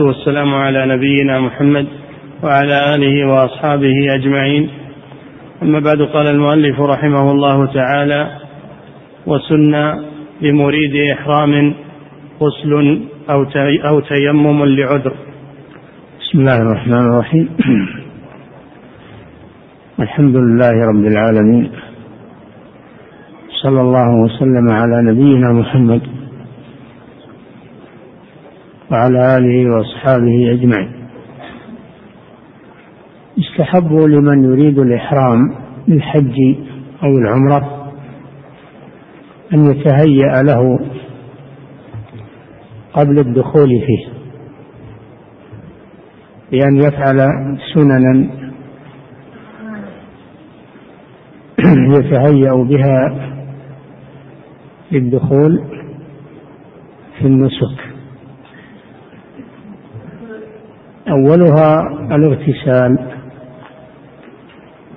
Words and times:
والسلام 0.00 0.54
على 0.54 0.86
نبينا 0.86 1.40
محمد 1.40 1.86
وعلى 2.42 2.94
آله 2.94 3.28
وأصحابه 3.28 4.14
أجمعين. 4.14 4.68
أما 5.62 5.78
بعد 5.80 6.02
قال 6.02 6.26
المؤلف 6.26 6.80
رحمه 6.80 7.32
الله 7.32 7.66
تعالى 7.66 8.30
وسن 9.26 9.74
لمريد 10.40 10.94
إحرام 11.12 11.74
غسل 12.40 13.00
أو 13.30 13.44
أو 13.88 14.00
تيمم 14.00 14.64
لعذر. 14.64 15.14
بسم 16.20 16.38
الله 16.40 16.56
الرحمن 16.56 17.04
الرحيم. 17.12 17.48
الحمد 20.00 20.36
لله 20.36 20.74
رب 20.90 21.04
العالمين. 21.06 21.70
صلى 23.62 23.80
الله 23.80 24.08
وسلم 24.24 24.70
على 24.70 25.02
نبينا 25.12 25.52
محمد 25.52 26.02
وعلى 28.92 29.36
آله 29.36 29.70
وأصحابه 29.70 30.52
أجمعين. 30.52 30.92
يستحب 33.36 33.92
لمن 33.92 34.44
يريد 34.44 34.78
الإحرام 34.78 35.54
للحج 35.88 36.34
أو 37.02 37.08
العمرة 37.08 37.92
أن 39.54 39.66
يتهيأ 39.66 40.42
له 40.42 40.78
قبل 42.92 43.18
الدخول 43.18 43.68
فيه 43.68 44.12
بأن 46.52 46.76
يفعل 46.76 47.18
سننا 47.74 48.30
يتهيأ 51.98 52.54
بها 52.54 53.28
للدخول 54.92 55.64
في 57.18 57.26
النسك. 57.26 57.91
أولها 61.08 61.80
الاغتسال. 62.16 62.98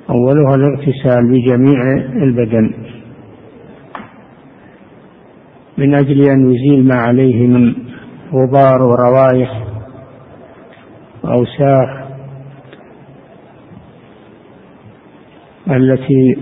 أولها 0.09 0.55
الاغتسال 0.55 1.31
بجميع 1.31 1.81
البدن. 2.23 2.73
من 5.77 5.95
أجل 5.95 6.29
أن 6.29 6.51
يزيل 6.51 6.87
ما 6.87 6.95
عليه 6.95 7.47
من 7.47 7.75
غبار 8.33 8.81
وروائح 8.81 9.63
وأوساخ 11.23 12.05
التي 15.71 16.37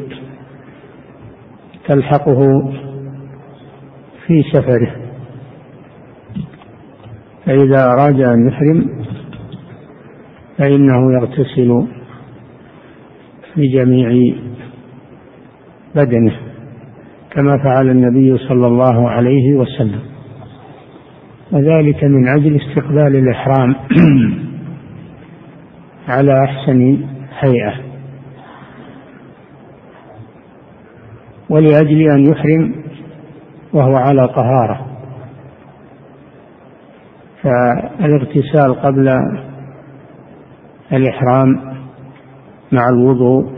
تلحقه 1.88 2.72
في 4.28 4.44
سفره. 4.54 4.96
فإذا 7.46 7.84
أراد 7.86 8.22
أن 8.22 8.48
يحرم 8.48 9.04
فإنه 10.58 11.14
يغتسل 11.14 11.88
بجميع 13.56 14.36
بدنه 15.96 16.38
كما 17.32 17.58
فعل 17.58 17.90
النبي 17.90 18.38
صلى 18.38 18.68
الله 18.68 19.10
عليه 19.10 19.54
وسلم. 19.54 20.02
وذلك 21.52 22.04
من 22.04 22.28
أجل 22.28 22.62
استقبال 22.62 23.16
الإحرام 23.16 23.76
على 26.14 26.44
أحسن 26.44 26.98
هيئة. 27.40 27.74
ولأجل 31.50 32.12
أن 32.12 32.32
يحرم 32.32 32.76
وهو 33.74 33.96
على 33.96 34.28
طهارة. 34.28 34.88
فالاغتسال 37.44 38.82
قبل 38.82 39.10
الإحرام 40.94 41.74
مع 42.72 42.90
الوضوء 42.90 43.52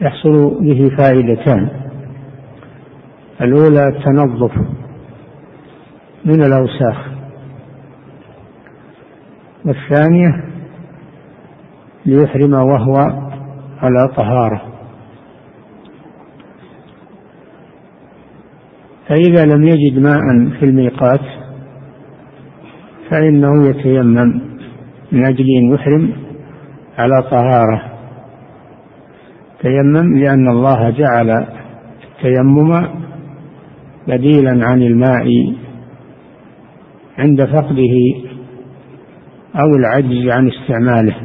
يحصل 0.00 0.60
به 0.60 0.88
فائدتان. 0.98 1.70
الأولى 3.40 3.88
التنظف 3.88 4.52
من 6.24 6.42
الأوساخ. 6.42 7.08
والثانية 9.64 10.44
ليحرم 12.06 12.52
وهو 12.52 12.94
على 13.82 14.08
طهارة. 14.16 14.62
فإذا 19.08 19.44
لم 19.44 19.68
يجد 19.68 19.98
ماء 19.98 20.20
في 20.58 20.64
الميقات 20.64 21.20
فإنه 23.10 23.68
يتيمم. 23.68 24.47
من 25.12 25.24
أجل 25.24 25.44
أن 25.58 25.74
يحرم 25.74 26.12
على 26.98 27.22
طهارة. 27.30 27.82
تيمم 29.62 30.18
لأن 30.18 30.48
الله 30.48 30.90
جعل 30.90 31.30
التيمم 31.30 32.88
بديلا 34.08 34.66
عن 34.66 34.82
الماء 34.82 35.54
عند 37.18 37.44
فقده 37.44 37.94
أو 39.54 39.76
العجز 39.76 40.28
عن 40.28 40.50
استعماله. 40.50 41.16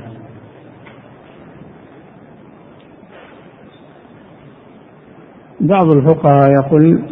بعض 5.61 5.91
الفقهاء 5.91 6.51
يقول 6.51 7.03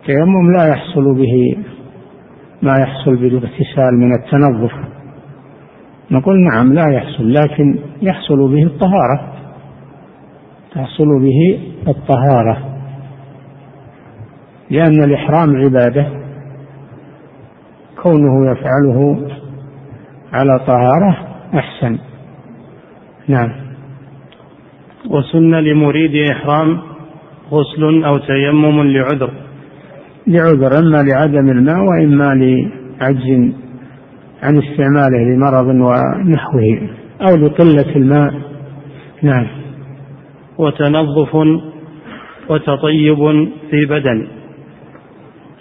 التيمم 0.00 0.52
لا 0.56 0.68
يحصل 0.68 1.14
به 1.14 1.56
ما 2.62 2.78
يحصل 2.78 3.16
بالاغتسال 3.16 3.98
من 3.98 4.14
التنظف. 4.14 4.91
نقول 6.12 6.36
نعم 6.52 6.72
لا 6.72 6.84
يحصل 6.94 7.34
لكن 7.34 7.78
يحصل 8.02 8.52
به 8.52 8.62
الطهارة. 8.62 9.32
تحصل 10.74 11.22
به 11.22 11.60
الطهارة. 11.88 12.58
لأن 14.70 15.02
الإحرام 15.02 15.56
عبادة. 15.56 16.06
كونه 18.02 18.50
يفعله 18.50 19.28
على 20.32 20.58
طهارة 20.66 21.16
أحسن. 21.54 21.98
نعم. 23.28 23.52
وسن 25.10 25.54
لمريد 25.54 26.30
إحرام 26.30 26.78
غسل 27.50 28.04
أو 28.04 28.18
تيمم 28.18 28.82
لعذر. 28.82 29.30
لعذر 30.26 30.78
إما 30.78 31.02
لعدم 31.02 31.48
الماء 31.50 31.78
وإما 31.78 32.34
لعجز 32.34 33.52
عن 34.42 34.58
استعماله 34.58 35.18
لمرض 35.34 35.66
ونحوه 35.66 36.88
أو 37.20 37.36
لقلة 37.36 37.96
الماء. 37.96 38.34
نعم. 39.22 39.46
وتنظف 40.58 41.34
وتطيب 42.48 43.48
في 43.70 43.86
بدن. 43.90 44.28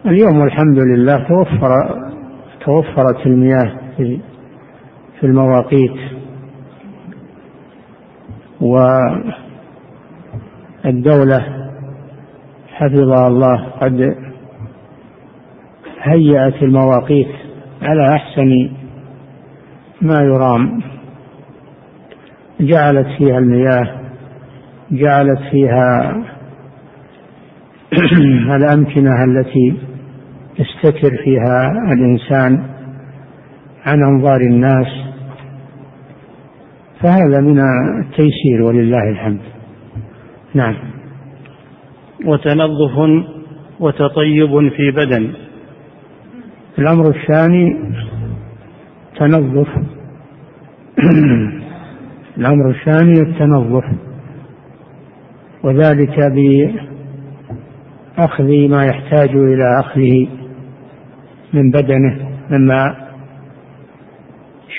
اليوم 0.06 0.40
والحمد 0.40 0.80
لله 0.80 1.18
توفر 1.18 1.70
توفرت 2.66 3.26
المياه 3.28 3.78
في 3.98 4.20
في 5.20 5.26
المواقيت. 5.28 5.98
والدولة 10.86 11.46
حفظها 12.68 13.28
الله 13.28 13.70
قد 13.82 14.16
هيأت 16.02 16.64
المواقيت 16.64 17.41
على 17.82 18.16
أحسن 18.16 18.70
ما 20.02 20.22
يرام. 20.22 20.82
جعلت 22.60 23.08
فيها 23.18 23.38
المياه 23.38 24.02
جعلت 24.92 25.40
فيها 25.52 26.16
الأمكنة 28.58 29.24
التي 29.24 29.74
يستتر 30.60 31.18
فيها 31.24 31.72
الإنسان 31.94 32.64
عن 33.86 34.04
أنظار 34.04 34.42
الناس. 34.42 34.88
فهذا 37.04 37.42
من 37.42 37.60
التيسير 38.00 38.62
ولله 38.62 39.10
الحمد. 39.10 39.42
نعم. 40.54 40.76
وتنظف 42.26 43.26
وتطيب 43.80 44.70
في 44.70 44.92
بدن. 44.92 45.34
الأمر 46.80 47.08
الثاني 47.10 47.80
تنظف. 49.20 49.68
الأمر 52.38 52.70
الثاني 52.70 53.22
التنظف. 53.22 53.86
وذلك 55.64 56.16
بأخذ 58.18 58.50
ما 58.70 58.86
يحتاج 58.86 59.30
إلى 59.30 59.80
أخذه 59.80 60.28
من 61.54 61.72
بدنه 61.72 62.30
مما 62.50 62.96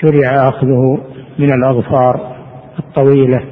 شرع 0.01 0.49
أخذه 0.49 1.01
من 1.39 1.53
الأظفار 1.53 2.35
الطويلة 2.79 3.43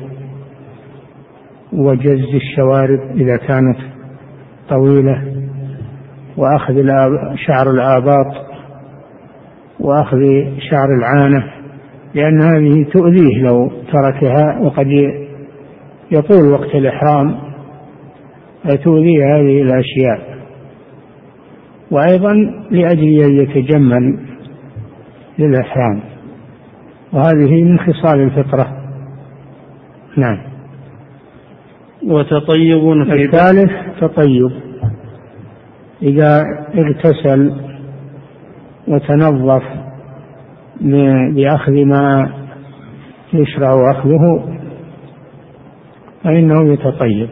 وجز 1.74 2.36
الشوارب 2.36 3.00
إذا 3.16 3.38
كانت 3.38 3.78
طويلة. 4.70 5.31
وأخذ 6.38 6.74
شعر 7.48 7.72
الآباط 7.72 8.52
وأخذ 9.80 10.20
شعر 10.70 10.96
العانة 11.00 11.62
لأن 12.16 12.42
هذه 12.42 12.84
تؤذيه 12.84 13.42
لو 13.42 13.72
تركها 13.94 14.60
وقد 14.62 14.88
يطول 16.12 16.52
وقت 16.52 16.76
الإحرام 16.76 17.36
فتؤذيه 18.64 19.36
هذه 19.36 19.62
الأشياء. 19.62 20.38
وأيضا 21.92 22.34
لأجل 22.72 23.24
أن 23.24 23.36
يتجمل 23.36 24.20
للإحرام. 25.40 26.02
وهذه 27.14 27.64
من 27.64 27.80
خصال 27.80 28.20
الفطرة. 28.20 28.68
نعم. 30.18 30.38
وتطيب 32.04 33.04
في 33.04 33.24
الثالث 33.24 33.72
تطيب. 34.02 34.71
إذا 36.02 36.44
اغتسل 36.76 37.62
وتنظف 38.88 39.64
بأخذ 41.36 41.86
ما 41.86 42.32
يشرع 43.34 43.92
أخذه 43.92 44.46
فإنه 46.24 46.74
يتطيب 46.74 47.30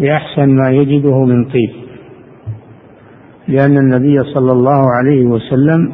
بأحسن 0.00 0.48
ما 0.48 0.70
يجده 0.70 1.24
من 1.24 1.44
طيب. 1.44 1.70
لأن 3.48 3.78
النبي 3.78 4.18
صلى 4.34 4.52
الله 4.52 4.82
عليه 4.98 5.26
وسلم 5.26 5.92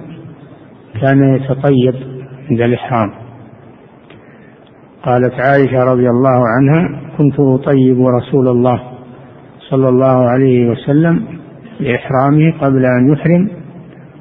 كان 1.00 1.34
يتطيب 1.34 1.94
عند 2.50 2.60
الإحرام. 2.60 3.10
قالت 5.02 5.34
عائشة 5.34 5.84
رضي 5.84 6.10
الله 6.10 6.42
عنها 6.48 7.00
كنت 7.18 7.40
أطيب 7.40 8.06
رسول 8.06 8.48
الله 8.48 8.97
صلى 9.70 9.88
الله 9.88 10.28
عليه 10.30 10.70
وسلم 10.70 11.24
لإحرامه 11.80 12.52
قبل 12.60 12.84
أن 12.86 13.12
يحرم 13.12 13.50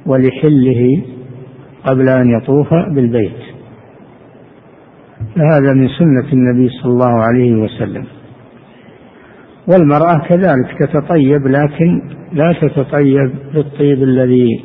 ولحله 0.05 1.01
قبل 1.83 2.09
أن 2.09 2.29
يطوف 2.29 2.73
بالبيت. 2.95 3.39
فهذا 5.35 5.73
من 5.73 5.87
سنة 5.87 6.33
النبي 6.33 6.69
صلى 6.69 6.91
الله 6.91 7.23
عليه 7.23 7.55
وسلم. 7.55 8.05
والمرأة 9.67 10.27
كذلك 10.27 10.77
تتطيب 10.79 11.47
لكن 11.47 12.01
لا 12.33 12.53
تتطيب 12.61 13.31
بالطيب 13.53 14.03
الذي 14.03 14.63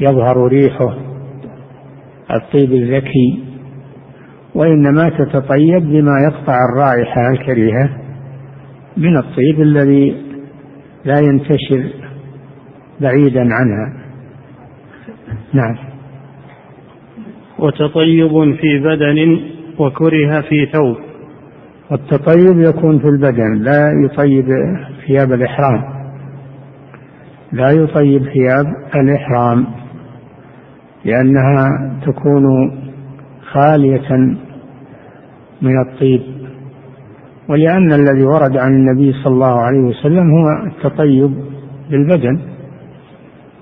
يظهر 0.00 0.46
ريحه 0.46 0.96
الطيب 2.34 2.72
الذكي 2.72 3.44
وإنما 4.54 5.08
تتطيب 5.08 5.82
بما 5.82 6.12
يقطع 6.30 6.56
الرائحة 6.72 7.30
الكريهة. 7.30 8.03
من 8.96 9.16
الطيب 9.16 9.60
الذي 9.60 10.16
لا 11.04 11.18
ينتشر 11.18 11.92
بعيدا 13.00 13.40
عنها. 13.40 13.92
نعم. 15.52 15.76
وتطيب 17.58 18.56
في 18.60 18.78
بدن 18.78 19.40
وكره 19.78 20.40
في 20.40 20.66
ثوب. 20.72 20.96
والتطيب 21.90 22.60
يكون 22.60 22.98
في 22.98 23.08
البدن 23.08 23.54
لا 23.54 23.92
يطيب 24.04 24.46
ثياب 25.06 25.32
الإحرام. 25.32 25.84
لا 27.52 27.70
يطيب 27.70 28.22
ثياب 28.22 28.66
الإحرام 28.94 29.66
لأنها 31.04 31.66
تكون 32.06 32.44
خالية 33.52 34.36
من 35.62 35.80
الطيب. 35.80 36.43
ولأن 37.48 37.92
الذي 37.92 38.24
ورد 38.24 38.56
عن 38.56 38.72
النبي 38.72 39.12
صلى 39.12 39.34
الله 39.34 39.60
عليه 39.60 39.80
وسلم 39.80 40.30
هو 40.30 40.66
التطيب 40.66 41.34
بالبدن 41.90 42.40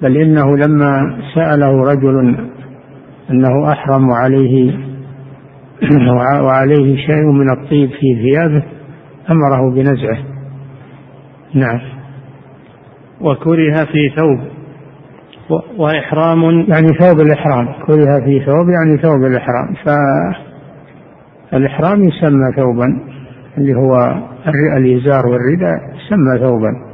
بل 0.02 0.16
إنه 0.16 0.56
لما 0.56 1.18
سأله 1.34 1.82
رجل 1.82 2.36
أنه 3.30 3.72
أحرم 3.72 4.08
وعليه 4.08 4.78
وعليه 6.46 6.96
شيء 6.96 7.24
من 7.32 7.50
الطيب 7.50 7.90
في 7.90 8.14
ثيابه 8.22 8.62
أمره 9.30 9.70
بنزعه. 9.70 10.18
نعم. 11.54 11.80
وكره 13.20 13.84
في 13.84 14.12
ثوب. 14.16 14.40
وإحرام. 15.78 16.42
يعني 16.44 16.88
ثوب 17.00 17.20
الإحرام. 17.20 17.66
كره 17.86 18.24
في 18.24 18.40
ثوب 18.46 18.68
يعني 18.68 18.98
ثوب 19.02 19.24
الإحرام. 19.24 19.74
فالإحرام 21.52 22.04
يسمى 22.04 22.52
ثوبا. 22.56 23.00
اللي 23.58 23.74
هو 23.74 24.14
الإزار 24.76 25.26
والرداء 25.26 25.78
يسمى 25.94 26.38
ثوبا. 26.38 26.92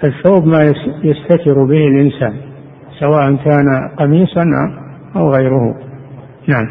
فالثوب 0.00 0.46
ما 0.46 0.74
يستتر 1.04 1.64
به 1.64 1.88
الإنسان 1.88 2.34
سواء 3.00 3.36
كان 3.36 3.88
قميصا 3.98 4.44
أو 5.16 5.34
غيره. 5.34 5.74
نعم. 6.48 6.68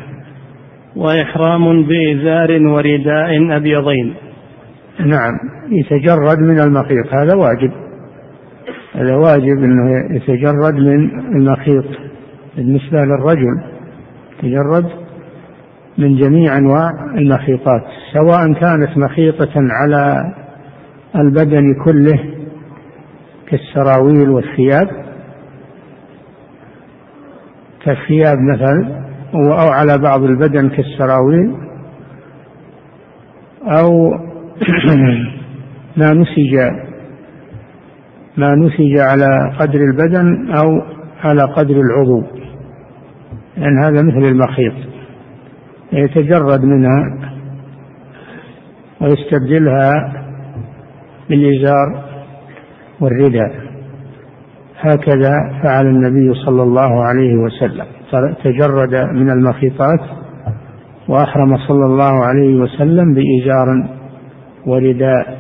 وإحرام 0.95 1.83
بإزار 1.83 2.67
ورداء 2.67 3.57
أبيضين. 3.57 4.13
نعم. 4.99 5.33
يتجرد 5.69 6.39
من 6.39 6.59
المخيط 6.59 7.13
هذا 7.13 7.35
واجب. 7.35 7.71
هذا 8.95 9.15
واجب 9.15 9.63
إنه 9.63 10.15
يتجرد 10.15 10.73
من 10.73 11.09
المخيط. 11.35 11.85
بالنسبة 12.57 12.97
للرجل 12.97 13.61
يتجرد 14.43 15.06
من 15.97 16.15
جميع 16.15 16.57
أنواع 16.57 16.91
المخيطات 17.17 17.83
سواء 18.13 18.53
كانت 18.53 18.97
مخيطة 18.97 19.53
على 19.55 20.33
البدن 21.15 21.73
كله 21.85 22.19
كالسراويل 23.47 24.29
والثياب 24.29 24.88
كالثياب 27.85 28.38
مثلا 28.53 29.07
أو 29.33 29.69
على 29.69 29.97
بعض 29.97 30.23
البدن 30.23 30.69
كالسراويل 30.69 31.55
أو 33.63 34.11
ما 35.97 36.13
نسج 36.13 36.55
ما 38.38 38.55
نسج 38.55 38.99
على 38.99 39.51
قدر 39.59 39.79
البدن 39.79 40.51
أو 40.51 40.81
على 41.23 41.41
قدر 41.41 41.75
العضو. 41.75 42.23
لأن 43.57 43.77
يعني 43.77 43.85
هذا 43.85 44.01
مثل 44.03 44.27
المخيط. 44.27 44.73
يتجرد 45.93 46.65
منها 46.65 47.17
ويستبدلها 49.01 50.13
بالإزار 51.29 52.03
والرداء. 53.01 53.51
هكذا 54.79 55.33
فعل 55.63 55.85
النبي 55.87 56.33
صلى 56.45 56.63
الله 56.63 57.03
عليه 57.03 57.35
وسلم. 57.35 57.85
تجرد 58.44 58.95
من 58.95 59.31
المخيطات 59.31 59.99
وأحرم 61.07 61.57
صلى 61.57 61.85
الله 61.85 62.25
عليه 62.25 62.56
وسلم 62.56 63.13
بإزار 63.13 63.89
ورداء. 64.65 65.37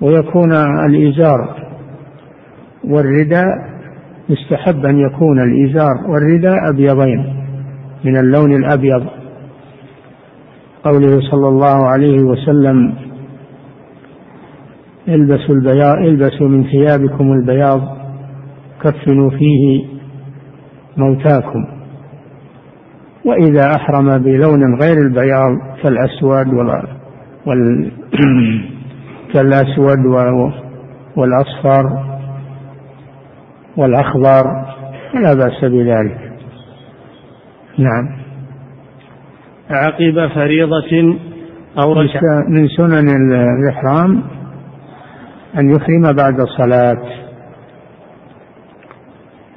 ويكون 0.00 0.52
الإزار 0.86 1.56
والرداء 2.84 3.46
يستحب 4.28 4.86
أن 4.86 4.98
يكون 4.98 5.42
الإزار 5.42 5.94
والرداء 6.08 6.70
أبيضين. 6.70 7.39
من 8.04 8.16
اللون 8.16 8.52
الأبيض 8.52 9.06
قوله 10.84 11.20
صلى 11.30 11.48
الله 11.48 11.86
عليه 11.86 12.22
وسلم 12.22 12.94
البسوا 15.08 15.54
البياض 15.54 15.96
البسوا 15.98 16.48
من 16.48 16.64
ثيابكم 16.64 17.32
البياض 17.32 17.80
كفنوا 18.82 19.30
فيه 19.30 19.84
موتاكم 20.96 21.64
وإذا 23.24 23.76
أحرم 23.76 24.18
بلون 24.18 24.80
غير 24.82 24.98
البياض 24.98 25.52
كالأسود. 29.32 29.98
كالأسود 30.06 30.06
والأصفر 31.16 32.10
والأخضر 33.76 34.44
فلا 35.12 35.34
بأس 35.34 35.64
بذلك 35.64 36.29
نعم. 37.78 38.08
عقب 39.70 40.28
فريضة 40.34 41.18
أو 41.82 41.92
ركعة 41.92 42.44
من 42.48 42.68
سنن 42.68 43.08
الإحرام 43.58 44.22
أن 45.58 45.70
يحرم 45.70 46.16
بعد 46.16 46.40
الصلاة. 46.40 47.02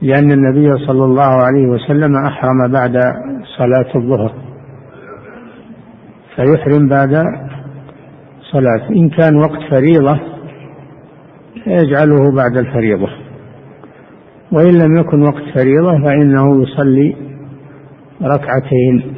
لأن 0.02 0.32
النبي 0.32 0.86
صلى 0.88 1.06
الله 1.06 1.44
عليه 1.44 1.68
وسلم 1.68 2.16
أحرم 2.16 2.72
بعد 2.72 2.98
صلاة 3.58 3.96
الظهر. 3.96 4.34
فيحرم 6.36 6.88
بعد 6.88 7.26
صلاة. 8.52 8.90
إن 8.90 9.10
كان 9.10 9.36
وقت 9.36 9.60
فريضة 9.72 10.20
يجعله 11.68 12.36
بعد 12.36 12.58
الفريضة. 12.58 13.10
وإن 14.52 14.74
لم 14.74 14.98
يكن 14.98 15.22
وقت 15.22 15.44
فريضة 15.56 16.04
فإنه 16.06 16.64
يصلي 16.64 17.33
ركعتين 18.24 19.16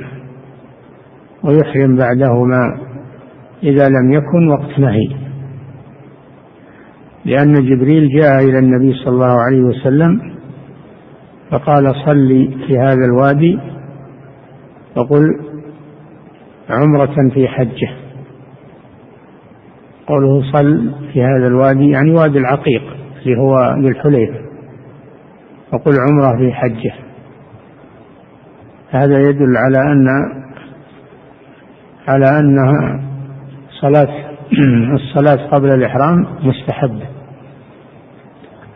ويحرم 1.44 1.96
بعدهما 1.96 2.80
إذا 3.64 3.90
لم 3.90 4.14
يكن 4.14 4.48
وقت 4.48 4.80
نهي. 4.80 5.10
لأن 7.26 7.54
جبريل 7.54 8.20
جاء 8.20 8.40
إلى 8.40 8.60
النبي 8.60 8.94
صلى 8.94 9.14
الله 9.14 9.42
عليه 9.42 9.62
وسلم 9.62 10.36
فقال 11.52 11.96
صلي 12.06 12.58
في 12.68 12.78
هذا 12.78 13.06
الوادي 13.06 13.60
وقل 14.98 15.40
عمرة 16.70 17.30
في 17.34 17.48
حجة. 17.48 17.90
قوله 20.08 20.52
صل 20.52 20.92
في 21.14 21.24
هذا 21.24 21.48
الوادي 21.48 21.90
يعني 21.90 22.12
وادي 22.12 22.38
العقيق 22.38 22.84
اللي 23.26 23.38
هو 23.38 23.74
الحليفة. 23.88 24.40
وقل 25.74 25.94
عمرة 26.10 26.38
في 26.38 26.54
حجة. 26.54 27.05
هذا 28.90 29.20
يدل 29.20 29.58
على 29.58 29.78
أن 29.92 30.08
على 32.08 32.40
أنها 32.40 33.02
صلاة 33.82 34.26
الصلاة 34.96 35.48
قبل 35.48 35.70
الإحرام 35.74 36.26
مستحبة. 36.44 37.08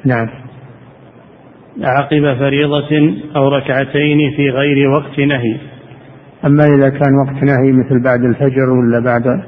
نعم. 0.06 0.30
عقب 1.84 2.38
فريضة 2.40 3.14
أو 3.36 3.48
ركعتين 3.50 4.32
في 4.36 4.50
غير 4.50 4.90
وقت 4.90 5.20
نهي. 5.20 5.58
أما 6.46 6.64
إذا 6.66 6.90
كان 6.90 7.16
وقت 7.26 7.44
نهي 7.44 7.72
مثل 7.72 8.04
بعد 8.04 8.24
الفجر 8.24 8.70
ولا 8.70 9.00
بعد 9.00 9.42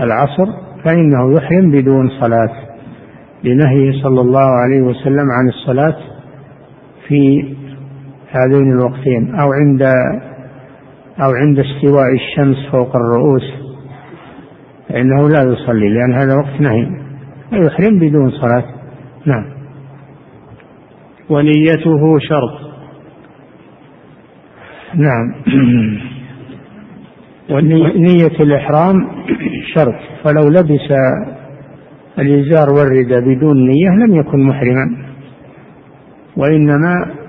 العصر 0.00 0.46
فإنه 0.84 1.34
يحرم 1.36 1.70
بدون 1.70 2.10
صلاة. 2.20 2.70
لنهيه 3.44 4.02
صلى 4.02 4.20
الله 4.20 4.50
عليه 4.50 4.80
وسلم 4.80 5.26
عن 5.30 5.48
الصلاة 5.48 5.96
في 7.08 7.54
هذين 8.30 8.72
الوقتين 8.72 9.34
أو 9.34 9.52
عند 9.52 9.82
أو 11.22 11.30
عند 11.30 11.58
استواء 11.58 12.14
الشمس 12.14 12.56
فوق 12.72 12.96
الرؤوس 12.96 13.60
فإنه 14.88 15.28
لا 15.28 15.42
يصلي 15.42 15.88
لأن 15.88 16.14
هذا 16.14 16.34
وقت 16.34 16.60
نهي. 16.60 16.86
ويحرم 17.52 17.98
بدون 17.98 18.30
صلاة. 18.30 18.64
نعم. 19.26 19.44
ونيته 21.30 22.18
شرط. 22.18 22.70
نعم. 24.94 25.34
ونية 27.50 28.40
الإحرام 28.40 28.94
شرط. 29.74 29.94
فلو 30.24 30.48
لبس 30.48 30.92
الإزار 32.18 32.68
والرداء 32.74 33.20
بدون 33.20 33.66
نية 33.66 33.90
لم 33.90 34.16
يكن 34.16 34.42
محرما. 34.42 34.96
وإنما 36.36 37.19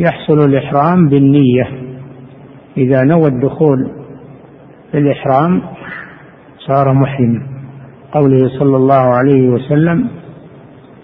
يحصل 0.00 0.44
الإحرام 0.44 1.08
بالنية. 1.08 1.68
إذا 2.76 3.04
نوى 3.04 3.26
الدخول 3.26 3.90
في 4.92 4.98
الإحرام 4.98 5.62
صار 6.58 6.92
محرما 6.92 7.46
قوله 8.12 8.48
صلى 8.58 8.76
الله 8.76 9.14
عليه 9.18 9.48
وسلم 9.48 10.08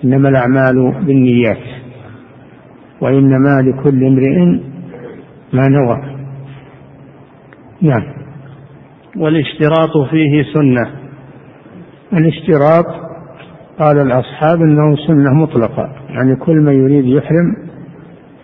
إنما 0.05 0.29
الأعمال 0.29 1.05
بالنيات 1.07 1.63
وإنما 3.01 3.63
لكل 3.63 4.05
امرئ 4.05 4.61
ما 5.53 5.69
نوى. 5.69 6.17
نعم. 7.83 8.03
والاشتراط 9.17 10.09
فيه 10.11 10.43
سنة. 10.55 10.91
الاشتراط 12.13 12.87
قال 13.79 13.99
الأصحاب 13.99 14.61
أنه 14.61 14.97
سنة 15.07 15.35
مطلقة 15.35 15.93
يعني 16.09 16.37
كل 16.37 16.57
من 16.57 16.73
يريد 16.73 17.05
يحرم 17.05 17.66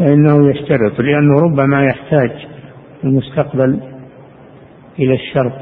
فإنه 0.02 0.50
يشترط 0.50 1.00
لأنه 1.00 1.40
ربما 1.40 1.85
يحتاج 1.85 2.30
المستقبل 3.04 3.80
إلى 4.99 5.14
الشرط 5.14 5.59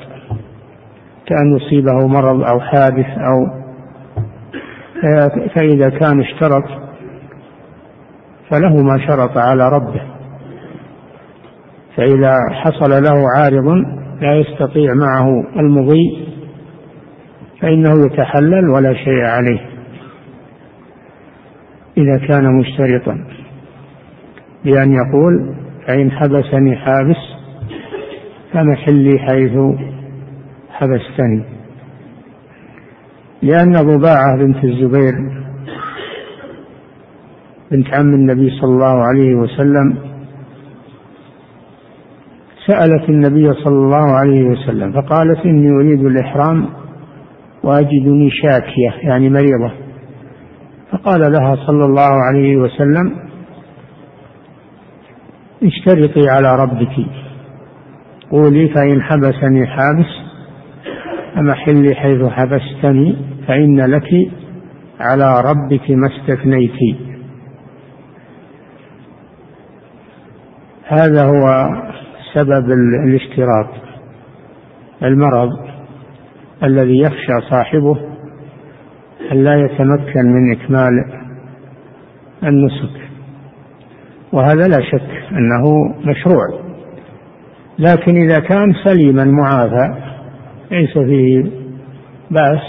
كأن 1.27 1.57
يصيبه 1.57 2.07
مرض 2.07 2.43
أو 2.43 2.61
حادث 2.61 3.07
أو 3.07 3.61
فإذا 5.55 5.89
كان 5.89 6.21
اشترط 6.21 6.65
فله 8.51 8.83
ما 8.83 9.07
شرط 9.07 9.39
على 9.39 9.69
ربه. 9.69 10.03
فإذا 11.97 12.37
حصل 12.51 12.91
له 12.91 13.25
عارض 13.37 13.69
لا 14.21 14.35
يستطيع 14.37 14.95
معه 14.95 15.29
المضي 15.57 16.29
فإنه 17.61 18.07
يتحلل 18.07 18.71
ولا 18.71 18.95
شيء 18.95 19.25
عليه 19.25 19.61
إذا 21.99 22.27
كان 22.29 22.55
مشترطا. 22.55 23.40
بأن 24.65 24.93
يقول 24.93 25.55
فإن 25.87 26.11
حبسني 26.11 26.77
حابس 26.77 27.17
فمحلي 28.53 29.19
حيث 29.19 29.53
حبستني. 30.71 31.43
لأن 33.43 33.73
ضباعة 33.73 34.37
بنت 34.37 34.65
الزبير 34.65 35.13
بنت 37.71 37.95
عم 37.95 38.15
النبي 38.15 38.51
صلى 38.61 38.71
الله 38.71 39.03
عليه 39.09 39.35
وسلم 39.35 39.99
سألت 42.67 43.09
النبي 43.09 43.53
صلى 43.55 43.75
الله 43.75 44.13
عليه 44.13 44.45
وسلم 44.45 44.93
فقالت 44.93 45.47
إني 45.47 45.71
أريد 45.71 46.05
الإحرام 46.05 46.67
وأجدني 47.65 48.31
شاكية 48.31 49.09
يعني 49.09 49.31
مريضة. 49.31 49.73
فقال 50.93 51.21
لها 51.21 51.57
صلى 51.67 51.85
الله 51.85 52.11
عليه 52.29 52.57
وسلم 52.57 53.30
اشترطي 55.63 56.29
على 56.29 56.57
ربك. 56.57 57.07
قولي 58.31 58.69
فإن 58.69 59.03
حبسني 59.03 59.67
حابس 59.67 60.31
فمحلي 61.35 61.95
حيث 61.95 62.23
حبستني 62.23 63.17
فإن 63.47 63.81
لك 63.81 64.09
على 65.01 65.41
ربك 65.41 65.91
ما 65.91 66.09
استثنيت. 66.09 66.97
هذا 70.85 71.25
هو 71.25 71.69
سبب 72.35 72.71
الاشتراط. 73.07 73.71
المرض 75.03 75.49
الذي 76.63 76.99
يخشى 76.99 77.41
صاحبه 77.51 77.99
أن 79.33 79.45
لا 79.45 79.55
يتمكن 79.55 80.27
من 80.27 80.53
إكمال 80.53 80.93
النسك. 82.43 83.00
وهذا 84.33 84.69
لا 84.69 84.81
شك 84.81 85.33
أنه 85.33 85.95
مشروع. 86.05 86.71
لكن 87.79 88.17
إذا 88.17 88.39
كان 88.39 88.75
سليما 88.85 89.25
معافى 89.25 89.95
ليس 90.71 90.99
فيه 90.99 91.45
بأس 92.31 92.61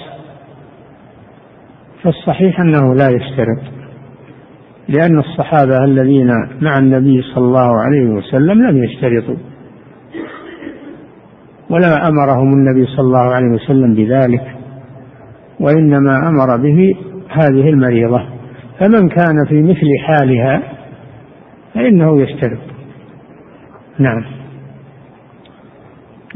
فالصحيح 2.03 2.59
أنه 2.59 2.95
لا 2.95 3.09
يشترط. 3.09 3.61
لأن 4.89 5.19
الصحابة 5.19 5.83
الذين 5.83 6.31
مع 6.61 6.77
النبي 6.77 7.21
صلى 7.21 7.45
الله 7.45 7.81
عليه 7.81 8.05
وسلم 8.05 8.67
لم 8.67 8.83
يشترطوا. 8.83 9.37
ولا 11.69 12.07
أمرهم 12.07 12.53
النبي 12.53 12.85
صلى 12.85 13.05
الله 13.05 13.35
عليه 13.35 13.47
وسلم 13.47 13.93
بذلك 13.93 14.55
وإنما 15.59 16.29
أمر 16.29 16.57
به 16.57 16.95
هذه 17.29 17.69
المريضة. 17.69 18.25
فمن 18.79 19.09
كان 19.09 19.45
في 19.49 19.61
مثل 19.61 19.87
حالها 20.07 20.61
فإنه 21.73 22.21
يشترط. 22.21 22.59
نعم. 23.99 24.23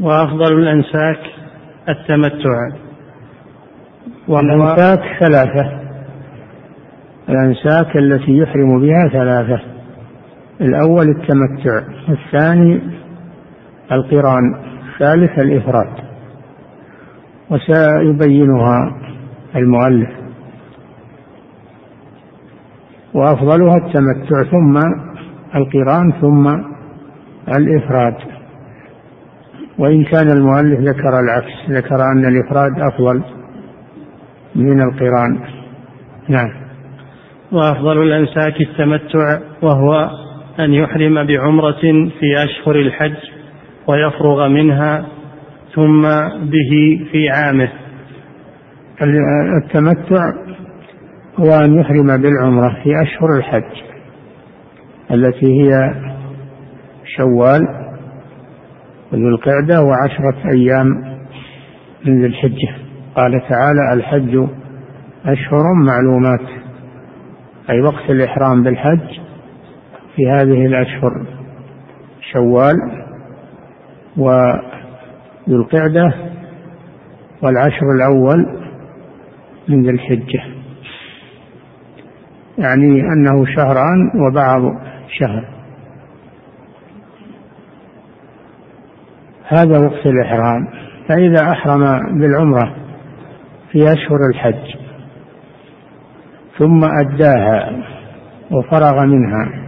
وأفضل 0.00 0.58
الأنساك 0.58 1.20
التمتع. 1.88 2.68
والأنساك 4.28 5.00
ثلاثة. 5.20 5.80
الأنساك 7.28 7.96
التي 7.96 8.38
يحرم 8.38 8.80
بها 8.80 9.08
ثلاثة. 9.12 9.60
الأول 10.60 11.08
التمتع 11.08 11.82
الثاني 12.08 12.80
القران 13.92 14.54
الثالث 14.92 15.38
الإفراد. 15.38 16.06
وسيبينها 17.50 18.96
المؤلف. 19.56 20.10
وأفضلها 23.14 23.76
التمتع 23.76 24.50
ثم 24.50 24.78
القران 25.54 26.12
ثم 26.20 26.48
الإفراد. 27.58 28.14
وإن 29.78 30.04
كان 30.04 30.30
المؤلف 30.30 30.80
ذكر 30.80 31.20
العكس 31.20 31.70
ذكر 31.70 32.04
أن 32.12 32.24
الإفراد 32.24 32.80
أفضل 32.80 33.22
من 34.54 34.82
القران. 34.82 35.38
نعم. 36.28 36.50
وأفضل 37.52 38.02
الأنساك 38.02 38.60
التمتع 38.60 39.38
وهو 39.62 40.10
أن 40.60 40.72
يحرم 40.72 41.26
بعمرة 41.26 41.80
في 42.20 42.44
أشهر 42.44 42.76
الحج 42.76 43.16
ويفرغ 43.88 44.48
منها 44.48 45.06
ثم 45.74 46.02
به 46.50 47.04
في 47.12 47.28
عامه. 47.28 47.68
التمتع 49.62 50.22
هو 51.36 51.50
أن 51.64 51.80
يحرم 51.80 52.22
بالعمرة 52.22 52.76
في 52.82 53.02
أشهر 53.02 53.38
الحج. 53.38 53.95
التي 55.10 55.46
هي 55.46 55.94
شوال 57.16 57.62
وذو 59.12 59.28
القعدة 59.28 59.82
وعشرة 59.82 60.50
أيام 60.54 60.86
من 62.06 62.20
ذي 62.20 62.26
الحجة. 62.26 62.74
قال 63.16 63.42
تعالى 63.48 63.92
الحج 63.92 64.48
أشهر 65.26 65.64
معلومات. 65.86 66.48
أي 67.70 67.80
وقت 67.80 68.10
الإحرام 68.10 68.62
بالحج 68.62 69.20
في 70.16 70.22
هذه 70.30 70.66
الأشهر 70.66 71.26
شوال 72.32 72.76
وذو 74.16 75.56
القعدة 75.60 76.14
والعشر 77.42 77.86
الأول 77.96 78.46
من 79.68 79.82
ذي 79.82 79.90
الحجة. 79.90 80.42
يعني 82.58 83.00
أنه 83.00 83.46
شهران 83.56 84.10
وبعض 84.26 84.62
شهر. 85.18 85.44
هذا 89.48 89.78
وقت 89.78 90.06
الإحرام. 90.06 90.86
فإذا 91.08 91.52
أحرم 91.52 91.80
بالعمرة 92.20 92.74
في 93.72 93.78
أشهر 93.84 94.18
الحج 94.30 94.76
ثم 96.58 96.80
أداها 96.84 97.82
وفرغ 98.50 99.06
منها 99.06 99.66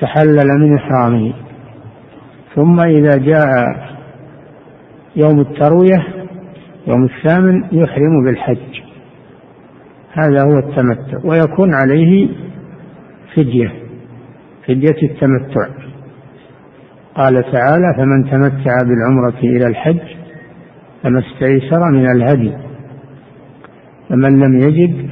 تحلل 0.00 0.48
من 0.58 0.76
إحرامه 0.76 1.32
ثم 2.54 2.80
إذا 2.80 3.16
جاء 3.16 3.48
يوم 5.16 5.40
التروية 5.40 6.06
يوم 6.86 7.04
الثامن 7.04 7.64
يحرم 7.72 8.24
بالحج. 8.24 8.80
هذا 10.12 10.42
هو 10.42 10.58
التمتع 10.58 11.18
ويكون 11.24 11.74
عليه 11.74 12.28
فدية. 13.36 13.89
فدية 14.70 15.02
التمتع. 15.02 15.68
قال 17.14 17.52
تعالى 17.52 17.94
فمن 17.96 18.30
تمتع 18.30 18.76
بالعمرة 18.82 19.38
إلى 19.38 19.66
الحج 19.66 20.00
فما 21.02 21.18
استيسر 21.20 21.90
من 21.90 22.10
الهدي 22.10 22.52
فمن 24.08 24.40
لم 24.40 24.60
يجد 24.60 25.10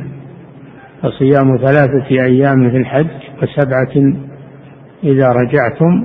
فصيام 1.02 1.56
ثلاثة 1.56 2.10
أيام 2.10 2.70
في 2.70 2.76
الحج 2.76 3.06
وسبعة 3.42 4.14
إذا 5.04 5.32
رجعتم 5.32 6.04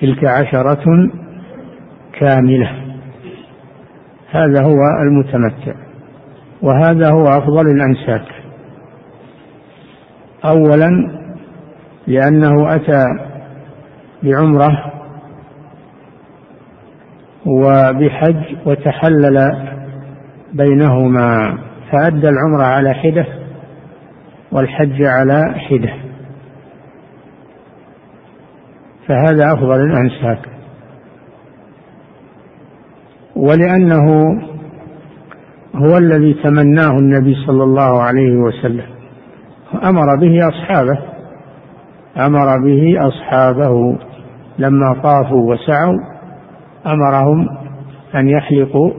تلك 0.00 0.24
عشرة 0.24 0.84
كاملة. 2.20 2.70
هذا 4.30 4.62
هو 4.62 4.78
المتمتع 5.02 5.74
وهذا 6.62 7.10
هو 7.10 7.24
أفضل 7.28 7.66
الأنساك. 7.70 8.26
أولا 10.44 11.16
لأنه 12.06 12.74
أتى 12.74 13.04
بعمرة 14.22 14.92
وبحج 17.46 18.56
وتحلل 18.66 19.68
بينهما 20.52 21.58
فأدى 21.92 22.28
العمرة 22.28 22.62
على 22.62 22.94
حدة 22.94 23.26
والحج 24.52 25.02
على 25.02 25.54
حدة. 25.58 25.94
فهذا 29.08 29.52
أفضل 29.52 29.80
الأنساك. 29.80 30.48
ولأنه 33.36 34.06
هو 35.74 35.96
الذي 35.96 36.34
تمناه 36.34 36.90
النبي 36.90 37.34
صلى 37.46 37.64
الله 37.64 38.02
عليه 38.02 38.32
وسلم 38.32 38.86
أمر 39.84 40.16
به 40.16 40.48
أصحابه. 40.48 41.15
أمر 42.18 42.58
به 42.64 43.08
أصحابه 43.08 43.98
لما 44.58 45.00
طافوا 45.02 45.52
وسعوا 45.52 45.98
أمرهم 46.86 47.48
أن 48.14 48.28
يحلقوا 48.28 48.90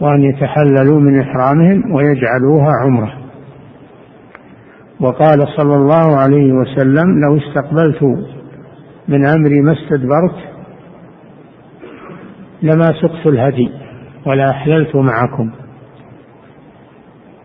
وأن 0.00 0.22
يتحللوا 0.22 1.00
من 1.00 1.20
إحرامهم 1.20 1.94
ويجعلوها 1.94 2.72
عمرة. 2.84 3.12
وقال 5.00 5.48
صلى 5.56 5.74
الله 5.74 6.16
عليه 6.16 6.52
وسلم 6.52 7.20
لو 7.20 7.36
استقبلت 7.36 8.02
من 9.08 9.26
أمري 9.26 9.60
ما 9.60 9.72
استدبرت 9.72 10.36
لما 12.62 12.86
سقت 13.02 13.26
الهدي 13.26 13.70
ولا 14.26 14.50
أحللت 14.50 14.96
معكم. 14.96 15.50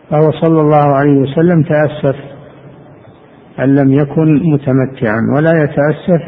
فهو 0.09 0.31
صلى 0.31 0.61
الله 0.61 0.95
عليه 0.95 1.17
وسلم 1.17 1.63
تأسف 1.63 2.30
أن 3.59 3.75
لم 3.75 3.93
يكن 3.93 4.39
متمتعا 4.43 5.19
ولا 5.35 5.63
يتأسف 5.63 6.21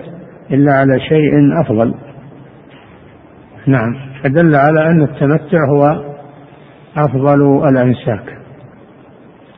إلا 0.51 0.73
على 0.73 0.99
شيء 0.99 1.61
أفضل. 1.61 1.93
نعم. 3.67 3.95
فدل 4.23 4.55
على 4.55 4.87
أن 4.87 5.03
التمتع 5.03 5.57
هو 5.69 6.13
أفضل 6.97 7.67
الأنساك. 7.67 8.37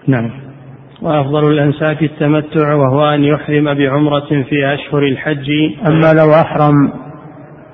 نعم. 0.08 0.30
وأفضل 1.02 1.52
الأنساك 1.52 2.04
التمتع 2.04 2.74
وهو 2.74 3.06
أن 3.14 3.24
يحرم 3.24 3.74
بعمرة 3.74 4.44
في 4.50 4.74
أشهر 4.74 5.04
الحج. 5.04 5.50
أما 5.88 6.14
لو 6.14 6.34
أحرم 6.34 6.92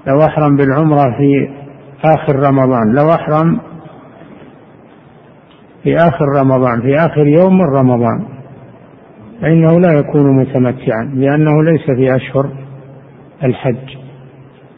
لو 0.08 0.25
أحرم 0.25 0.58
بالعمرة 0.58 1.17
في 1.17 1.49
آخر 2.06 2.36
رمضان 2.36 2.95
لو 2.95 3.10
أحرم 3.10 3.60
في 5.84 5.95
آخر 5.95 6.25
رمضان 6.39 6.82
في 6.82 6.95
آخر 6.95 7.27
يوم 7.27 7.58
من 7.58 7.65
رمضان 7.65 8.40
فإنه 9.41 9.80
لا 9.80 9.99
يكون 9.99 10.39
متمتعا 10.41 11.04
لأنه 11.15 11.63
ليس 11.63 11.86
في 11.86 12.15
أشهر 12.15 12.49
الحج. 13.43 13.97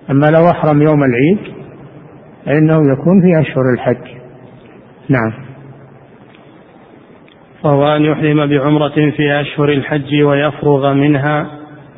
أما 0.10 0.26
لو 0.32 0.50
أحرم 0.50 0.82
يوم 0.82 1.04
العيد 1.04 1.54
فإنه 2.46 2.94
يكون 2.94 3.22
في 3.22 3.42
أشهر 3.42 3.64
الحج. 3.74 4.08
نعم. 5.10 5.34
وهو 7.64 7.96
أن 7.96 8.02
يحرم 8.02 8.50
بعمرة 8.50 9.12
في 9.18 9.42
أشهر 9.42 9.70
الحج 9.70 10.24
ويفرغ 10.24 10.94
منها 10.94 11.48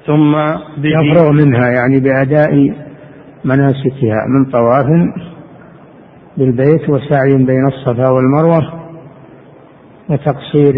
ثم 0.06 0.36
يفرغ 0.78 1.32
منها 1.32 1.69
يعني 1.69 1.99
بأداء 1.99 2.73
مناسكها 3.45 4.25
من 4.28 4.51
طواف 4.51 4.86
بالبيت 6.38 6.89
وسعي 6.89 7.38
بين 7.38 7.67
الصفا 7.67 8.10
والمروة 8.10 8.73
وتقصير 10.10 10.75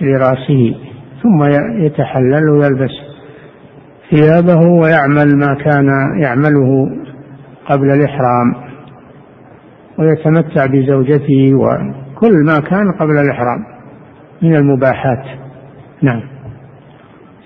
لرأسه 0.00 0.74
ثم 1.22 1.42
يتحلل 1.84 2.50
ويلبس 2.50 2.90
ثيابه 4.10 4.60
ويعمل 4.80 5.38
ما 5.38 5.54
كان 5.54 5.86
يعمله 6.22 6.90
قبل 7.66 7.90
الإحرام. 7.90 8.54
ويتمتع 9.98 10.66
بزوجته 10.66 11.54
وكل 11.54 12.44
ما 12.46 12.60
كان 12.60 12.92
قبل 13.00 13.18
الإحرام 13.18 13.64
من 14.42 14.56
المباحات. 14.56 15.24
نعم. 16.02 16.22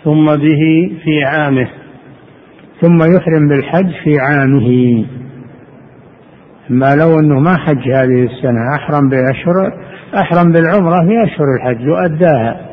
ثم 0.05 0.27
به 0.27 0.93
في 1.05 1.25
عامه. 1.25 1.69
ثم 2.81 3.17
يحرم 3.17 3.49
بالحج 3.49 3.91
في 4.05 4.21
عامه. 4.21 5.05
ما 6.71 6.95
لو 6.95 7.19
أنه 7.19 7.41
ما 7.41 7.57
حج 7.57 7.89
هذه 7.89 8.25
السنة 8.25 8.75
أحرم 8.77 9.09
بأشهر 9.09 9.73
أحرم 10.15 10.53
بالعمرة 10.53 11.07
في 11.07 11.25
أشهر 11.25 11.47
الحج 11.57 11.89
وأداها 11.89 12.73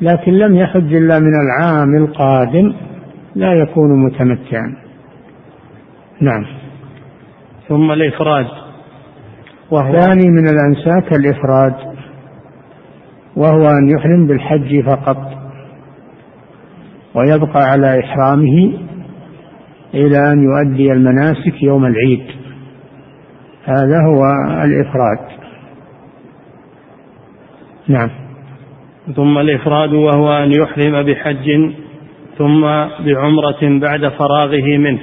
لكن 0.00 0.32
لم 0.32 0.56
يحج 0.56 0.94
إلا 0.94 1.18
من 1.18 1.32
العام 1.44 1.96
القادم 1.96 2.74
لا 3.34 3.52
يكون 3.52 4.04
متمتعا. 4.06 4.76
نعم. 6.20 6.46
ثم 7.68 7.90
الإفراد. 7.90 8.46
وهو 9.70 9.92
ثاني 10.00 10.28
من 10.28 10.48
الأنساك 10.48 11.12
الإفراد 11.12 11.74
وهو 13.36 13.68
أن 13.68 13.88
يحرم 13.88 14.26
بالحج 14.26 14.84
فقط 14.84 15.18
ويبقى 17.14 17.62
على 17.70 18.00
إحرامه 18.00 18.78
إلى 19.94 20.32
أن 20.32 20.44
يؤدي 20.44 20.92
المناسك 20.92 21.62
يوم 21.62 21.84
العيد. 21.84 22.26
هذا 23.64 24.00
هو 24.06 24.24
الإفراد. 24.64 25.43
نعم. 27.88 28.10
ثم 29.16 29.38
الإفراد 29.38 29.92
وهو 29.92 30.32
أن 30.32 30.52
يحرم 30.52 31.02
بحج 31.06 31.72
ثم 32.38 32.60
بعمرة 33.04 33.80
بعد 33.80 34.08
فراغه 34.08 34.78
منه. 34.78 35.00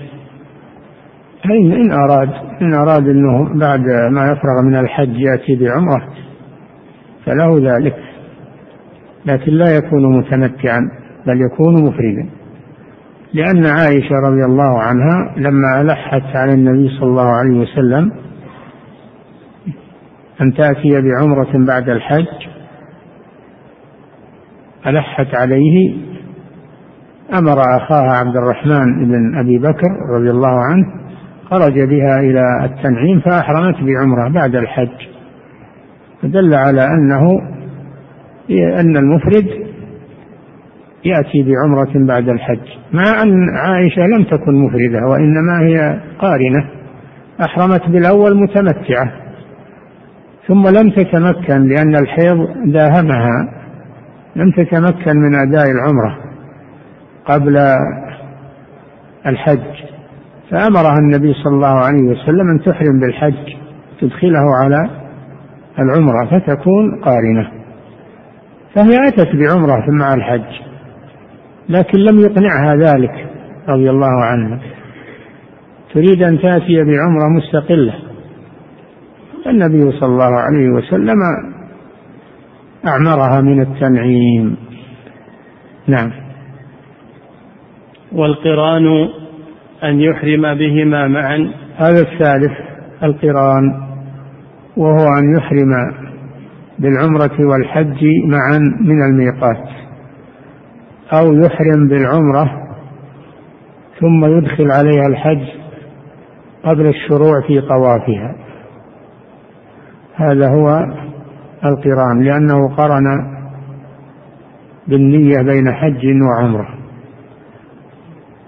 أي 1.52 1.82
إن 1.82 1.91
أراد 1.91 2.30
إن 2.62 2.74
أراد 2.74 3.08
أنه 3.08 3.60
بعد 3.60 3.80
ما 4.12 4.32
يفرغ 4.32 4.62
من 4.63 4.76
الحج 4.76 5.20
يأتي 5.20 5.56
بعمرة 5.56 6.13
فله 7.26 7.74
ذلك. 7.74 7.96
لكن 9.26 9.52
لا 9.52 9.76
يكون 9.76 10.17
متمتعا 10.17 10.82
بل 11.28 11.41
يكون 11.41 11.84
مفردا. 11.84 12.30
لأن 13.34 13.65
عائشة 13.65 14.15
رضي 14.30 14.46
الله 14.46 14.82
عنها 14.82 15.34
لما 15.38 15.82
ألحت 15.82 16.36
على 16.36 16.54
النبي 16.54 16.89
صلى 17.00 17.10
الله 17.10 17.28
عليه 17.28 17.60
وسلم 17.60 18.12
أن 20.41 20.54
تأتي 20.54 21.02
بعمرة 21.02 21.65
بعد 21.67 21.89
الحج 21.89 22.52
ألحت 24.88 25.36
عليه 25.36 25.96
أمر 27.34 27.62
أخاها 27.78 28.12
عبد 28.12 28.36
الرحمن 28.36 29.06
بن 29.08 29.39
أبي 29.39 29.58
بكر 29.58 29.89
رضي 30.15 30.30
الله 30.30 30.60
عنه 30.60 30.86
خرج 31.50 31.74
بها 31.74 32.20
إلى 32.20 32.65
التنعيم 32.65 33.20
فأحرمت 33.20 33.76
بعمرة 33.76 34.30
بعد 34.34 34.56
الحج. 34.56 35.08
فدل 36.22 36.54
على 36.54 36.82
أنه 36.84 37.22
أن 38.80 38.98
المفرد 38.98 39.48
يأتي 41.06 41.44
بعمرة 41.44 42.06
بعد 42.08 42.30
الحج. 42.30 42.67
مع 42.94 43.24
أن 43.24 43.50
عائشة 43.58 44.02
لم 44.02 44.24
تكن 44.24 44.54
مفردة 44.56 45.08
وإنما 45.08 45.60
هي 45.62 46.02
قارنة 46.20 46.70
أحرمت 47.41 47.89
بالأول 47.89 48.38
متمتعة 48.38 49.12
ثم 50.48 50.67
لم 50.67 50.89
تتمكن 50.89 51.67
لأن 51.67 51.96
الحيض 51.96 52.48
داهمها. 52.65 53.61
لم 54.36 54.52
تتمكن 54.52 55.17
من 55.17 55.36
أداء 55.36 55.72
العمرة 55.72 56.17
قبل 57.26 57.58
الحج 59.26 59.91
فأمرها 60.52 60.98
النبي 60.98 61.34
صلى 61.34 61.56
الله 61.56 61.80
عليه 61.80 62.02
وسلم 62.02 62.50
أن 62.50 62.62
تحرم 62.65 63.00
بالحج 63.00 63.56
تدخله 64.02 64.46
على 64.63 64.89
العمرة 65.80 66.26
فتكون 66.26 67.02
قارنة. 67.02 67.52
فهي 68.76 69.08
أتت 69.08 69.36
بعمرة 69.36 69.86
مع 69.91 70.13
الحج 70.13 70.62
لكن 71.70 72.00
لم 72.00 72.20
يقنعها 72.20 72.76
ذلك 72.76 73.28
رضي 73.70 73.89
الله 73.89 74.24
عنها. 74.24 74.60
تريد 75.94 76.24
أن 76.24 76.39
تأتي 76.39 76.84
بعمرة 76.84 77.30
مستقلة. 77.30 77.94
النبي 79.48 79.91
صلى 80.00 80.10
الله 80.10 80.39
عليه 80.39 80.70
وسلم 80.70 81.17
أعمرها 82.88 83.41
من 83.41 83.62
التنعيم. 83.62 84.58
نعم. 85.88 86.12
والقرآن 88.12 89.10
أن 89.84 90.00
يحرم 90.00 90.41
بهما 90.41 91.08
معا. 91.08 91.52
هذا 91.76 92.02
الثالث 92.02 92.52
القرآن 93.04 93.91
وهو 94.78 95.08
أن 95.17 95.38
يحرم 95.38 95.72
بالعمرة 96.80 97.50
والحج 97.52 98.04
معا 98.26 98.60
من 98.82 99.04
الميقات 99.04 99.70
أو 101.13 101.34
يحرم 101.34 101.88
بالعمرة 101.88 102.62
ثم 104.00 104.26
يدخل 104.26 104.72
عليها 104.72 105.08
الحج 105.08 105.46
قبل 106.63 106.88
الشروع 106.88 107.41
في 107.48 107.62
طوافها. 107.62 108.36
هذا 110.15 110.50
هو 110.50 110.86
القرآن 111.65 112.24
لأنه 112.24 112.76
قرن 112.76 113.04
بالنية 114.88 115.41
بين 115.41 115.71
حج 115.71 116.06
وعمرة. 116.21 116.67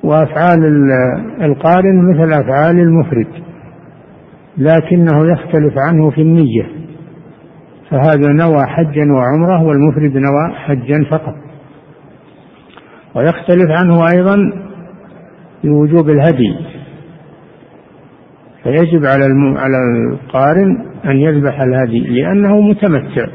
وأفعال 0.04 0.60
القارن 1.41 2.12
مثل 2.12 2.34
أفعال 2.34 2.80
المفرد 2.80 3.28
لكنه 4.58 5.32
يختلف 5.32 5.73
عنه 5.78 6.10
في 6.10 6.21
النية. 6.21 6.67
فهذا 7.89 8.28
نوى 8.34 8.65
حجا 8.65 9.12
وعمرة 9.13 9.63
والمفرد 9.63 10.17
نوى 10.17 10.56
حجا 10.56 11.06
فقط. 11.12 11.36
ويختلف 13.15 13.69
عنه 13.69 14.08
أيضا 14.08 14.36
في 15.62 15.69
وجوب 15.69 16.10
الهدي. 16.10 16.73
فيجب 18.63 19.06
على 19.06 19.26
على 19.58 19.78
القارن 20.12 20.86
أن 21.06 21.17
يذبح 21.17 21.62
الهدي 21.62 21.99
لأنه 21.99 22.62
متمتع. 22.62 23.28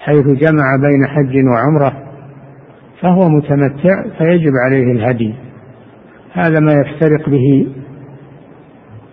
حيث 0.00 0.26
جمع 0.26 0.76
بين 0.76 1.06
حج 1.06 1.36
وعمرة 1.46 1.92
فهو 3.00 3.28
متمتع 3.28 4.02
فيجب 4.18 4.52
عليه 4.66 4.92
الهدي. 4.92 5.34
هذا 6.32 6.60
ما 6.60 6.72
يفترق 6.72 7.28
به 7.28 7.66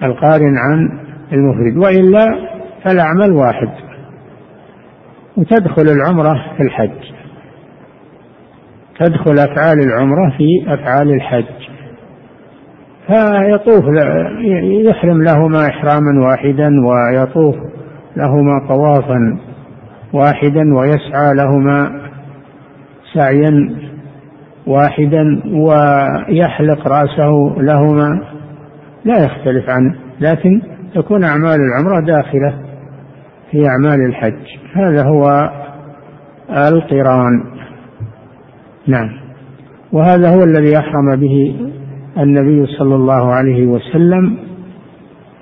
القارن 0.04 0.58
عن 0.58 1.00
المفرد. 1.34 1.78
وإلا 1.78 2.26
فالأعمال 2.84 3.32
واحد 3.32 3.70
وتدخل 5.38 5.88
العمرة 5.88 6.34
في 6.58 6.64
الحج. 6.64 7.16
تدخل 9.00 9.40
أفعال 9.40 9.80
العمرة 9.80 10.38
في 10.38 10.74
أفعال 10.74 11.12
الحج. 11.12 11.65
فيطوف 13.08 13.86
يحرم 14.86 15.24
لهما 15.24 15.68
إحراما 15.68 16.26
واحدا 16.26 16.72
ويطوف 16.86 17.56
لهما 18.18 18.68
طوافا 18.70 19.38
واحدا 20.14 20.76
ويسعى 20.76 21.34
لهما 21.36 22.02
سعيا 23.14 23.76
واحدا 24.68 25.42
ويحلق 25.46 26.88
رأسه 26.88 27.56
لهما. 27.58 28.22
لا 29.06 29.26
يختلف 29.26 29.70
عنه 29.70 29.96
لكن 30.20 30.62
تكون 30.96 31.24
أعمال 31.24 31.60
العمرة 31.60 32.00
داخلة 32.00 32.54
في 33.52 33.68
أعمال 33.68 34.06
الحج. 34.06 34.46
هذا 34.74 35.08
هو 35.08 35.50
القران. 36.50 37.44
نعم. 38.88 39.10
وهذا 39.92 40.30
هو 40.30 40.44
الذي 40.44 40.78
أحرم 40.78 41.16
به 41.16 41.56
النبي 42.18 42.66
صلى 42.66 42.96
الله 42.96 43.34
عليه 43.34 43.66
وسلم 43.66 44.38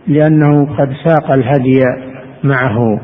لأنه 0.07 0.75
قد 0.77 0.93
ساق 1.05 1.31
الهدي 1.31 1.83
معه 2.43 2.99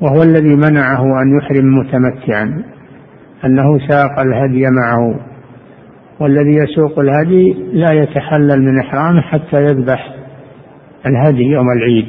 وهو 0.00 0.22
الذي 0.22 0.56
منعه 0.56 1.22
أن 1.22 1.38
يحرم 1.38 1.78
متمتعا 1.78 2.64
أنه 3.44 3.88
ساق 3.88 4.20
الهدي 4.20 4.62
معه 4.70 5.20
والذي 6.20 6.54
يسوق 6.54 6.98
الهدي 6.98 7.52
لا 7.72 7.92
يتحلل 7.92 8.62
من 8.62 8.78
إحرامه 8.80 9.20
حتى 9.20 9.62
يذبح 9.62 10.14
الهدي 11.06 11.42
يوم 11.42 11.66
العيد. 11.76 12.08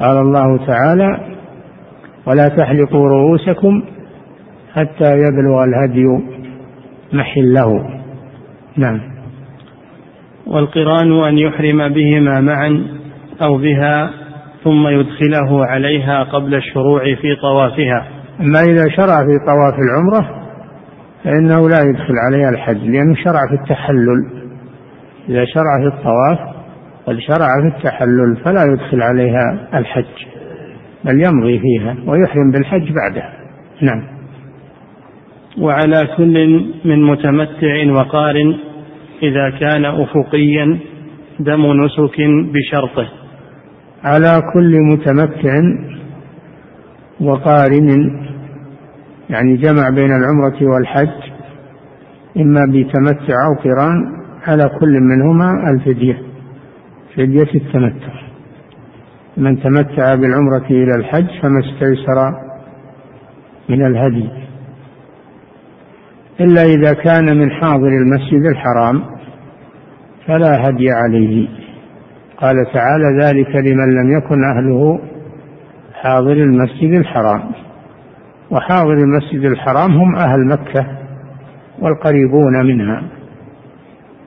قال 0.00 0.16
الله 0.16 0.66
تعالى 0.66 1.20
ولا 2.26 2.48
تحلقوا 2.48 3.08
رؤوسكم 3.08 3.82
حتى 4.74 5.12
يبلغ 5.18 5.64
الهدي 5.64 6.04
محله. 7.12 7.99
نعم. 8.76 9.00
والقرآن 10.46 11.24
أن 11.24 11.38
يحرم 11.38 11.88
بهما 11.88 12.40
معا 12.40 12.86
أو 13.42 13.58
بها 13.58 14.10
ثم 14.64 14.88
يدخله 14.88 15.66
عليها 15.66 16.22
قبل 16.22 16.54
الشروع 16.54 17.00
في 17.14 17.36
طوافها. 17.42 18.08
أما 18.40 18.60
إذا 18.60 18.88
شرع 18.88 19.24
في 19.24 19.38
طواف 19.46 19.74
العمرة 19.78 20.40
فإنه 21.24 21.68
لا 21.68 21.80
يدخل 21.80 22.14
عليها 22.26 22.50
الحج 22.50 22.84
لأنه 22.84 23.14
شرع 23.14 23.40
في 23.48 23.54
التحلل. 23.54 24.30
إذا 25.28 25.44
شرع 25.44 25.80
في 25.80 25.96
الطواف 25.96 26.38
قد 27.06 27.18
شرع 27.18 27.48
في 27.62 27.76
التحلل 27.76 28.36
فلا 28.44 28.64
يدخل 28.72 29.02
عليها 29.02 29.68
الحج 29.74 30.26
بل 31.04 31.22
يمضي 31.22 31.58
فيها 31.58 31.96
ويحرم 32.06 32.50
بالحج 32.50 32.92
بعدها. 32.92 33.32
نعم. 33.82 34.02
وعلى 35.58 36.08
كل 36.16 36.64
من 36.84 37.02
متمتع 37.02 37.92
وقارن 37.92 38.56
إذا 39.22 39.50
كان 39.60 39.84
أفقيا 39.84 40.78
دم 41.40 41.84
نسك 41.84 42.16
بشرطه. 42.54 43.08
على 44.04 44.42
كل 44.54 44.76
متمتع 44.80 45.60
وقارن 47.20 47.88
يعني 49.30 49.56
جمع 49.56 49.88
بين 49.88 50.10
العمرة 50.16 50.58
والحج 50.62 51.30
إما 52.36 52.60
بتمتع 52.68 53.34
أو 53.46 53.62
قران 53.64 54.20
على 54.46 54.70
كل 54.80 55.00
منهما 55.00 55.70
الفدية 55.70 56.22
فدية 57.16 57.54
التمتع. 57.54 58.12
من 59.36 59.60
تمتع 59.62 60.14
بالعمرة 60.14 60.66
إلى 60.70 60.94
الحج 60.94 61.26
فما 61.42 61.60
استيسر 61.60 62.32
من 63.68 63.86
الهدي. 63.86 64.49
إلا 66.40 66.62
إذا 66.62 66.92
كان 66.92 67.38
من 67.38 67.50
حاضر 67.50 67.88
المسجد 67.88 68.46
الحرام 68.46 69.02
فلا 70.26 70.68
هدي 70.68 70.90
عليه. 70.90 71.48
قال 72.36 72.56
تعالى 72.74 73.24
ذلك 73.24 73.56
لمن 73.56 73.94
لم 73.94 74.18
يكن 74.18 74.44
أهله 74.44 75.00
حاضر 75.94 76.32
المسجد 76.32 76.92
الحرام. 76.92 77.42
وحاضر 78.50 78.92
المسجد 78.92 79.44
الحرام 79.44 79.92
هم 79.92 80.16
أهل 80.16 80.46
مكة 80.46 80.86
والقريبون 81.78 82.66
منها. 82.66 83.02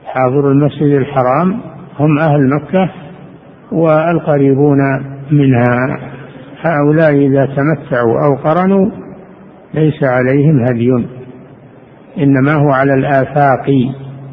حاضر 0.04 0.50
المسجد 0.50 0.92
الحرام 0.92 1.60
هم 1.98 2.18
أهل 2.18 2.50
مكة 2.54 2.90
والقريبون 3.72 4.78
منها. 5.30 5.98
هؤلاء 6.60 7.12
إذا 7.12 7.46
تمتعوا 7.46 8.26
أو 8.26 8.34
قرنوا 8.34 8.90
ليس 9.74 10.04
عليهم 10.04 10.64
هدي. 10.64 11.23
إنما 12.18 12.52
هو 12.52 12.70
على 12.70 12.94
الآفاق 12.94 13.70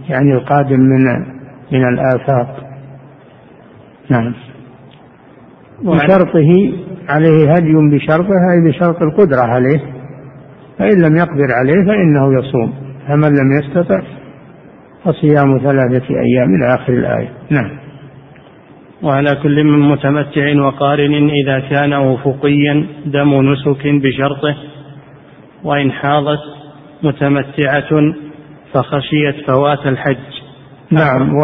يعني 0.10 0.34
القادم 0.34 0.80
من 0.80 1.04
من 1.72 1.88
الآفاق. 1.88 2.64
نعم. 4.10 4.34
بشرطه 5.84 6.74
عليه 7.10 7.54
هدي 7.54 7.74
بشرطه 7.92 8.52
أي 8.52 8.70
بشرط 8.70 9.02
القدرة 9.02 9.42
عليه. 9.42 9.80
فإن 10.80 11.02
لم 11.02 11.16
يقدر 11.16 11.48
عليه 11.60 11.86
فإنه 11.88 12.40
يصوم. 12.40 12.74
فمن 13.08 13.30
لم 13.30 13.52
يستطع 13.52 14.02
فصيام 15.04 15.58
ثلاثة 15.58 16.06
أيام 16.10 16.56
إلى 16.56 16.76
آخر 16.76 16.94
الآية. 16.94 17.30
نعم. 17.50 17.82
وعلى 19.04 19.36
كل 19.44 19.64
من 19.64 19.80
متمتع 19.80 20.62
وقارن 20.62 21.30
إذا 21.30 21.60
كان 21.60 21.94
أفقيا 21.94 22.88
دم 23.06 23.52
نسك 23.52 23.88
بشرطه 23.88 24.56
وإن 25.64 25.92
حاضت 25.92 26.61
متمتعة 27.04 27.90
فخشيت 28.74 29.48
فوات 29.48 29.86
الحج. 29.86 30.42
نعم 30.92 31.36
و 31.36 31.42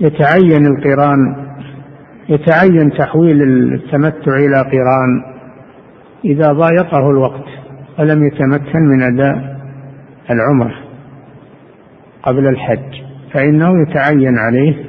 يتعين 0.00 0.66
القران 0.66 1.18
يتعين 2.28 2.90
تحويل 2.98 3.42
التمتع 3.42 4.36
إلى 4.36 4.56
قران 4.56 5.34
إذا 6.24 6.52
ضايقه 6.52 7.10
الوقت 7.10 7.44
ولم 7.98 8.26
يتمكن 8.26 8.80
من 8.80 9.02
أداء 9.02 9.56
العمرة 10.30 10.74
قبل 12.22 12.46
الحج؟ 12.46 13.02
فإنه 13.32 13.82
يتعين 13.82 14.38
عليه 14.38 14.84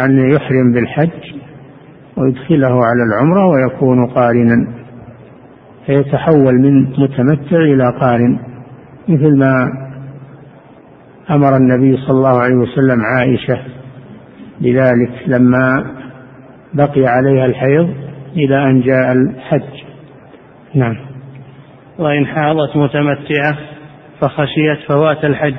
أن 0.00 0.30
يحرم 0.34 0.72
بالحج 0.72 1.34
ويدخله 2.16 2.84
على 2.84 3.02
العمرة 3.02 3.46
ويكون 3.46 4.06
قارنا. 4.06 4.85
فيتحول 5.86 6.54
من 6.54 6.82
متمتع 6.82 7.56
إلى 7.56 7.84
قارن 8.00 8.38
مثل 9.08 9.38
ما 9.38 9.68
أمر 11.30 11.56
النبي 11.56 11.96
صلى 11.96 12.16
الله 12.16 12.40
عليه 12.40 12.54
وسلم 12.54 12.98
عائشة 13.16 13.62
بذلك 14.60 15.12
لما 15.26 15.94
بقي 16.74 17.06
عليها 17.06 17.46
الحيض 17.46 17.90
إلى 18.36 18.70
أن 18.70 18.80
جاء 18.80 19.12
الحج. 19.12 19.82
نعم. 20.74 20.96
وإن 21.98 22.26
حاضت 22.26 22.76
متمتعة 22.76 23.58
فخشيت 24.20 24.78
فوات 24.88 25.24
الحج 25.24 25.54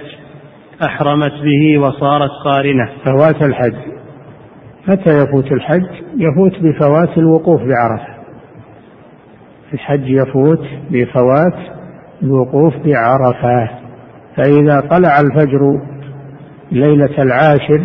أحرمت 0.86 1.34
به 1.44 1.80
وصارت 1.80 2.32
قارنة. 2.46 2.90
فوات 3.06 3.44
الحج. 3.44 3.76
متى 4.88 5.10
يفوت 5.10 5.52
الحج؟ 5.52 5.88
يفوت 6.16 6.54
بفوات 6.62 7.18
الوقوف 7.18 7.62
بعرفة. 7.62 8.17
الحج 9.74 10.10
يفوت 10.10 10.66
بفوات 10.92 11.78
الوقوف 12.24 12.74
بعرفة. 12.86 13.70
فإذا 14.36 14.80
طلع 14.80 15.20
الفجر 15.20 15.82
ليلة 16.72 17.24
العاشر 17.24 17.82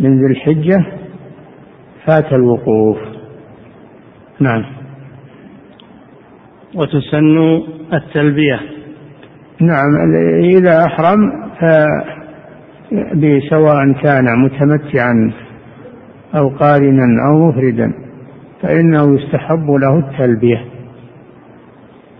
من 0.00 0.18
ذي 0.18 0.26
الحجة 0.32 0.84
فات 2.06 2.32
الوقوف. 2.32 2.98
نعم. 4.40 4.64
وتسن 6.74 7.38
التلبية. 7.92 8.60
نعم 9.60 10.14
إذا 10.44 10.84
أحرم 10.86 11.18
سواء 13.50 13.92
كان 14.02 14.24
متمتعا 14.44 15.32
أو 16.34 16.48
قارنا 16.48 17.06
أو 17.28 17.48
مفردا. 17.48 17.92
فإنه 18.62 19.20
يستحب 19.20 19.70
له 19.70 19.98
التلبية. 19.98 20.64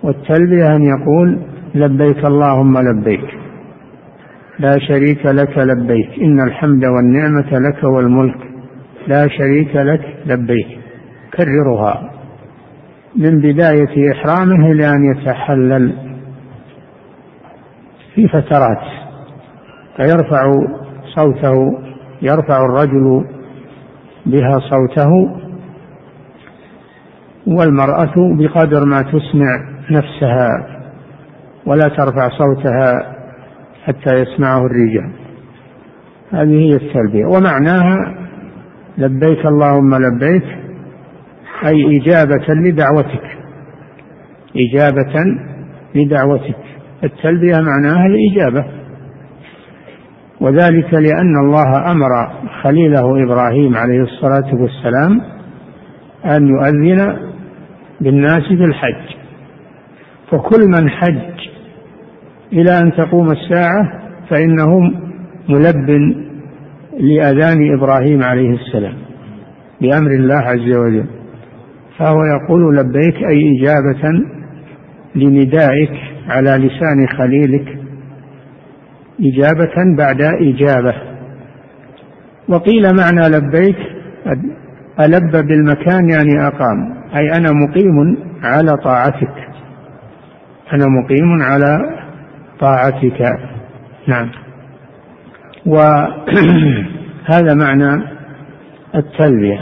والتلبية 0.02 0.76
أن 0.76 0.82
يقول 0.82 1.38
لبيك 1.74 2.24
اللهم 2.24 2.78
لبيك. 2.78 3.24
لا 4.58 4.78
شريك 4.78 5.26
لك 5.26 5.58
لبيك. 5.58 6.08
إن 6.22 6.40
الحمد 6.40 6.84
والنعمة 6.84 7.58
لك 7.58 7.84
والملك. 7.84 8.38
لا 9.06 9.28
شريك 9.28 9.76
لك 9.76 10.16
لبيك. 10.26 10.78
كررها. 11.36 12.10
من 13.16 13.38
بداية 13.40 14.12
إحرامه 14.12 14.72
إلى 14.72 14.86
أن 14.90 15.16
يتحلل 15.16 15.92
في 18.14 18.28
فترات. 18.28 18.84
فيرفع 19.96 20.52
صوته 21.16 21.78
يرفع 22.22 22.64
الرجل 22.64 23.24
بها 24.26 24.58
صوته. 24.70 25.42
والمرأة 27.46 28.14
بقدر 28.16 28.84
ما 28.84 29.02
تسمع 29.02 29.60
نفسها 29.90 30.48
ولا 31.66 31.88
ترفع 31.88 32.28
صوتها 32.28 33.16
حتى 33.84 34.14
يسمعه 34.14 34.66
الرجال. 34.66 35.12
هذه 36.32 36.58
هي 36.58 36.72
التلبية 36.74 37.26
ومعناها 37.26 38.14
لبيك 38.98 39.46
اللهم 39.46 39.94
لبيك 39.94 40.44
أي 41.66 42.00
إجابة 42.00 42.54
لدعوتك. 42.54 43.38
إجابة 44.56 45.24
لدعوتك. 45.94 46.56
التلبية 47.04 47.56
معناها 47.60 48.06
الإجابة. 48.06 48.64
وذلك 50.40 50.94
لأن 50.94 51.36
الله 51.44 51.90
أمر 51.92 52.08
خليله 52.62 53.24
إبراهيم 53.24 53.76
عليه 53.76 54.02
الصلاة 54.02 54.54
والسلام 54.54 55.20
أن 56.24 56.48
يؤذن 56.48 57.31
بالناس 58.02 58.42
في 58.42 58.64
الحج. 58.64 59.16
فكل 60.30 60.68
من 60.68 60.90
حج 60.90 61.48
إلى 62.52 62.78
أن 62.80 62.92
تقوم 62.92 63.30
الساعة 63.30 64.02
فإنه 64.30 64.80
ملب 65.48 65.90
لأذان 67.00 67.74
إبراهيم 67.78 68.22
عليه 68.22 68.50
السلام 68.50 68.94
بأمر 69.80 70.10
الله 70.10 70.34
عز 70.38 70.76
وجل. 70.76 71.06
فهو 71.98 72.18
يقول 72.24 72.76
لبيك 72.76 73.16
أي 73.16 73.58
إجابة 73.58 74.24
لندائك 75.14 75.92
على 76.28 76.50
لسان 76.50 77.08
خليلك. 77.18 77.78
إجابة 79.20 79.96
بعد 79.98 80.22
إجابة. 80.22 80.94
وقيل 82.48 82.82
معنى 82.82 83.36
لبيك 83.36 83.76
ألب 85.00 85.46
بالمكان 85.46 86.10
يعني 86.10 86.46
أقام. 86.46 87.02
أي 87.16 87.32
أنا 87.36 87.52
مقيم 87.52 88.16
على 88.42 88.76
طاعتك. 88.84 89.48
أنا 90.72 90.86
مقيم 90.86 91.42
على 91.42 91.78
طاعتك. 92.60 93.38
نعم. 94.08 94.30
وهذا 95.66 97.54
معنى 97.64 98.02
التلبية. 98.94 99.60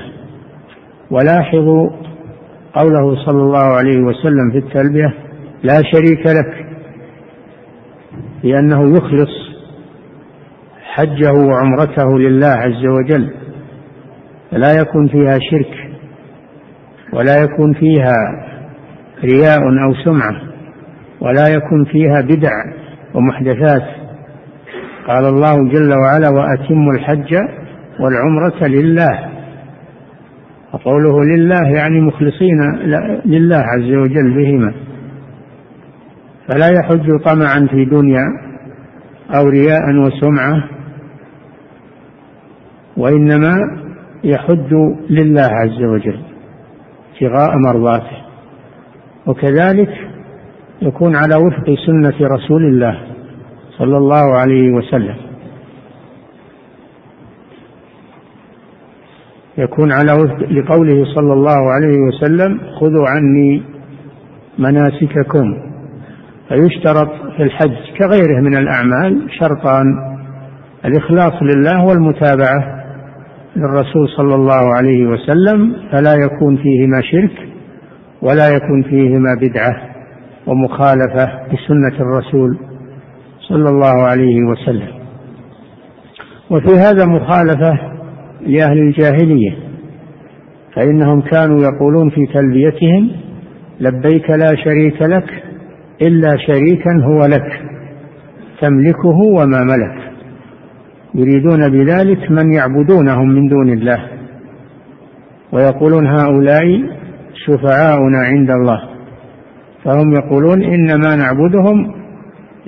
ولاحظوا 1.10 1.90
قوله 2.72 3.24
صلى 3.26 3.42
الله 3.42 3.64
عليه 3.64 3.98
وسلم 3.98 4.50
في 4.52 4.58
التلبية 4.58 5.14
لا 5.62 5.82
شريك 5.82 6.26
لك. 6.26 6.66
لأنه 8.42 8.96
يخلص 8.96 9.30
حجه 10.94 11.32
وعمرته 11.32 12.18
لله 12.18 12.46
عز 12.46 12.86
وجل. 12.86 13.30
فلا 14.50 14.80
يكون 14.80 15.08
فيها 15.08 15.38
شرك 15.50 15.90
ولا 17.12 17.42
يكون 17.42 17.72
فيها 17.72 18.14
رياء 19.24 19.60
أو 19.60 19.94
سمعة 20.04 20.40
ولا 21.20 21.48
يكن 21.48 21.84
فيها 21.84 22.20
بدع 22.20 22.50
ومحدثات. 23.14 23.82
قال 25.06 25.24
الله 25.24 25.68
جل 25.68 25.92
وعلا 25.92 26.28
وأتموا 26.28 26.92
الحج 26.92 27.34
والعمرة 28.00 28.66
لله. 28.66 29.30
وقوله 30.72 31.24
لله 31.24 31.76
يعني 31.76 32.00
مخلصين 32.00 32.58
لله 33.24 33.56
عز 33.56 33.92
وجل 33.92 34.36
بهما. 34.36 34.74
فلا 36.48 36.68
يحج 36.68 37.18
طمعا 37.24 37.66
في 37.70 37.84
دنيا 37.84 38.24
أو 39.36 39.48
رياء 39.48 39.94
وسمعة 39.96 40.64
وإنما 42.96 43.54
يحج 44.24 44.74
لله 45.10 45.48
عز 45.50 45.82
وجل 45.82 46.20
ابتغاء 47.12 47.56
مرضاته. 47.66 48.16
وكذلك 49.26 49.90
يكون 50.82 51.16
على 51.16 51.36
وفق 51.36 51.74
سنة 51.86 52.28
رسول 52.28 52.64
الله 52.64 53.00
صلى 53.78 53.96
الله 53.96 54.38
عليه 54.38 54.70
وسلم. 54.70 55.16
يكون 59.58 59.92
على 59.92 60.12
وفق 60.12 60.38
لقوله 60.50 61.04
صلى 61.14 61.32
الله 61.32 61.70
عليه 61.70 61.98
وسلم 61.98 62.60
خذوا 62.80 63.08
عني 63.08 63.62
مناسككم. 64.58 65.70
فيشترط 66.48 67.10
في 67.36 67.42
الحج 67.42 67.76
كغيره 67.98 68.40
من 68.40 68.56
الأعمال 68.56 69.26
شرطان 69.40 69.86
الإخلاص 70.84 71.42
لله 71.42 71.84
والمتابعة. 71.84 72.79
للرسول 73.56 74.08
صلى 74.16 74.34
الله 74.34 74.74
عليه 74.76 75.06
وسلم 75.06 75.76
فلا 75.92 76.14
يكون 76.14 76.56
فيهما 76.56 77.00
شرك 77.02 77.48
ولا 78.22 78.48
يكون 78.48 78.82
فيهما 78.82 79.34
بدعة 79.40 79.90
ومخالفة 80.46 81.26
لسنة 81.46 82.00
الرسول 82.00 82.58
صلى 83.48 83.68
الله 83.68 84.02
عليه 84.02 84.42
وسلم. 84.42 84.88
وفي 86.50 86.78
هذا 86.78 87.06
مخالفة 87.06 87.78
لأهل 88.46 88.78
الجاهلية 88.78 89.56
فإنهم 90.74 91.20
كانوا 91.20 91.60
يقولون 91.62 92.10
في 92.10 92.26
تلبيتهم 92.34 93.10
لبيك 93.80 94.30
لا 94.30 94.56
شريك 94.64 95.02
لك 95.02 95.42
إلا 96.02 96.36
شريكا 96.36 96.90
هو 97.04 97.26
لك 97.26 97.62
تملكه 98.60 99.18
وما 99.36 99.64
ملك. 99.64 99.99
يريدون 101.14 101.68
بذلك 101.68 102.30
من 102.30 102.52
يعبدونهم 102.52 103.28
من 103.28 103.48
دون 103.48 103.68
الله. 103.68 104.08
ويقولون 105.52 106.06
هؤلاء 106.06 106.82
شفعاؤنا 107.34 108.18
عند 108.18 108.50
الله. 108.50 108.82
فهم 109.84 110.12
يقولون 110.12 110.62
إنما 110.62 111.16
نعبدهم 111.16 111.94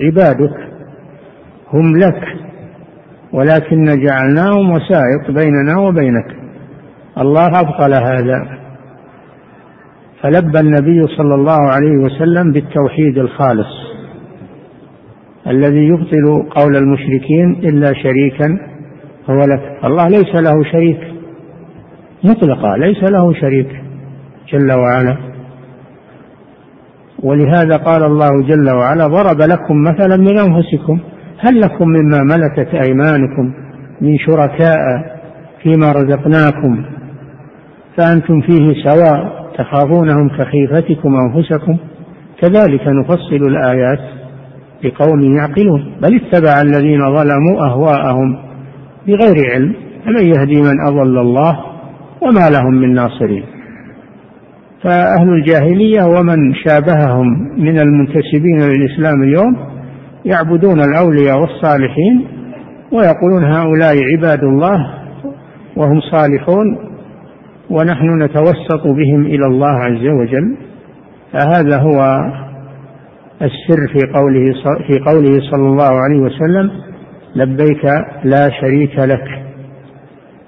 عبادك. 0.01 0.53
هم 1.73 1.97
لك. 1.97 2.27
ولكن 3.31 3.85
جعلناهم 3.85 4.71
وسائط 4.71 5.31
بيننا 5.31 5.79
وبينك. 5.79 6.35
الله 7.17 7.47
أبطل 7.47 7.93
هذا. 7.93 8.57
فلبى 10.21 10.59
النبي 10.59 11.07
صلى 11.17 11.35
الله 11.35 11.59
عليه 11.71 11.97
وسلم 11.97 12.51
بالتوحيد 12.51 13.17
الخالص. 13.17 13.93
الذي 15.47 15.87
يبطل 15.87 16.49
قول 16.49 16.75
المشركين 16.75 17.51
إلا 17.51 17.93
شريكا 17.93 18.57
هو 19.29 19.37
لك. 19.37 19.85
الله 19.85 20.07
ليس 20.07 20.35
له 20.35 20.63
شريك 20.63 20.99
مطلقا 22.23 22.77
ليس 22.77 23.03
له 23.03 23.33
شريك 23.33 23.69
جل 24.53 24.71
وعلا. 24.71 25.17
ولهذا 27.23 27.77
قال 27.77 28.03
الله 28.03 28.29
جل 28.41 28.69
وعلا 28.69 29.07
ضرب 29.07 29.41
لكم 29.41 29.83
مثلا 29.83 30.17
من 30.17 30.37
أنفسكم 30.37 30.99
هل 31.39 31.59
لكم 31.61 31.87
مما 31.87 32.23
ملكت 32.23 32.75
أيمانكم 32.75 33.53
من 34.01 34.17
شركاء 34.17 34.79
فيما 35.63 35.91
رزقناكم؟ 35.91 36.85
فأنتم 37.97 38.41
فيه 38.41 38.83
سواء 38.83 39.43
تخافونهم 39.57 40.29
كخيفتكم 40.29 41.15
أنفسكم. 41.15 41.77
كذلك 42.41 42.87
نفصل 42.87 43.35
الآيات. 43.35 44.22
لقوم 44.83 45.21
يعقلون 45.37 45.93
بل 46.01 46.15
اتبع 46.15 46.61
الذين 46.61 46.99
ظلموا 46.99 47.65
أهواءهم 47.65 48.37
بغير 49.07 49.51
علم 49.51 49.73
فمن 50.05 50.25
يهدي 50.25 50.61
من 50.61 50.81
أضل 50.87 51.17
الله 51.17 51.59
وما 52.21 52.49
لهم 52.49 52.73
من 52.73 52.93
ناصرين. 52.93 53.43
فأهل 54.83 55.29
الجاهلية 55.29 56.03
ومن 56.03 56.53
شابههم 56.53 57.27
من 57.57 57.79
المنتسبين 57.79 58.59
للإسلام 58.59 59.23
اليوم 59.23 59.55
يعبدون 60.25 60.79
الأولياء 60.81 61.39
والصالحين 61.39 62.27
ويقولون 62.91 63.43
هؤلاء 63.43 63.95
عباد 64.13 64.43
الله 64.43 64.77
وهم 65.75 66.01
صالحون 66.11 66.77
ونحن 67.69 68.23
نتوسط 68.23 68.87
بهم 68.87 69.25
إلى 69.25 69.45
الله 69.45 69.71
عز 69.71 70.07
وجل. 70.07 70.57
فهذا 71.33 71.77
هو 71.77 72.19
السر 73.41 73.87
في 73.93 74.11
قوله 74.13 74.53
في 74.87 74.99
قوله 74.99 75.39
صلى 75.51 75.67
الله 75.67 75.91
عليه 76.01 76.19
وسلم 76.19 76.71
لبيك 77.35 77.85
لا 78.23 78.49
شريك 78.61 78.99
لك. 78.99 79.43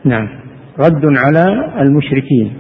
نعم. 0.06 0.28
رد 0.80 1.06
على 1.06 1.46
المشركين. 1.82 2.54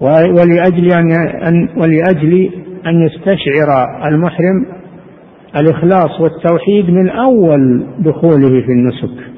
ولأجل 0.00 0.92
أن 1.46 1.68
ولأجل 1.76 2.50
أن 2.86 3.06
يستشعر 3.06 3.86
المحرم 4.08 4.66
الإخلاص 5.56 6.20
والتوحيد 6.20 6.90
من 6.90 7.10
أول 7.10 7.86
دخوله 7.98 8.60
في 8.60 8.72
النسك. 8.72 9.32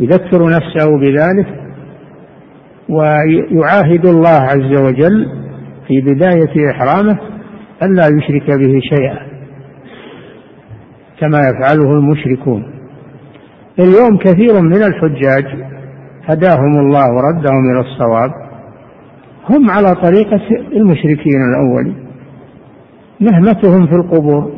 يذكر 0.00 0.50
نفسه 0.50 0.98
بذلك 0.98 1.46
ويعاهد 2.88 4.06
الله 4.06 4.40
عز 4.40 4.80
وجل 4.80 5.26
في 5.88 6.00
بداية 6.00 6.70
إحرامه 6.70 7.33
ألا 7.84 8.06
يشرك 8.06 8.50
به 8.58 8.80
شيئا 8.80 9.18
كما 11.20 11.38
يفعله 11.38 11.92
المشركون. 11.92 12.74
اليوم 13.78 14.18
كثير 14.18 14.60
من 14.60 14.82
الحجاج 14.82 15.44
هداهم 16.24 16.78
الله 16.78 17.04
وردهم 17.12 17.70
إلى 17.72 17.80
الصواب 17.80 18.30
هم 19.50 19.70
على 19.70 19.94
طريقة 19.94 20.40
المشركين 20.72 21.40
الأولين 21.50 21.96
نهمتهم 23.20 23.86
في 23.86 23.94
القبور 23.94 24.52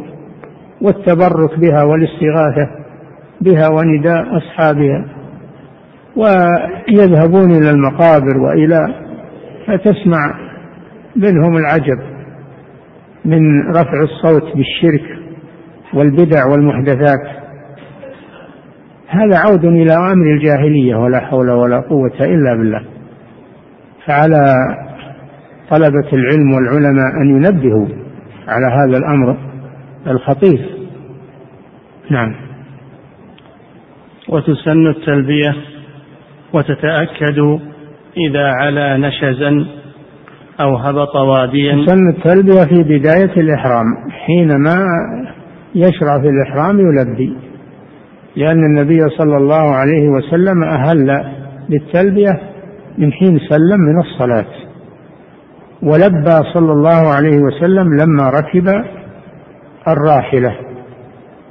والتبرك 0.83 1.59
بها 1.59 1.83
والاستغاثة 1.83 2.71
بها 3.41 3.69
ونداء 3.69 4.25
أصحابها 4.37 5.05
ويذهبون 6.17 7.51
إلى 7.51 7.71
المقابر 7.71 8.39
وإلى 8.39 8.95
فتسمع 9.67 10.35
منهم 11.17 11.57
العجب. 11.57 12.16
من 13.27 13.71
رفع 13.71 14.03
الصوت 14.03 14.57
بالشرك 14.57 15.19
والبدع 15.95 16.47
والمحدثات. 16.47 17.37
هذا 19.09 19.39
عود 19.39 19.65
إلى 19.65 19.95
أمر 19.95 20.35
الجاهلية 20.37 20.97
ولا 20.97 21.21
حول 21.21 21.51
ولا 21.51 21.81
قوة 21.81 22.21
إلا 22.21 22.55
بالله. 22.59 22.83
فعلى 24.07 24.55
طلبة 25.71 26.09
العلم 26.13 26.53
والعلماء 26.55 27.23
أن 27.23 27.29
ينبهوا 27.31 27.87
على 28.49 28.67
هذا 28.67 28.99
الأمر 28.99 29.37
الخطير. 30.07 30.71
نعم. 32.11 32.35
وتسن 34.29 34.87
التلبية 34.87 35.55
وتتأكد 36.53 37.39
إذا 38.17 38.47
علا 38.63 38.97
نشزا 38.97 39.67
أو 40.61 40.77
هبط 40.77 41.17
واديا. 41.17 41.85
تسن 41.87 42.09
التلبية 42.09 42.65
في 42.65 42.83
بداية 42.83 43.41
الإحرام 43.41 43.87
حينما 44.11 44.77
يشرع 45.75 46.21
في 46.21 46.29
الإحرام 46.29 46.81
يلبي. 46.81 47.37
لأن 48.37 48.65
النبي 48.65 49.09
صلى 49.19 49.37
الله 49.37 49.75
عليه 49.75 50.09
وسلم 50.09 50.65
أهل 50.65 51.25
بالتلبية 51.69 52.41
من 52.99 53.13
حين 53.13 53.39
سلم 53.39 53.81
من 53.81 53.99
الصلاة. 53.99 54.47
ولبى 55.83 56.51
صلى 56.55 56.73
الله 56.73 57.15
عليه 57.15 57.39
وسلم 57.39 57.97
لما 57.97 58.31
ركب 58.31 58.85
الراحلة 59.89 60.57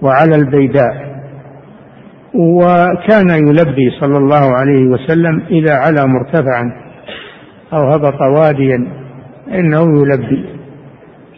وعلى 0.02 0.36
البيداء. 0.36 1.16
وكان 2.34 3.30
يلبي 3.30 3.90
صلى 4.00 4.18
الله 4.18 4.56
عليه 4.56 4.86
وسلم 4.86 5.42
إذا 5.50 5.74
علا 5.74 6.06
مرتفعا. 6.06 6.85
أو 7.74 7.92
هبط 7.92 8.22
واديا 8.22 8.88
إنه 9.48 10.02
يلبي. 10.02 10.46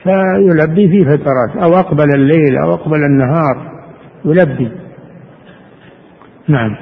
فيلبي 0.03 0.87
في 0.87 1.05
فترات 1.05 1.63
أو 1.63 1.79
أقبل 1.79 2.15
الليل 2.15 2.57
أو 2.57 2.73
أقبل 2.73 2.97
النهار 2.97 3.71
يلبي. 4.25 4.71
نعم. 6.47 6.75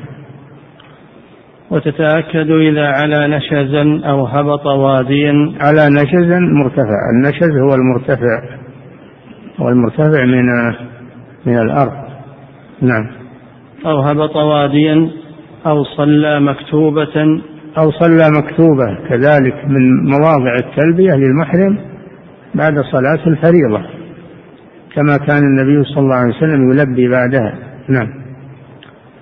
وتتأكد 1.72 2.52
إذا 2.52 2.88
على 2.88 3.28
نشزا 3.28 4.02
أو 4.10 4.26
هبط 4.26 4.66
واديا 4.66 5.34
على 5.62 5.90
نشزا 5.90 6.40
مرتفع. 6.40 7.00
النشز 7.14 7.52
هو 7.52 7.76
المرتفع. 7.76 8.58
هو 9.58 9.70
المرتفع 9.70 10.26
من 10.26 10.46
من 11.46 11.62
الأرض. 11.62 12.06
نعم. 12.82 13.08
أو 13.86 14.00
هبط 14.00 14.36
واديا 14.36 15.10
أو 15.66 15.84
صلى 15.84 16.40
مكتوبة. 16.40 17.42
أو 17.78 17.92
صلى 17.92 18.32
مكتوبة 18.32 18.98
كذلك 19.10 19.56
من 19.68 20.06
مواضع 20.06 20.56
التلبية 20.56 21.14
للمحرم 21.14 21.78
بعد 22.56 22.74
صلاة 22.80 23.28
الفريضة 23.28 23.86
كما 24.96 25.18
كان 25.18 25.44
النبي 25.44 25.84
صلى 25.84 26.00
الله 26.00 26.16
عليه 26.16 26.36
وسلم 26.36 26.72
يلبي 26.72 27.08
بعدها. 27.10 27.54
نعم. 27.90 28.08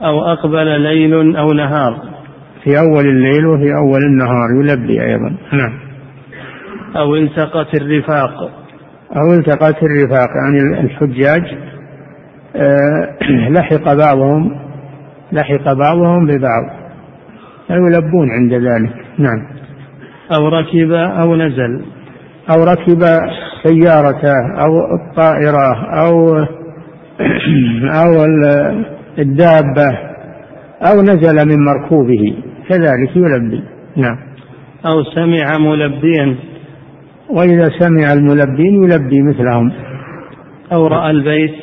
أو 0.02 0.22
أقبل 0.22 0.82
ليل 0.82 1.38
أو 1.38 1.54
نهار. 1.54 2.02
في 2.64 2.80
أول 2.80 3.06
الليل 3.06 3.46
وفي 3.46 3.74
أول 3.76 4.02
النهار 4.04 4.50
يلبي 4.62 5.04
أيضا. 5.04 5.36
نعم. 5.54 5.80
أو 6.96 7.16
التقت 7.16 7.82
الرفاق. 7.82 8.52
أو 9.16 9.34
التقت 9.34 9.84
الرفاق 9.84 10.30
يعني 10.36 10.80
الحجاج 10.82 11.44
آه، 12.56 13.18
لحق 13.50 13.94
بعضهم 13.94 14.60
لحق 15.32 15.74
بعضهم 15.74 16.26
ببعض. 16.26 16.83
فيلبون 17.74 18.32
عند 18.32 18.54
ذلك. 18.54 18.94
نعم. 19.18 19.48
أو 20.36 20.48
ركب 20.48 20.92
أو 20.92 21.36
نزل. 21.36 21.82
أو 22.56 22.64
ركب 22.64 23.00
سيارته 23.64 24.34
أو 24.66 24.72
الطائرة 24.96 25.74
أو 26.06 26.38
أو 28.04 28.26
الدابة 29.20 29.98
أو 30.82 31.02
نزل 31.02 31.48
من 31.48 31.66
مركوبه. 31.66 32.36
كذلك 32.70 33.16
يلبي. 33.16 33.64
نعم. 33.98 34.18
أو 34.86 35.04
سمع 35.04 35.58
ملبيا. 35.58 36.36
وإذا 37.30 37.70
سمع 37.80 38.14
الملبين 38.14 38.84
يلبي 38.84 39.22
مثلهم. 39.22 39.72
أو 40.74 40.88
رأى 40.88 41.12
البيت. 41.12 41.56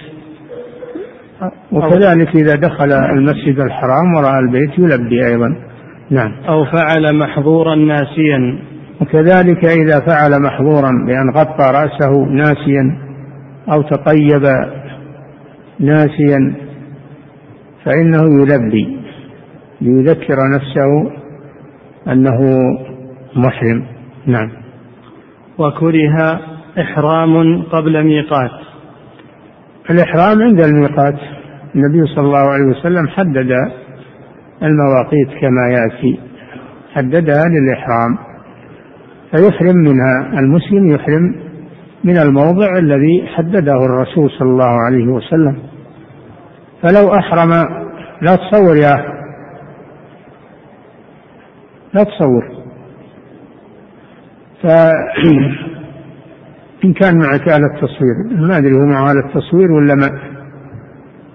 وكذلك 1.72 2.36
إذا 2.36 2.54
دخل 2.54 2.92
المسجد 2.92 3.61
الحرام 3.61 4.14
ورأى 4.16 4.38
البيت 4.38 4.78
يلبي 4.78 5.26
أيضا. 5.26 5.70
نعم. 6.11 6.32
أو 6.48 6.64
فعل 6.64 7.18
محظورا 7.18 7.74
ناسيا. 7.74 8.58
وكذلك 9.00 9.64
إذا 9.64 10.00
فعل 10.00 10.42
محظورا 10.42 10.90
بأن 11.06 11.30
غطى 11.36 11.64
رأسه 11.74 12.24
ناسيا 12.24 12.98
أو 13.72 13.82
تطيب 13.82 14.42
ناسيا 15.80 16.54
فإنه 17.84 18.42
يلبي 18.42 19.00
ليذكر 19.80 20.36
نفسه 20.54 21.11
أنه 22.12 22.58
محرم. 23.36 23.84
نعم. 24.26 24.50
وكره 25.58 26.40
إحرام 26.80 27.62
قبل 27.62 28.04
ميقات. 28.04 28.50
الإحرام 29.90 30.42
عند 30.42 30.61
الميقات. 30.61 31.18
النبي 31.74 32.06
صلى 32.06 32.24
الله 32.24 32.50
عليه 32.52 32.64
وسلم 32.64 33.08
حدد 33.08 33.80
المواقيت 34.62 35.28
كما 35.40 35.68
يأتي. 35.68 36.20
حددها 36.94 37.44
للإحرام. 37.48 38.18
فيحرم 39.30 39.76
منها 39.76 40.40
المسلم 40.40 40.86
يحرم 40.86 41.34
من 42.04 42.18
الموضع 42.18 42.78
الذي 42.78 43.26
حدده 43.36 43.84
الرسول 43.84 44.30
صلى 44.30 44.48
الله 44.48 44.84
عليه 44.86 45.06
وسلم. 45.06 45.56
فلو 46.82 47.14
أحرم 47.14 47.50
لا 48.22 48.36
تصور 48.36 48.76
يا 48.76 48.96
لا 51.94 52.04
تصور. 52.04 52.44
فإن 54.62 55.52
كان 57.00 57.18
معك 57.18 57.48
آلة 57.48 57.80
تصوير 57.80 58.46
ما 58.48 58.58
أدري 58.58 58.72
هو 58.72 58.86
معه 58.86 59.12
آلة 59.12 59.32
تصوير 59.34 59.72
ولا 59.72 59.94
ما. 59.94 60.39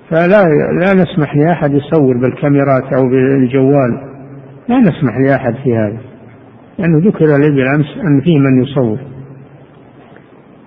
فلا 0.10 0.43
لا 0.80 0.93
نسمح 0.93 1.36
لأحد 1.36 1.72
يصور 1.74 2.18
بالكاميرات 2.18 2.93
أو 2.93 3.10
بالجوال. 3.10 4.16
لا 4.70 4.80
نسمح 4.80 5.18
لأحد 5.18 5.56
في 5.64 5.76
هذا 5.76 5.97
لأنه 6.80 7.08
ذكر 7.08 7.26
لي 7.26 7.51
بالأمس 7.51 7.86
أن 8.08 8.22
فيه 8.22 8.39
من 8.39 8.64
يصور. 8.64 8.99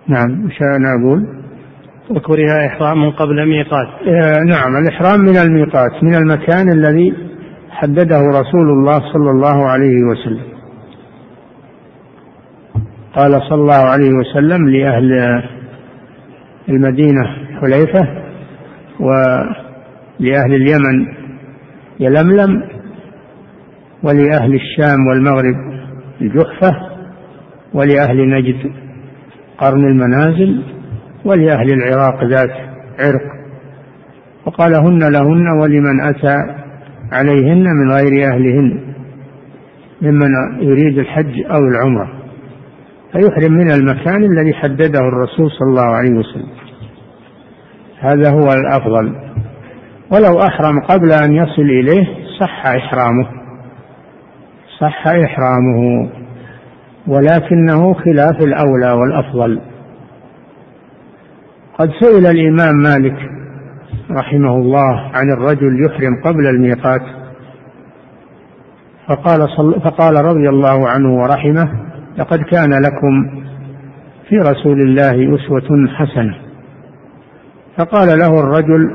نعم 0.09 0.47
وش 0.47 0.63
أنا 0.63 0.95
أقول؟ 1.01 1.27
وكره 2.11 2.67
إحرام 2.67 3.11
قبل 3.11 3.49
ميقات 3.49 3.89
آه 4.09 4.41
نعم 4.43 4.77
الإحرام 4.77 5.21
من 5.21 5.37
الميقات 5.37 6.03
من 6.03 6.15
المكان 6.15 6.73
الذي 6.73 7.15
حدده 7.71 8.21
رسول 8.21 8.71
الله 8.71 8.99
صلى 9.13 9.31
الله 9.31 9.69
عليه 9.69 10.03
وسلم. 10.11 10.49
قال 13.15 13.43
صلى 13.49 13.61
الله 13.61 13.75
عليه 13.75 14.11
وسلم 14.13 14.69
لأهل 14.69 15.43
المدينة 16.69 17.23
حليفة 17.61 18.28
ولأهل 19.01 20.55
اليمن 20.55 21.07
يلملم 22.01 22.63
ولأهل 24.03 24.55
الشام 24.55 25.07
والمغرب 25.07 25.55
الجحفة 26.21 26.77
ولأهل 27.75 28.31
نجد 28.31 28.73
قرن 29.59 29.85
المنازل 29.85 30.63
ولأهل 31.25 31.73
العراق 31.73 32.25
ذات 32.25 32.51
عرق. 32.99 33.39
وقال 34.47 34.75
هن 34.75 35.13
لهن 35.13 35.49
ولمن 35.61 36.01
أتى 36.01 36.37
عليهن 37.13 37.65
من 37.65 37.93
غير 37.93 38.29
أهلهن 38.29 38.81
ممن 40.03 40.31
يريد 40.61 40.99
الحج 40.99 41.35
أو 41.51 41.59
العمرة. 41.59 42.13
فيحرم 43.13 43.53
من 43.53 43.71
المكان 43.71 44.25
الذي 44.25 44.55
حدده 44.55 45.01
الرسول 45.01 45.51
صلى 45.51 45.69
الله 45.69 45.97
عليه 45.97 46.11
وسلم. 46.11 46.58
هذا 48.01 48.31
هو 48.31 48.53
الأفضل. 48.53 49.15
ولو 50.13 50.41
أحرم 50.41 50.81
قبل 50.81 51.13
أن 51.13 51.33
يصل 51.33 51.63
إليه 51.63 52.07
صح 52.41 52.67
إحرامه. 52.67 53.29
صح 54.81 55.07
إحرامه. 55.07 56.11
ولكنه 57.07 57.95
خلاف 57.95 58.41
الأولى 58.41 58.93
والأفضل. 58.93 59.61
قد 61.79 61.91
سئل 62.01 62.27
الإمام 62.27 62.77
مالك 62.77 63.17
رحمه 64.11 64.57
الله 64.57 65.11
عن 65.15 65.31
الرجل 65.31 65.87
يحرم 65.87 66.23
قبل 66.25 66.47
الميقات. 66.47 67.03
فقال, 69.09 69.49
صل 69.57 69.81
فقال 69.81 70.25
رضي 70.25 70.49
الله 70.49 70.89
عنه 70.89 71.15
ورحمه 71.15 71.69
لقد 72.19 72.43
كان 72.43 72.71
لكم 72.71 73.43
في 74.29 74.37
رسول 74.37 74.81
الله 74.81 75.37
أسوة 75.37 75.89
حسنة. 75.89 76.48
فقال 77.79 78.19
له 78.19 78.41
الرجل 78.41 78.91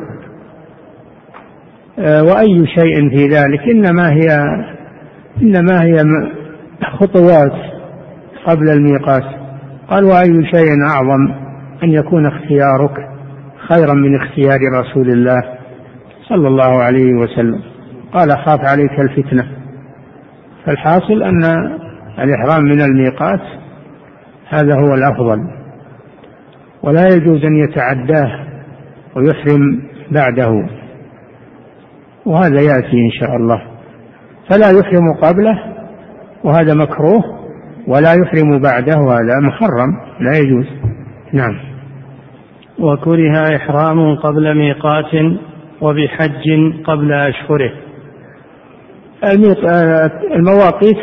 آه، 2.00 2.24
وأي 2.24 2.68
شيء 2.68 3.10
في 3.10 3.28
ذلك؟ 3.28 3.60
إنما 3.70 4.10
هي 4.10 4.38
إنما 5.42 5.84
هي 5.84 6.04
خطوات 7.00 7.54
قبل 8.46 8.70
الميقات. 8.70 9.24
قال 9.88 10.04
وأي 10.04 10.46
شيء 10.52 10.86
أعظم 10.88 11.34
أن 11.84 11.90
يكون 11.90 12.26
اختيارك 12.26 13.10
خيرا 13.70 13.94
من 13.94 14.16
اختيار 14.16 14.60
رسول 14.74 15.10
الله 15.10 15.44
صلى 16.30 16.48
الله 16.48 16.84
عليه 16.84 17.14
وسلم؟ 17.14 17.62
قال 18.14 18.32
خاف 18.32 18.60
عليك 18.60 19.00
الفتنة. 19.00 19.48
فالحاصل 20.66 21.24
أن 21.24 21.44
الإحرام 22.20 22.64
من 22.64 22.82
الميقات 22.82 23.42
هذا 24.50 24.76
هو 24.76 24.94
الأفضل. 24.94 25.40
ولا 26.84 27.08
يجوز 27.08 27.44
أن 27.44 27.56
يتعداه 27.56 28.53
ويحرم 29.16 29.82
بعده. 30.12 30.68
وهذا 32.26 32.62
يأتي 32.62 32.98
إن 33.06 33.12
شاء 33.20 33.36
الله. 33.36 33.62
فلا 34.50 34.70
يحرم 34.80 35.14
قبله 35.22 35.60
وهذا 36.44 36.74
مكروه 36.74 37.24
ولا 37.88 38.14
يحرم 38.14 38.60
بعده 38.62 38.98
وهذا 38.98 39.40
محرم 39.40 39.92
لا 40.20 40.38
يجوز. 40.38 40.66
نعم. 41.34 41.60
وكره 42.80 43.56
إحرام 43.56 44.16
قبل 44.16 44.58
ميقات 44.58 45.40
وبحج 45.82 46.74
قبل 46.84 47.14
أشهره. 47.14 47.72
المواقيت 50.36 50.98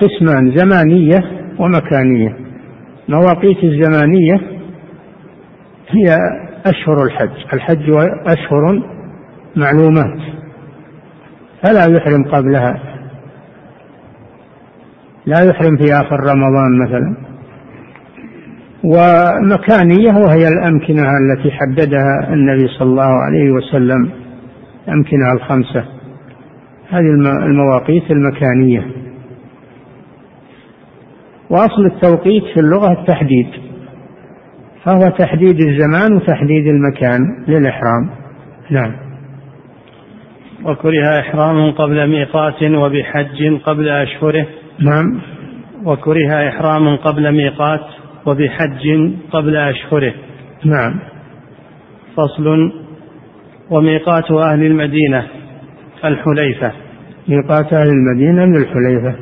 قسمان 0.00 0.56
زمانية 0.56 1.24
ومكانية. 1.58 2.36
مواقيت 3.08 3.64
الزمانية 3.64 4.40
هي 5.88 6.16
أشهر 6.66 7.04
الحج. 7.04 7.30
الحج 7.52 7.90
أشهر 8.26 8.82
معلومات. 9.56 10.20
فلا 11.62 11.96
يحرم 11.96 12.24
قبلها. 12.24 12.82
لا 15.26 15.40
يحرم 15.44 15.76
في 15.76 15.92
آخر 15.92 16.20
رمضان 16.20 16.78
مثلا. 16.84 17.16
ومكانية 18.84 20.12
وهي 20.24 20.48
الأمكنة 20.48 21.02
التي 21.02 21.50
حددها 21.50 22.28
النبي 22.32 22.68
صلى 22.78 22.88
الله 22.88 23.22
عليه 23.24 23.50
وسلم. 23.50 24.10
الأمكنة 24.88 25.32
الخمسة. 25.32 25.84
هذه 26.90 27.14
المواقيت 27.46 28.10
المكانية. 28.10 28.86
وأصل 31.50 31.86
التوقيت 31.86 32.44
في 32.54 32.60
اللغة 32.60 32.92
التحديد. 32.92 33.65
فهو 34.86 35.08
تحديد 35.18 35.60
الزمان 35.60 36.16
وتحديد 36.16 36.66
المكان 36.66 37.20
للإحرام. 37.48 38.10
نعم. 38.70 38.92
وكره 40.64 41.20
إحرام 41.20 41.70
قبل 41.70 42.08
ميقات 42.08 42.62
وبحج 42.62 43.60
قبل 43.64 43.88
أشهره. 43.88 44.46
نعم. 44.80 45.20
وكره 45.84 46.48
إحرام 46.48 46.96
قبل 46.96 47.32
ميقات 47.32 47.80
وبحج 48.26 49.12
قبل 49.30 49.56
أشهره. 49.56 50.14
نعم. 50.64 50.94
فصل 52.16 52.72
وميقات 53.70 54.30
أهل 54.30 54.66
المدينة 54.66 55.26
الحليفة. 56.04 56.72
ميقات 57.28 57.72
أهل 57.72 57.88
المدينة 57.88 58.44
من 58.44 58.56
الحليفة. 58.56 59.14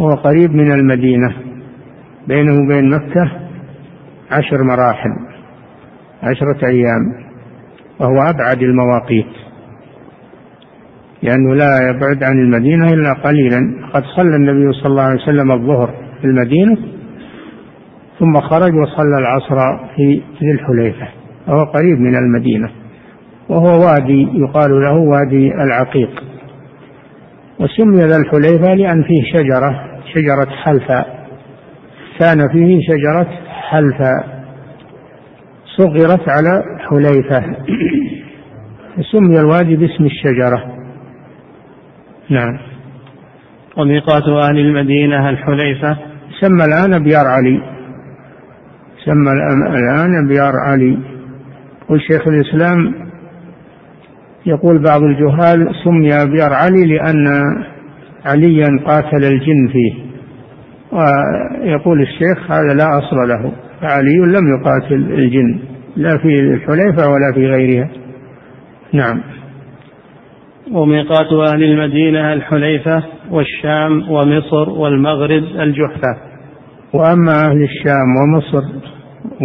هو 0.00 0.14
قريب 0.14 0.50
من 0.50 0.72
المدينة. 0.72 1.34
بينه 2.28 2.52
وبين 2.52 2.90
مكة 2.90 3.49
عشر 4.30 4.64
مراحل 4.64 5.10
عشرة 6.22 6.66
أيام 6.66 7.30
وهو 8.00 8.22
أبعد 8.22 8.62
المواقيت. 8.62 9.26
لأنه 11.22 11.54
لا 11.54 11.90
يبعد 11.90 12.22
عن 12.22 12.38
المدينة 12.38 12.92
إلا 12.92 13.12
قليلا. 13.12 13.90
قد 13.92 14.04
صلى 14.16 14.36
النبي 14.36 14.72
صلى 14.72 14.86
الله 14.86 15.02
عليه 15.02 15.22
وسلم 15.22 15.52
الظهر 15.52 15.94
في 16.20 16.24
المدينة 16.24 16.76
ثم 18.18 18.40
خرج 18.40 18.74
وصلى 18.74 19.18
العصر 19.18 19.56
في 19.96 20.22
ذي 20.42 20.50
الحليفة 20.50 21.08
وهو 21.48 21.64
قريب 21.64 22.00
من 22.00 22.16
المدينة 22.16 22.70
وهو 23.48 23.86
وادي 23.86 24.28
يقال 24.34 24.70
له 24.70 24.96
وادي 24.96 25.54
العقيق. 25.54 26.24
وسمي 27.60 27.96
ذا 27.96 28.16
الحليفة 28.16 28.74
لأن 28.74 29.02
فيه 29.02 29.22
شجرة 29.32 29.84
شجرة 30.14 30.56
حلفاء. 30.64 31.28
كان 32.18 32.48
فيه 32.52 32.80
شجرة 32.88 33.28
حلفاء 33.70 34.44
صغرت 35.76 36.28
على 36.28 36.62
حليفة. 36.88 37.56
سمي 39.12 39.40
الوادي 39.40 39.76
باسم 39.76 40.04
الشجرة. 40.04 40.76
نعم. 42.30 42.58
وميقات 43.76 44.22
أهل 44.22 44.58
المدينة 44.58 45.28
الحليفة. 45.28 45.96
سمى 46.40 46.64
الآن 46.64 47.04
بيار 47.04 47.26
علي. 47.26 47.60
سمى 49.04 49.32
الآن 49.80 50.28
بيار 50.28 50.52
علي. 50.68 50.98
يقول 51.82 52.00
شيخ 52.00 52.28
الإسلام 52.28 52.94
يقول 54.46 54.82
بعض 54.82 55.02
الجهال 55.02 55.74
سمي 55.84 56.22
أبيار 56.22 56.52
علي 56.52 56.84
لأن 56.86 57.26
عليا 58.24 58.68
قاتل 58.86 59.24
الجن 59.24 59.68
فيه. 59.72 60.09
ويقول 60.92 62.02
الشيخ 62.02 62.50
هذا 62.50 62.74
لا 62.74 62.98
أصل 62.98 63.16
له 63.16 63.52
فعلي 63.80 64.16
لم 64.16 64.58
يقاتل 64.58 64.94
الجن 64.94 65.58
لا 65.96 66.18
في 66.18 66.40
الحليفة 66.40 67.08
ولا 67.08 67.32
في 67.34 67.46
غيرها. 67.46 67.88
نعم. 68.92 69.20
وميقات 70.72 71.32
أهل 71.48 71.62
المدينة 71.64 72.32
الحليفة 72.32 73.02
والشام 73.30 74.10
ومصر 74.10 74.70
والمغرب 74.70 75.42
الجحفة. 75.60 76.16
وأما 76.94 77.32
أهل 77.32 77.62
الشام 77.62 78.16
ومصر 78.16 78.62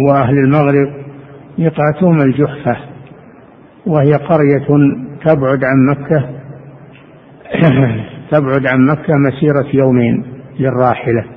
وأهل 0.08 0.34
المغرب 0.34 1.06
ميقاتهم 1.58 2.20
الجحفة 2.20 2.76
وهي 3.86 4.12
قرية 4.12 4.66
تبعد 5.24 5.64
عن 5.64 5.86
مكة 5.90 6.28
تبعد 8.30 8.66
عن 8.66 8.86
مكة 8.86 9.14
مسيرة 9.16 9.66
يومين 9.74 10.24
للراحلة. 10.60 11.35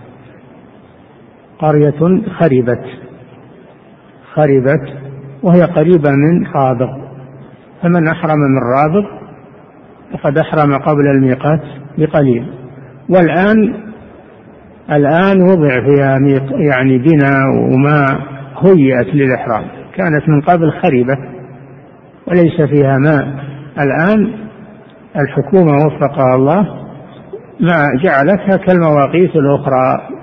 قرية 1.59 2.21
خربت. 2.39 2.85
خربت 4.33 4.93
وهي 5.43 5.61
قريبة 5.61 6.09
من 6.09 6.47
رابغ. 6.55 6.89
فمن 7.81 8.07
أحرم 8.07 8.39
من 8.39 8.61
رابغ 8.77 9.07
فقد 10.13 10.37
أحرم 10.37 10.77
قبل 10.77 11.07
الميقات 11.07 11.61
بقليل. 11.97 12.53
والآن 13.09 13.73
الآن 14.91 15.41
وضع 15.41 15.69
فيها 15.69 16.19
يعني 16.69 16.97
بناء 16.97 17.47
وما 17.73 18.05
هيئت 18.63 19.15
للإحرام. 19.15 19.63
كانت 19.95 20.29
من 20.29 20.41
قبل 20.41 20.71
خربة 20.71 21.17
وليس 22.27 22.61
فيها 22.61 22.97
ماء. 22.97 23.49
الآن 23.79 24.33
الحكومة 25.15 25.85
وفقها 25.85 26.35
الله 26.35 26.61
ما 27.59 27.85
جعلتها 28.03 28.57
كالمواقيت 28.57 29.35
الأخرى. 29.35 30.18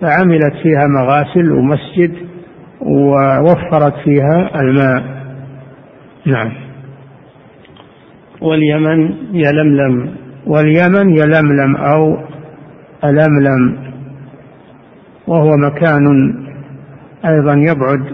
فعملت 0.00 0.54
فيها 0.62 0.86
مغاسل 0.86 1.52
ومسجد 1.52 2.12
ووفرت 2.80 3.94
فيها 4.04 4.60
الماء. 4.60 5.02
نعم. 6.26 6.52
واليمن 8.40 9.12
يلملم. 9.32 10.10
واليمن 10.46 11.10
يلملم 11.10 11.76
أو 11.76 12.18
ألملم. 13.04 13.76
وهو 15.26 15.56
مكان 15.56 16.34
أيضا 17.26 17.54
يبعد 17.54 18.04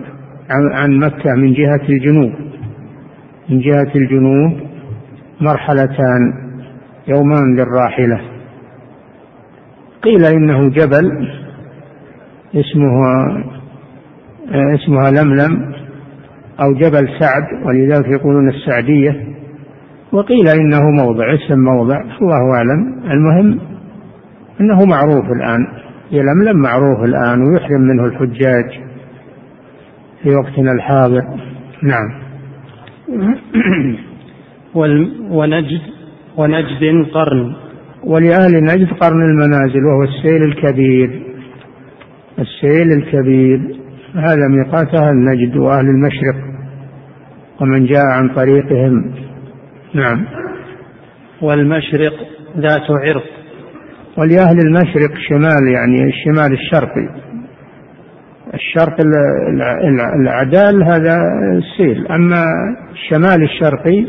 عن 0.51 0.99
مكة 0.99 1.35
من 1.35 1.53
جهة 1.53 1.89
الجنوب. 1.89 2.33
من 3.49 3.61
جهة 3.61 3.93
الجنوب 3.97 4.61
مرحلتان. 5.41 6.33
يومان 7.09 7.57
للراحلة. 7.57 8.21
قيل 10.03 10.25
إنه 10.25 10.69
جبل. 10.69 11.29
اسمه 12.55 12.95
اسمها 14.51 15.11
لملم 15.11 15.75
أو 16.61 16.73
جبل 16.75 17.09
سعد 17.21 17.43
ولذلك 17.67 18.09
يقولون 18.09 18.49
السعدية. 18.49 19.35
وقيل 20.13 20.49
إنه 20.49 20.91
موضع 20.91 21.35
اسم 21.35 21.59
موضع 21.59 22.01
الله 22.23 22.55
أعلم. 22.57 23.01
المهم 23.11 23.61
أنه 24.61 24.85
معروف 24.85 25.25
الآن. 25.25 25.67
يلملم 26.13 26.63
معروف 26.63 27.05
الآن 27.05 27.43
ويحرم 27.43 27.81
منه 27.81 28.05
الحجاج 28.05 28.81
في 30.23 30.29
وقتنا 30.35 30.73
الحاضر. 30.73 31.23
نعم. 31.83 32.25
ونجد 35.31 35.81
ونجد 36.37 37.07
قرن. 37.15 37.55
ولأهل 38.05 38.65
نجد 38.65 38.89
قرن 39.01 39.23
المنازل 39.23 39.85
وهو 39.85 40.03
السيل 40.03 40.43
الكبير. 40.43 41.24
السيل 42.39 42.93
الكبير 42.93 43.85
هذا 44.15 44.49
ميقات 44.49 44.95
أهل 44.95 45.15
نجد 45.15 45.57
وأهل 45.57 45.87
المشرق 45.87 46.37
ومن 47.61 47.87
جاء 47.87 48.07
عن 48.07 48.29
طريقهم. 48.29 49.15
نعم. 49.95 50.25
والمشرق 51.43 52.13
ذات 52.59 52.91
عرق. 52.91 53.25
ولأهل 54.19 54.59
المشرق 54.59 55.15
شمال 55.29 55.73
يعني 55.73 56.09
الشمال 56.09 56.53
الشرقي. 56.53 57.09
الشرق 58.55 58.97
العدال 60.21 60.83
هذا 60.85 61.17
السيل 61.59 62.07
أما 62.07 62.45
الشمال 62.93 63.43
الشرقي 63.43 64.07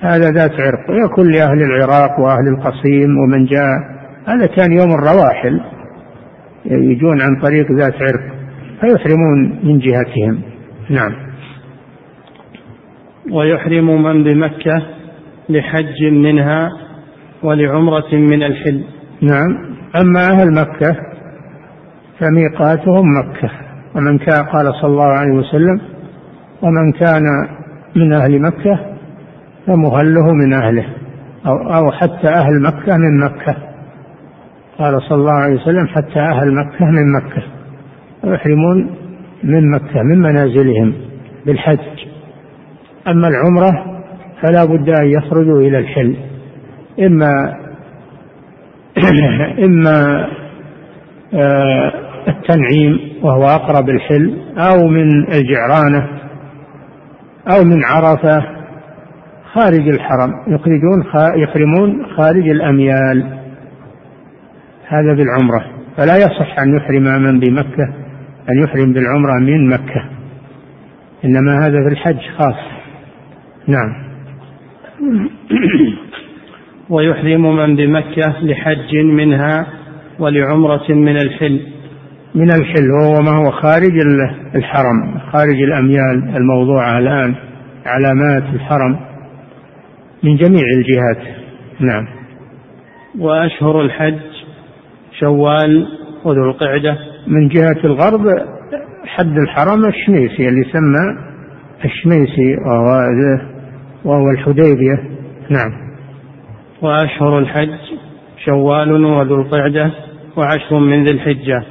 هذا 0.00 0.30
ذات 0.30 0.52
عرق. 0.60 0.90
ويكون 0.90 1.32
لأهل 1.32 1.62
العراق 1.62 2.20
وأهل 2.20 2.48
القصيم 2.48 3.18
ومن 3.18 3.44
جاء 3.44 3.76
هذا 4.26 4.46
كان 4.46 4.72
يوم 4.72 4.94
الرواحل. 4.94 5.60
يجون 6.70 7.20
عن 7.20 7.40
طريق 7.42 7.72
ذات 7.72 7.94
عرق 7.94 8.36
فيحرمون 8.80 9.60
من 9.62 9.78
جهتهم. 9.78 10.40
نعم. 10.90 11.12
ويحرم 13.32 14.02
من 14.02 14.24
بمكة 14.24 14.82
لحج 15.48 16.04
منها 16.12 16.68
ولعمرة 17.42 18.14
من 18.14 18.42
الحل. 18.42 18.84
نعم. 19.22 19.76
أما 19.96 20.20
أهل 20.30 20.54
مكة 20.54 20.96
فميقاتهم 22.20 23.04
مكة. 23.18 23.50
ومن 23.94 24.18
كان 24.18 24.44
قال 24.44 24.74
صلى 24.74 24.90
الله 24.90 25.12
عليه 25.12 25.32
وسلم 25.32 25.80
ومن 26.62 26.92
كان 26.92 27.22
من 27.96 28.12
أهل 28.12 28.42
مكة 28.42 28.78
فمهله 29.66 30.32
من 30.32 30.52
أهله 30.52 30.86
أو, 31.46 31.56
أو 31.56 31.92
حتى 31.92 32.28
أهل 32.28 32.62
مكة 32.62 32.96
من 32.96 33.24
مكة. 33.24 33.56
قال 34.78 35.02
صلى 35.02 35.18
الله 35.18 35.32
عليه 35.32 35.54
وسلم 35.54 35.86
حتى 35.86 36.20
أهل 36.20 36.54
مكة 36.54 36.84
من 36.84 37.12
مكة. 37.12 37.42
ويحرمون 38.24 38.90
من 39.44 39.70
مكة 39.70 40.02
من 40.02 40.18
منازلهم 40.18 40.94
بالحج. 41.46 41.78
أما 43.08 43.28
العمرة 43.28 44.02
فلا 44.42 44.64
بد 44.64 44.88
أن 44.88 45.06
يخرجوا 45.06 45.60
إلى 45.60 45.78
الحل. 45.78 46.16
إما 47.00 47.54
إما 49.66 50.26
آه، 51.34 51.92
التنعيم 52.28 52.98
وهو 53.22 53.44
أقرب 53.44 53.88
الحل 53.88 54.38
أو 54.58 54.88
من 54.88 55.32
الجعرانة 55.34 56.08
أو 57.48 57.64
من 57.64 57.84
عرفة 57.84 58.46
خارج 59.52 59.88
الحرم. 59.88 60.30
يخرجون 60.46 61.04
يحرمون 61.36 62.06
خارج 62.16 62.48
الأميال. 62.48 63.35
هذا 64.88 65.14
بالعمرة. 65.14 65.64
فلا 65.96 66.16
يصح 66.16 66.58
أن 66.58 66.76
يحرم 66.76 67.22
من 67.22 67.40
بمكة 67.40 67.84
أن 68.50 68.62
يحرم 68.64 68.92
بالعمرة 68.92 69.38
من 69.40 69.68
مكة. 69.68 70.04
إنما 71.24 71.66
هذا 71.66 71.78
في 71.88 71.92
الحج 71.92 72.20
خاص. 72.38 72.56
نعم. 73.66 74.06
ويحرم 76.90 77.56
من 77.56 77.76
بمكة 77.76 78.34
لحج 78.42 78.96
منها 78.96 79.66
ولعمرة 80.18 80.92
من 80.92 81.16
الحل. 81.16 81.60
من 82.34 82.50
الحل 82.50 82.90
وهو 82.90 83.22
ما 83.22 83.30
هو 83.30 83.50
خارج 83.50 84.00
الحرم 84.54 85.18
خارج 85.32 85.62
الأميال 85.62 86.36
الموضوعة 86.36 86.98
الآن 86.98 87.34
علامات 87.86 88.42
الحرم 88.54 89.00
من 90.22 90.36
جميع 90.36 90.64
الجهات. 90.76 91.36
نعم. 91.80 92.06
وأشهر 93.18 93.80
الحج 93.80 94.35
شوال 95.20 95.86
وذو 96.24 96.50
القعدة. 96.50 96.98
من 97.26 97.48
جهة 97.48 97.80
الغرب 97.84 98.20
حد 99.06 99.38
الحرم 99.38 99.84
الشميسي 99.84 100.48
اللي 100.48 100.60
يسمى 100.60 101.16
الشميسي 101.84 102.56
وهو, 102.66 103.06
وهو 104.04 104.30
الحديبية. 104.30 104.96
نعم. 105.50 105.70
وأشهر 106.82 107.38
الحج 107.38 107.78
شوال 108.44 109.04
وذو 109.04 109.34
القعدة 109.34 109.90
وعشر 110.36 110.78
من 110.78 111.04
ذي 111.04 111.10
الحجة. 111.10 111.62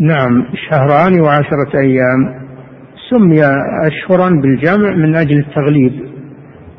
نعم. 0.00 0.44
شهران 0.54 1.20
وعشرة 1.20 1.80
أيام. 1.80 2.46
سمي 3.10 3.40
أشهرا 3.86 4.30
بالجمع 4.42 4.90
من 4.96 5.16
أجل 5.16 5.38
التغليب 5.38 5.92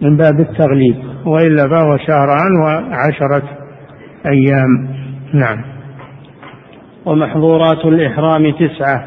من 0.01 0.18
باب 0.18 0.39
التغليب 0.39 0.95
وإلا 1.26 1.70
فهو 1.70 1.97
شهران 1.97 2.55
وعشرة 2.62 3.43
أيام. 4.26 4.88
نعم. 5.34 5.77
ومحظورات 7.08 7.86
الإحرام 7.86 8.51
تسعة. 8.51 9.03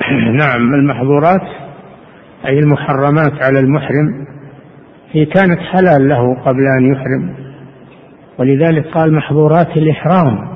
نعم 0.40 0.74
المحظورات 0.74 1.48
أي 2.46 2.58
المحرمات 2.58 3.42
على 3.42 3.60
المحرم 3.60 4.26
هي 5.12 5.24
كانت 5.24 5.58
حلال 5.58 6.08
له 6.08 6.34
قبل 6.34 6.60
أن 6.78 6.92
يحرم 6.92 7.34
ولذلك 8.38 8.86
قال 8.86 9.14
محظورات 9.14 9.76
الإحرام 9.76 10.48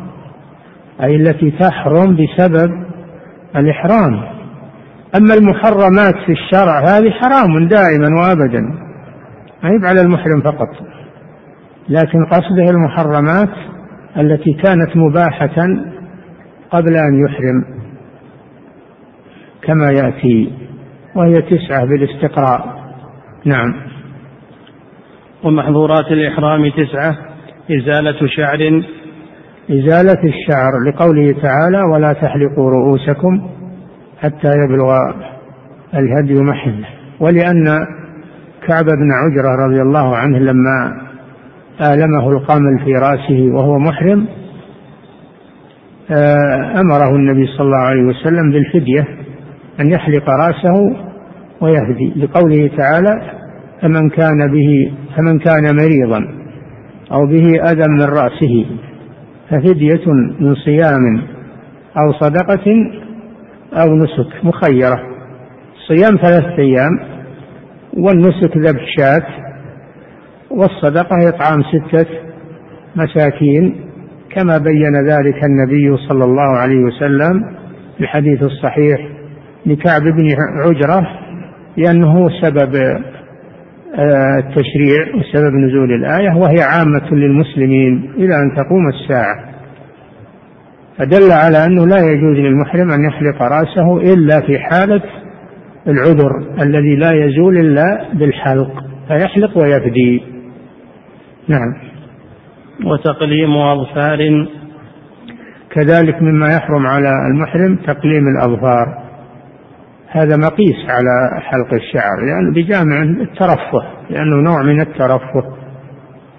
أي 1.02 1.16
التي 1.16 1.50
تحرم 1.50 2.16
بسبب 2.16 2.70
الإحرام. 3.56 4.34
أما 5.18 5.34
المحرمات 5.34 6.14
في 6.26 6.32
الشرع 6.32 6.80
هذه 6.80 7.10
حرام 7.10 7.68
دائما 7.68 8.08
وأبدا 8.20 8.60
ما 9.62 9.70
هي 9.70 9.88
على 9.88 10.00
المحرم 10.00 10.40
فقط 10.40 10.68
لكن 11.88 12.24
قصده 12.24 12.70
المحرمات 12.70 13.50
التي 14.16 14.52
كانت 14.52 14.96
مباحة 14.96 15.66
قبل 16.70 16.96
أن 16.96 17.24
يحرم 17.24 17.64
كما 19.62 19.90
يأتي 19.90 20.52
وهي 21.14 21.32
تسعة 21.32 21.84
بالاستقراء. 21.84 22.84
نعم. 23.44 23.74
ومحظورات 25.44 26.06
الإحرام 26.12 26.70
تسعة 26.70 27.16
إزالة 27.70 28.26
شعر. 28.26 28.82
إزالة 29.70 30.22
الشعر 30.24 30.72
لقوله 30.88 31.32
تعالى 31.42 31.82
ولا 31.92 32.12
تحلقوا 32.12 32.70
رؤوسكم 32.70 33.50
حتى 34.20 34.48
يبلغ 34.48 34.90
الهدي 35.94 36.42
محله. 36.42 36.86
ولأن 37.20 37.64
كعب 38.66 38.84
بن 38.84 39.12
عجرة 39.12 39.66
رضي 39.66 39.82
الله 39.82 40.16
عنه 40.16 40.38
لما 40.38 41.04
آلمه 41.80 42.30
القمل 42.30 42.84
في 42.84 42.92
رأسه 42.92 43.54
وهو 43.54 43.78
محرم 43.78 44.26
أمره 46.80 47.16
النبي 47.16 47.46
صلى 47.46 47.66
الله 47.66 47.78
عليه 47.78 48.02
وسلم 48.02 48.50
بالفدية 48.52 49.06
أن 49.80 49.90
يحلق 49.90 50.30
رأسه 50.30 50.96
ويهدي 51.60 52.12
لقوله 52.16 52.70
تعالى 52.76 53.30
فمن 53.82 54.08
كان 54.10 54.52
به 54.52 54.92
فمن 55.16 55.38
كان 55.38 55.76
مريضا 55.76 56.34
أو 57.12 57.26
به 57.26 57.70
أذى 57.70 57.88
من 57.88 58.02
رأسه 58.02 58.66
ففدية 59.50 60.12
من 60.40 60.54
صيام 60.54 61.22
أو 61.98 62.12
صدقة 62.20 62.64
أو 63.72 63.94
نسك 63.94 64.44
مخيرة. 64.44 65.00
صيام 65.88 66.16
ثلاثة 66.16 66.58
أيام 66.58 66.98
والنسك 67.98 68.56
ذبح 68.56 68.84
شاة 68.98 69.26
والصدقة 70.50 71.28
إطعام 71.28 71.62
ستة 71.62 72.06
مساكين 72.96 73.76
كما 74.34 74.58
بين 74.58 74.96
ذلك 75.08 75.44
النبي 75.44 75.96
صلى 76.08 76.24
الله 76.24 76.58
عليه 76.58 76.78
وسلم 76.78 77.44
في 77.96 78.00
الحديث 78.00 78.42
الصحيح 78.42 79.08
لكعب 79.66 80.02
بن 80.02 80.28
عجرة 80.64 81.06
لأنه 81.76 82.28
سبب 82.42 82.74
آه، 83.98 84.38
التشريع 84.38 85.14
وسبب 85.14 85.54
نزول 85.54 85.92
الآية 85.92 86.36
وهي 86.36 86.62
عامة 86.62 87.14
للمسلمين 87.14 88.10
إلى 88.16 88.34
أن 88.34 88.54
تقوم 88.56 88.88
الساعة. 88.88 89.54
فدل 90.98 91.32
على 91.32 91.64
أنه 91.64 91.86
لا 91.86 91.98
يجوز 91.98 92.36
للمحرم 92.36 92.90
أن 92.90 93.04
يحلق 93.04 93.42
رأسه 93.42 93.96
إلا 94.12 94.40
في 94.40 94.58
حالة 94.58 95.02
العذر 95.88 96.62
الذي 96.62 96.96
لا 96.96 97.12
يزول 97.12 97.58
إلا 97.58 98.08
بالحلق 98.14 98.84
فيحلق 99.08 99.58
ويفدي 99.58 100.22
نعم. 101.48 101.93
وتقليم 102.84 103.56
أظفار. 103.56 104.46
كذلك 105.70 106.22
مما 106.22 106.46
يحرم 106.46 106.86
على 106.86 107.08
المحرم 107.30 107.76
تقليم 107.76 108.28
الأظفار. 108.28 109.04
هذا 110.08 110.36
مقيس 110.36 110.76
على 110.88 111.40
حلق 111.40 111.74
الشعر 111.74 112.20
لأنه 112.26 112.54
بجامع 112.54 113.02
الترفه 113.02 113.82
لأنه 114.10 114.36
نوع 114.36 114.62
من 114.62 114.80
الترفه 114.80 115.44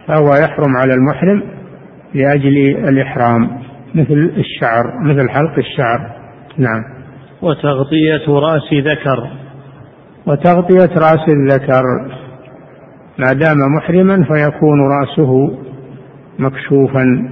فهو 0.07 0.35
يحرم 0.35 0.77
على 0.77 0.93
المحرم 0.93 1.43
لأجل 2.13 2.57
الإحرام 2.89 3.49
مثل 3.95 4.31
الشعر 4.37 4.83
مثل 5.03 5.29
حلق 5.29 5.57
الشعر. 5.57 5.99
نعم. 6.57 6.83
وتغطية 7.41 8.29
رأس 8.29 8.73
ذكر. 8.73 9.29
وتغطية 10.27 10.95
رأس 10.97 11.29
الذكر. 11.29 11.83
ما 13.17 13.33
دام 13.33 13.57
محرما 13.77 14.15
فيكون 14.15 14.79
رأسه 14.91 15.64
مكشوفا 16.39 17.29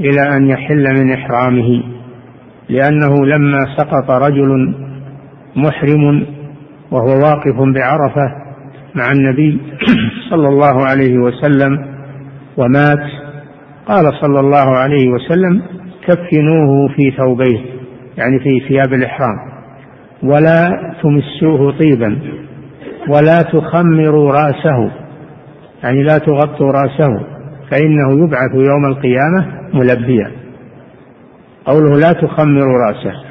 إلى 0.00 0.36
أن 0.36 0.48
يحل 0.48 0.84
من 1.00 1.12
إحرامه 1.12 1.82
لأنه 2.68 3.26
لما 3.26 3.58
سقط 3.76 4.10
رجل 4.10 4.74
محرم 5.56 6.26
وهو 6.90 7.08
واقف 7.08 7.56
بعرفة 7.74 8.44
مع 8.94 9.12
النبي 9.12 9.60
صلى 10.30 10.48
الله 10.48 10.86
عليه 10.86 11.18
وسلم 11.18 11.86
ومات 12.56 13.10
قال 13.86 14.04
صلى 14.20 14.40
الله 14.40 14.76
عليه 14.76 15.08
وسلم 15.08 15.62
كفنوه 16.06 16.88
في 16.96 17.10
ثوبيه 17.16 17.58
يعني 18.18 18.38
في 18.38 18.60
ثياب 18.68 18.92
الإحرام 18.92 19.36
ولا 20.22 20.68
تمسوه 21.02 21.78
طيبا 21.78 22.18
ولا 23.08 23.42
تخمروا 23.42 24.32
رأسه 24.32 24.90
يعني 25.82 26.02
لا 26.02 26.18
تغطوا 26.18 26.72
رأسه. 26.72 27.33
فإنه 27.74 28.24
يبعث 28.24 28.54
يوم 28.54 28.84
القيامة 28.86 29.70
ملبيا. 29.74 30.30
قوله 31.64 31.98
لا 31.98 32.12
تخمروا 32.12 32.78
رأسه. 32.88 33.24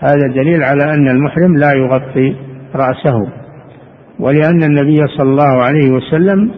هذا 0.00 0.26
دليل 0.34 0.62
على 0.62 0.84
أن 0.94 1.08
المحرم 1.08 1.56
لا 1.56 1.72
يغطي 1.72 2.36
رأسه. 2.74 3.28
ولأن 4.20 4.62
النبي 4.62 4.96
صلى 5.18 5.30
الله 5.30 5.64
عليه 5.64 5.90
وسلم 5.90 6.50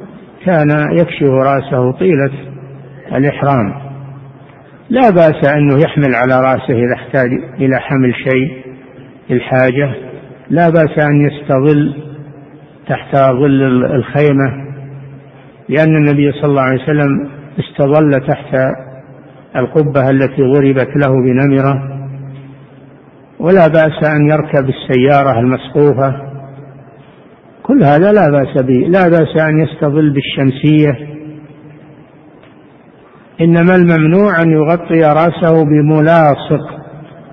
كان 0.46 0.70
يكشف 0.92 1.28
رأسه 1.28 1.92
طيلة 1.92 2.30
الإحرام. 3.16 3.90
لا 4.90 5.10
بأس 5.10 5.52
أنه 5.54 5.78
يحمل 5.82 6.14
على 6.14 6.40
رأسه 6.40 6.74
إذا 6.74 6.94
احتاج 6.94 7.30
إلى 7.58 7.80
حمل 7.80 8.14
شيء 8.14 8.50
الحاجة. 9.30 9.94
لا 10.50 10.70
بأس 10.70 10.98
أن 10.98 11.26
يستظل 11.26 11.94
تحت 12.88 13.16
ظل 13.16 13.84
الخيمة. 13.94 14.69
لأن 15.70 15.96
النبي 15.96 16.32
صلى 16.32 16.50
الله 16.50 16.62
عليه 16.62 16.82
وسلم 16.82 17.28
استظل 17.58 18.26
تحت 18.26 18.56
القبة 19.56 20.10
التي 20.10 20.42
ضربت 20.42 20.88
له 20.96 21.08
بنمرة. 21.08 22.00
ولا 23.38 23.68
بأس 23.68 24.10
أن 24.10 24.30
يركب 24.30 24.68
السيارة 24.68 25.40
المسقوفة. 25.40 26.14
كل 27.62 27.84
هذا 27.84 28.12
لا 28.12 28.30
بأس 28.30 28.62
به. 28.62 28.86
لا 28.88 29.08
بأس 29.08 29.42
أن 29.48 29.58
يستظل 29.58 30.12
بالشمسية. 30.12 31.06
إنما 33.40 33.74
الممنوع 33.74 34.42
أن 34.42 34.50
يغطي 34.50 35.04
رأسه 35.04 35.64
بملاصق. 35.64 36.80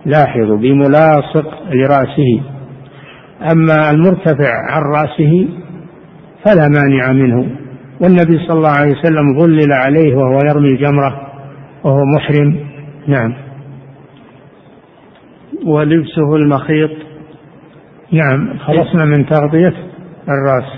لاحظوا 0.05 0.57
بملاصق 0.57 1.63
لرأسه. 1.71 2.41
أما 3.51 3.91
المرتفع 3.91 4.51
عن 4.69 4.81
رأسه 4.81 5.47
فلا 6.45 6.67
مانع 6.67 7.11
منه. 7.11 7.66
والنبي 8.01 8.47
صلى 8.47 8.57
الله 8.57 8.73
عليه 8.79 8.91
وسلم 8.91 9.39
ظلل 9.39 9.73
عليه 9.73 10.15
وهو 10.15 10.39
يرمي 10.49 10.67
الجمرة 10.67 11.21
وهو 11.83 12.01
محرم. 12.15 12.59
نعم. 13.07 13.33
ولبسه 15.65 16.35
المخيط. 16.35 16.91
نعم. 18.11 18.57
خلصنا 18.57 19.05
من 19.05 19.25
تغطية 19.25 19.73
الرأس. 20.29 20.71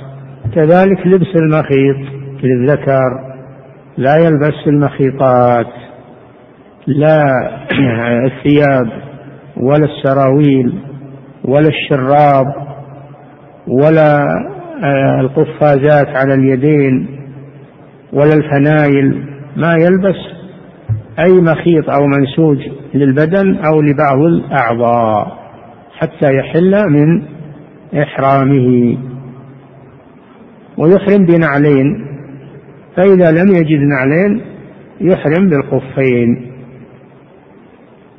كذلك 0.56 1.08
لبس 1.08 1.36
المخيط 1.36 1.98
للذكر. 2.44 3.30
لا 3.98 4.16
يلبس 4.18 4.68
المخيطات. 4.68 5.74
لا 6.88 7.24
الثياب 8.32 8.90
ولا 9.58 9.86
السراويل 9.86 10.74
ولا 11.46 11.68
الشراب 11.68 12.46
ولا 13.68 14.26
القفازات 15.20 16.08
على 16.08 16.34
اليدين 16.34 17.08
ولا 18.14 18.34
الفنايل 18.34 19.26
ما 19.58 19.74
يلبس 19.74 20.40
أي 21.20 21.42
مخيط 21.42 21.90
أو 21.90 22.08
منسوج 22.08 22.58
للبدن 22.94 23.56
أو 23.56 23.82
لبعض 23.82 24.18
الأعضاء 24.20 25.40
حتى 25.98 26.36
يحل 26.36 26.90
من 26.90 27.24
إحرامه. 28.02 28.98
ويحرم 30.78 31.26
بنعلين 31.26 32.06
فإذا 32.96 33.32
لم 33.32 33.56
يجد 33.56 33.80
نعلين 33.80 34.42
يحرم 35.02 35.50
بالخفين. 35.50 36.52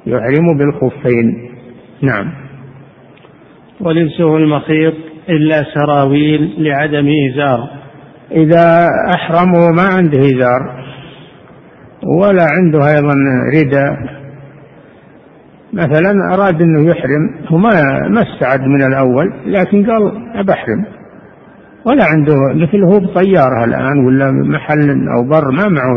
يحرم 0.06 0.58
بالخفين. 0.58 1.50
نعم. 2.02 2.32
ولبسه 3.80 4.36
المخيط 4.36 4.94
إلا 5.30 5.64
سراويل 5.74 6.54
لعدم 6.58 7.08
إزار. 7.30 7.70
إذا 8.32 8.86
أحرموا 9.14 9.70
ما 9.70 9.82
عنده 9.82 10.18
إزار 10.18 10.80
ولا 12.20 12.46
عنده 12.58 12.78
أيضا 12.78 13.14
رداء 13.54 14.20
مثلا 15.72 16.34
أراد 16.34 16.62
أنه 16.62 16.90
يحرم 16.90 17.34
هو 17.48 17.58
ما 17.58 17.70
ما 18.08 18.22
استعد 18.22 18.60
من 18.60 18.82
الأول 18.82 19.32
لكن 19.46 19.90
قال 19.90 20.12
أبحرم 20.34 20.84
ولا 21.86 22.04
عنده 22.04 22.34
مثل 22.54 22.84
هو 22.84 23.00
بطيارة 23.00 23.64
الآن 23.64 24.06
ولا 24.06 24.30
محل 24.30 25.08
أو 25.16 25.28
بر 25.28 25.50
ما 25.50 25.68
معه 25.68 25.94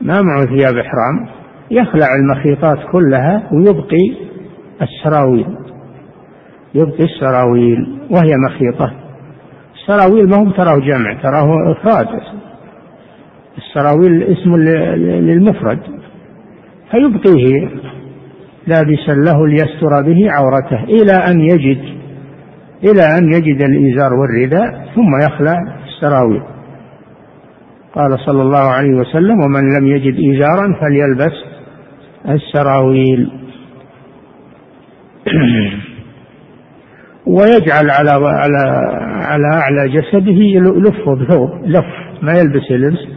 ما 0.00 0.22
معه 0.22 0.46
ثياب 0.46 0.76
إحرام. 0.76 1.26
يخلع 1.70 2.06
المخيطات 2.14 2.78
كلها 2.92 3.42
ويبقي 3.52 4.14
السراويل. 4.82 5.46
يبقي 6.74 7.04
السراويل 7.04 7.98
وهي 8.10 8.32
مخيطة. 8.46 8.92
السراويل 9.74 10.28
ما 10.28 10.36
هو 10.36 10.50
تراه 10.50 10.78
جمع 10.78 11.22
تراه 11.22 11.72
إفراد. 11.72 12.06
السراويل 13.58 14.22
اسم 14.22 14.56
للمفرد. 14.56 15.78
فيبقيه. 16.90 17.68
لابسا 18.66 19.12
له 19.12 19.46
ليستر 19.46 20.02
به 20.02 20.30
عورته 20.30 20.84
إلى 20.84 21.12
أن 21.12 21.40
يجد 21.40 21.94
إلى 22.84 23.02
أن 23.18 23.32
يجد 23.32 23.62
الإزار 23.62 24.14
والرداء 24.14 24.88
ثم 24.94 25.16
يخلع 25.26 25.58
السراويل. 25.86 26.42
قال 27.94 28.18
صلى 28.26 28.42
الله 28.42 28.70
عليه 28.70 28.94
وسلم 28.94 29.40
ومن 29.40 29.78
لم 29.78 29.86
يجد 29.86 30.34
إزارا 30.34 30.76
فليلبس 30.80 31.44
السراويل. 32.28 33.30
ويجعل 37.26 37.90
على 37.90 38.10
على 38.10 38.58
على 39.24 39.46
أعلى 39.54 39.88
جسده 39.88 40.42
يلفه 40.76 41.14
بثوب 41.14 41.50
لف 41.64 41.84
ما 42.22 42.32
يلبس 42.32 42.70
لبس 42.70 43.08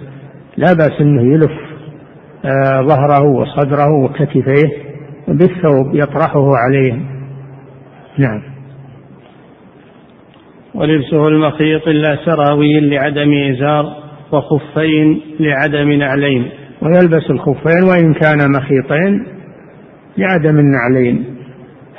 لا 0.58 0.74
بأس 0.74 1.01
إنه 1.01 1.34
يلف 1.34 1.51
آه 2.45 2.82
ظهره 2.82 3.24
وصدره 3.24 4.03
وكتفيه 4.03 4.88
بالثوب 5.28 5.95
يطرحه 5.95 6.55
عليه. 6.58 6.93
نعم. 8.18 8.41
ولبسه 10.74 11.28
المخيط 11.28 11.88
الا 11.88 12.18
سراويل 12.26 12.89
لعدم 12.89 13.34
إزار 13.34 13.86
وخفين 14.32 15.22
لعدم 15.39 15.91
نعلين. 15.91 16.49
ويلبس 16.82 17.30
الخفين 17.30 17.84
وإن 17.84 18.14
كان 18.14 18.51
مخيطين 18.51 19.26
لعدم 20.18 20.60
النعلين. 20.60 21.37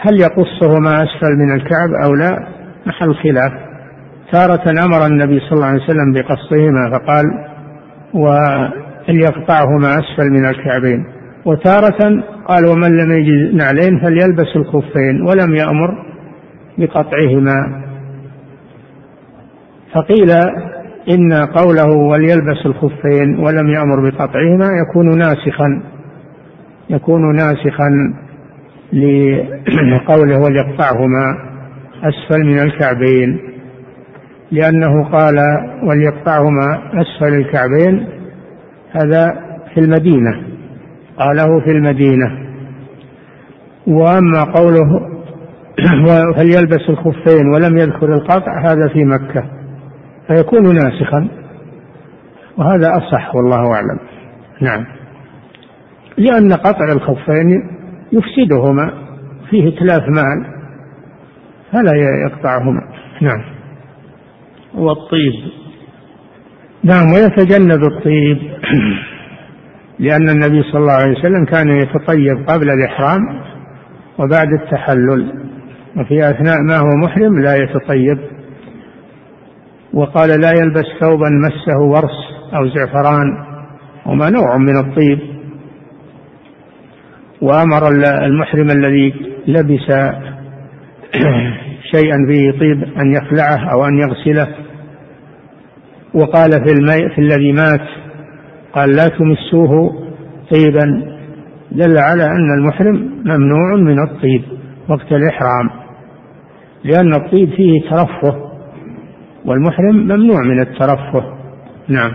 هل 0.01 0.21
يقصهما 0.21 1.03
أسفل 1.03 1.37
من 1.39 1.55
الكعب 1.55 1.89
أو 2.05 2.15
لا؟ 2.15 2.47
محل 2.87 3.15
خلاف 3.15 3.53
تارة 4.33 4.85
أمر 4.85 5.07
النبي 5.07 5.41
صلى 5.41 5.53
الله 5.53 5.67
عليه 5.67 5.83
وسلم 5.83 6.13
بقصهما 6.13 6.91
فقال 6.91 7.25
وليقطعهما 8.15 9.89
أسفل 9.99 10.31
من 10.31 10.47
الكعبين؟ 10.49 11.05
وتارة 11.45 12.23
قال 12.49 12.67
ومن 12.67 12.97
لم 12.97 13.13
يجد 13.13 13.55
نعلين 13.55 14.01
فليلبس 14.01 14.57
الخفين 14.57 15.23
ولم 15.23 15.55
يأمر 15.55 16.05
بقطعهما. 16.79 17.83
فقيل 19.95 20.31
إن 21.11 21.33
قوله 21.33 21.97
وليلبس 21.97 22.67
الخفين 22.67 23.39
ولم 23.39 23.69
يأمر 23.71 24.11
بقطعهما 24.11 24.69
يكون 24.83 25.19
ناسخا 25.19 25.83
يكون 26.91 27.37
ناسخا 27.37 27.91
لقوله 28.93 30.39
وليقطعهما 30.39 31.37
أسفل 32.03 32.45
من 32.45 32.59
الكعبين 32.59 33.39
لأنه 34.51 35.05
قال 35.05 35.37
وليقطعهما 35.83 36.83
أسفل 36.95 37.35
الكعبين 37.35 38.07
هذا 38.93 39.49
في 39.75 39.81
المدينة 39.81 40.43
قاله 41.19 41.61
في 41.61 41.71
المدينة. 41.71 42.49
وأما 43.87 44.45
قوله 44.45 44.89
فليلبس 46.37 46.89
الخفين 46.89 47.49
ولم 47.55 47.79
يذكر 47.79 48.15
القطع 48.15 48.61
هذا 48.65 48.89
في 48.89 49.05
مكة 49.05 49.45
فيكون 50.29 50.75
ناسخا 50.75 51.29
وهذا 52.57 52.97
أصح 52.97 53.35
والله 53.35 53.73
أعلم. 53.75 53.99
نعم. 54.61 54.85
لأن 56.19 56.53
قطع 56.53 56.93
الخفين 56.93 57.78
يفسدهما 58.13 58.93
فيه 59.51 59.69
اتلاف 59.69 60.03
مال 60.09 60.59
فلا 61.73 61.93
يقطعهما. 62.27 62.81
نعم. 63.23 63.45
والطيب. 64.75 65.33
نعم 66.85 67.13
ويتجنب 67.13 67.85
الطيب 67.85 68.39
لأن 69.99 70.29
النبي 70.29 70.63
صلى 70.63 70.81
الله 70.81 70.93
عليه 70.93 71.19
وسلم 71.19 71.45
كان 71.45 71.69
يتطيب 71.69 72.49
قبل 72.49 72.71
الإحرام 72.71 73.21
وبعد 74.19 74.53
التحلل 74.53 75.33
وفي 75.97 76.31
أثناء 76.31 76.57
ما 76.69 76.79
هو 76.79 76.97
محرم 77.05 77.43
لا 77.43 77.57
يتطيب. 77.57 78.19
وقال 79.93 80.41
لا 80.41 80.51
يلبس 80.51 80.85
ثوبا 81.01 81.29
مسه 81.31 81.79
ورس 81.79 82.19
أو 82.55 82.69
زعفران. 82.69 83.45
وما 84.07 84.31
نوع 84.31 84.57
من 84.57 84.77
الطيب. 84.77 85.38
وأمر 87.43 87.89
المحرم 88.25 88.67
الذي 88.71 89.15
لبس 89.47 89.89
شيئا 91.95 92.17
فيه 92.33 92.51
طيب 92.51 92.83
أن 92.83 93.13
يخلعه 93.13 93.73
أو 93.73 93.85
أن 93.85 93.99
يغسله. 93.99 94.55
وقال 96.15 96.51
في 96.51 96.73
الماء 96.73 97.09
في 97.15 97.21
الذي 97.21 97.53
مات 97.53 97.89
قال 98.73 98.91
لا 98.91 99.09
تمسوه 99.09 99.93
طيبا. 100.51 101.19
دل 101.73 101.99
على 101.99 102.25
أن 102.25 102.59
المحرم 102.59 102.95
ممنوع 103.25 103.77
من 103.77 104.03
الطيب 104.03 104.43
وقت 104.89 105.13
الإحرام 105.13 105.71
لأن 106.85 107.15
الطيب 107.15 107.51
فيه 107.51 107.91
ترفه 107.91 108.49
والمحرم 109.45 109.97
ممنوع 109.97 110.41
من 110.41 110.61
الترفه. 110.61 111.25
نعم. 111.89 112.13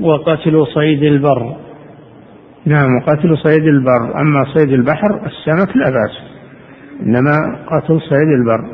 وقتل 0.00 0.66
صيد 0.74 1.02
البر. 1.02 1.63
نعم 2.66 2.96
وقتل 2.96 3.38
صيد 3.38 3.64
البر. 3.64 4.20
أما 4.20 4.44
صيد 4.54 4.72
البحر 4.72 5.20
السمك 5.26 5.76
لا 5.76 5.90
بأس 5.90 6.34
إنما 7.02 7.58
قتل 7.66 8.00
صيد 8.00 8.28
البر. 8.38 8.64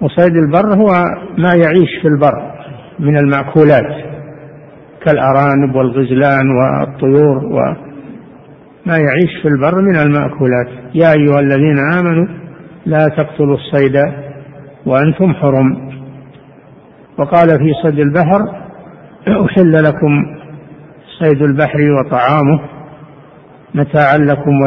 وصيد 0.00 0.36
البر 0.36 0.74
هو 0.74 0.90
ما 1.38 1.54
يعيش 1.54 1.90
في 2.02 2.08
البر 2.08 2.52
من 2.98 3.16
المأكولات 3.18 4.04
كالأرانب 5.04 5.74
والغزلان 5.74 6.50
والطيور 6.50 7.44
وما 7.44 8.96
يعيش 8.98 9.42
في 9.42 9.48
البر 9.48 9.82
من 9.82 9.96
المأكولات. 9.96 10.68
يا 10.94 11.12
أيها 11.12 11.40
الذين 11.40 11.78
آمنوا 11.98 12.26
لا 12.86 13.08
تقتلوا 13.08 13.56
الصيد 13.56 13.96
وأنتم 14.86 15.34
حرم. 15.34 15.90
وقال 17.18 17.48
في 17.48 17.72
صيد 17.82 17.98
البحر 17.98 18.40
أحل 19.28 19.84
لكم 19.84 20.24
صيد 21.18 21.42
البحر 21.42 21.78
وطعامه 21.80 22.60
متاعا 23.74 24.18
لكم 24.18 24.60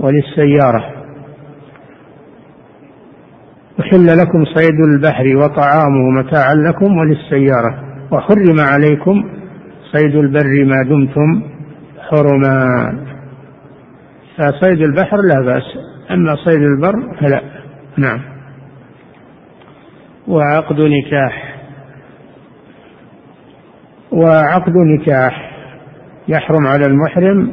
وللسيارة. 0.00 0.92
أحل 3.80 4.06
لكم 4.18 4.44
صيد 4.44 4.80
البحر 4.88 5.36
وطعامه 5.36 6.10
متاعا 6.18 6.54
لكم 6.54 6.98
وللسيارة. 6.98 7.86
وحرم 8.12 8.60
عليكم 8.60 9.24
صيد 9.92 10.14
البر 10.14 10.64
ما 10.64 10.82
دمتم 10.88 11.42
حرما. 12.10 12.66
فصيد 14.36 14.80
البحر 14.80 15.16
لا 15.16 15.40
بأس 15.40 15.78
أما 16.10 16.36
صيد 16.44 16.60
البر 16.62 17.14
فلا. 17.20 17.42
نعم. 17.96 18.20
وعقد 20.28 20.80
نكاح. 20.80 21.56
وعقد 24.12 24.72
نكاح. 24.76 25.45
يحرم 26.28 26.66
على 26.66 26.86
المحرم 26.86 27.52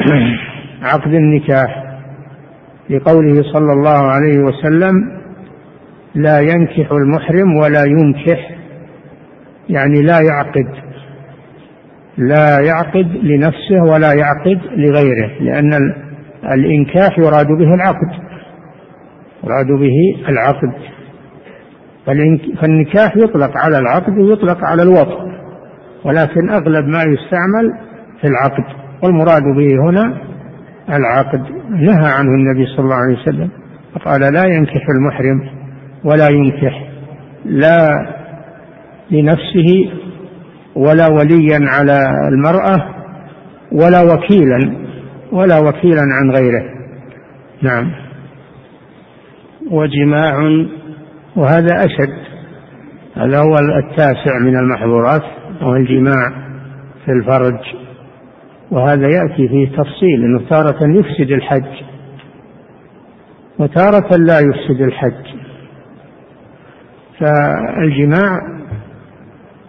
عقد 0.92 1.14
النكاح 1.14 1.84
لقوله 2.90 3.42
صلى 3.52 3.72
الله 3.72 4.06
عليه 4.06 4.38
وسلم 4.38 4.94
لا 6.14 6.40
ينكح 6.40 6.92
المحرم 6.92 7.56
ولا 7.56 7.84
ينكح 7.84 8.50
يعني 9.68 10.02
لا 10.02 10.20
يعقد 10.20 10.84
لا 12.18 12.60
يعقد 12.60 13.06
لنفسه 13.22 13.82
ولا 13.82 14.12
يعقد 14.12 14.60
لغيره 14.76 15.30
لأن 15.40 15.94
الإنكاح 16.52 17.18
يراد 17.18 17.46
به 17.46 17.74
العقد 17.74 18.12
يراد 19.44 19.66
به 19.66 20.28
العقد 20.28 20.72
فالنكاح 22.60 23.16
يطلق 23.16 23.52
على 23.56 23.78
العقد 23.78 24.18
ويطلق 24.18 24.64
على 24.64 24.82
الوطء 24.82 25.34
ولكن 26.04 26.50
أغلب 26.50 26.84
ما 26.86 27.02
يستعمل 27.02 27.78
في 28.20 28.26
العقد 28.26 28.64
والمراد 29.02 29.42
به 29.42 29.88
هنا 29.88 30.18
العقد 30.88 31.40
نهى 31.70 32.12
عنه 32.12 32.28
النبي 32.28 32.66
صلى 32.66 32.84
الله 32.84 32.96
عليه 32.96 33.18
وسلم 33.22 33.50
فقال 33.94 34.20
لا 34.20 34.44
ينكح 34.44 34.86
المحرم 34.96 35.50
ولا 36.04 36.28
ينكح 36.28 36.84
لا 37.44 37.88
لنفسه 39.10 39.90
ولا 40.74 41.06
وليا 41.06 41.60
على 41.62 42.10
المرأة 42.28 42.94
ولا 43.72 44.02
وكيلا 44.02 44.84
ولا 45.32 45.58
وكيلا 45.58 46.02
عن 46.02 46.30
غيره. 46.30 46.64
نعم. 47.62 47.90
وجماع 49.70 50.34
وهذا 51.36 51.76
أشد 51.76 52.24
هذا 53.16 53.38
هو 53.38 53.58
التاسع 53.58 54.38
من 54.40 54.56
المحظورات. 54.58 55.22
وهو 55.64 55.76
الجماع 55.76 56.30
في 57.04 57.12
الفرج. 57.12 57.58
وهذا 58.70 59.06
يأتي 59.06 59.48
فيه 59.48 59.68
تفصيل 59.68 60.24
أنه 60.24 60.48
تارة 60.50 60.98
يفسد 60.98 61.30
الحج. 61.30 61.84
وتارة 63.58 64.16
لا 64.16 64.38
يفسد 64.38 64.80
الحج. 64.80 65.26
فالجماع 67.20 68.38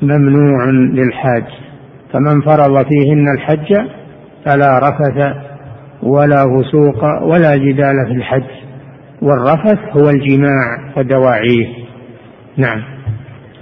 ممنوع 0.01 0.65
للحاج. 0.69 1.45
فمن 2.13 2.41
فرض 2.41 2.85
فيهن 2.85 3.25
الحج 3.37 3.87
فلا 4.45 4.79
رفث 4.79 5.35
ولا 6.03 6.43
فسوق 6.43 7.23
ولا 7.23 7.55
جدال 7.55 8.05
في 8.07 8.13
الحج. 8.13 8.49
والرفث 9.21 9.79
هو 9.97 10.09
الجماع 10.09 10.93
ودواعيه. 10.97 11.67
نعم. 12.57 12.83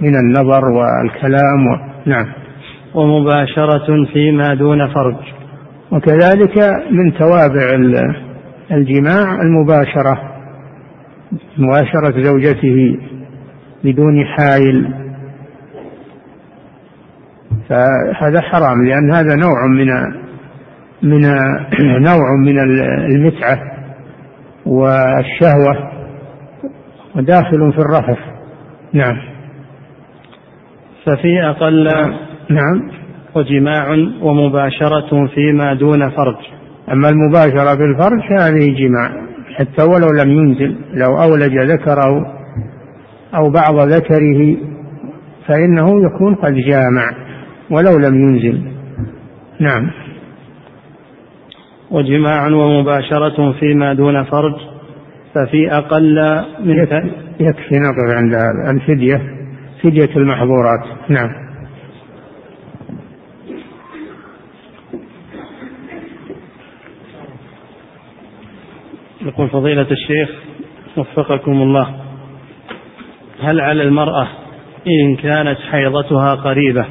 من 0.00 0.16
النظر 0.16 0.64
والكلام. 0.64 1.93
نعم. 2.06 2.26
ومباشرة 2.94 4.04
فيما 4.12 4.54
دون 4.54 4.88
فرج. 4.94 5.16
وكذلك 5.92 6.58
من 6.90 7.14
توابع 7.18 7.74
الجماع 8.70 9.40
المباشرة 9.42 10.34
مباشرة 11.58 12.22
زوجته 12.22 12.98
بدون 13.84 14.24
حائل 14.26 14.94
فهذا 17.68 18.40
حرام 18.40 18.86
لأن 18.86 19.12
هذا 19.12 19.34
نوع 19.34 19.66
من 19.66 19.86
من 21.02 21.20
نوع 22.02 22.36
من 22.38 22.58
المتعة 23.14 23.58
والشهوة 24.66 25.90
وداخل 27.16 27.72
في 27.72 27.78
الرفث. 27.78 28.18
نعم. 28.92 29.33
ففي 31.06 31.42
أقل 31.42 31.84
نعم. 32.50 32.90
وجماع 33.34 33.90
ومباشرة 34.22 35.26
فيما 35.34 35.74
دون 35.74 36.10
فرج. 36.10 36.36
أما 36.92 37.08
المباشرة 37.08 37.74
بالفرج 37.74 38.22
هذه 38.40 38.74
جماع. 38.78 39.24
حتى 39.56 39.82
ولو 39.82 40.08
لم 40.22 40.30
ينزل 40.30 40.76
لو 40.94 41.22
أولج 41.22 41.58
ذكره 41.58 42.26
أو 43.34 43.50
بعض 43.50 43.88
ذكره 43.88 44.56
فإنه 45.46 46.06
يكون 46.06 46.34
قد 46.34 46.54
جامع 46.54 47.10
ولو 47.70 47.98
لم 47.98 48.14
ينزل. 48.14 48.62
نعم. 49.60 49.90
وجماع 51.90 52.46
ومباشرة 52.46 53.52
فيما 53.52 53.94
دون 53.94 54.24
فرج 54.24 54.54
ففي 55.34 55.72
أقل 55.72 56.44
من 56.64 56.78
يكفي 57.40 57.78
نقف 57.78 58.16
عند 58.16 58.34
الفدية. 58.68 59.43
فدية 59.84 60.16
المحظورات. 60.16 60.80
نعم. 61.08 61.30
يقول 69.22 69.48
فضيلة 69.48 69.86
الشيخ 69.90 70.30
وفقكم 70.96 71.52
الله 71.52 71.94
هل 73.40 73.60
على 73.60 73.82
المرأة 73.82 74.28
إن 74.86 75.16
كانت 75.16 75.58
حيضتها 75.70 76.34
قريبة؟ 76.34 76.86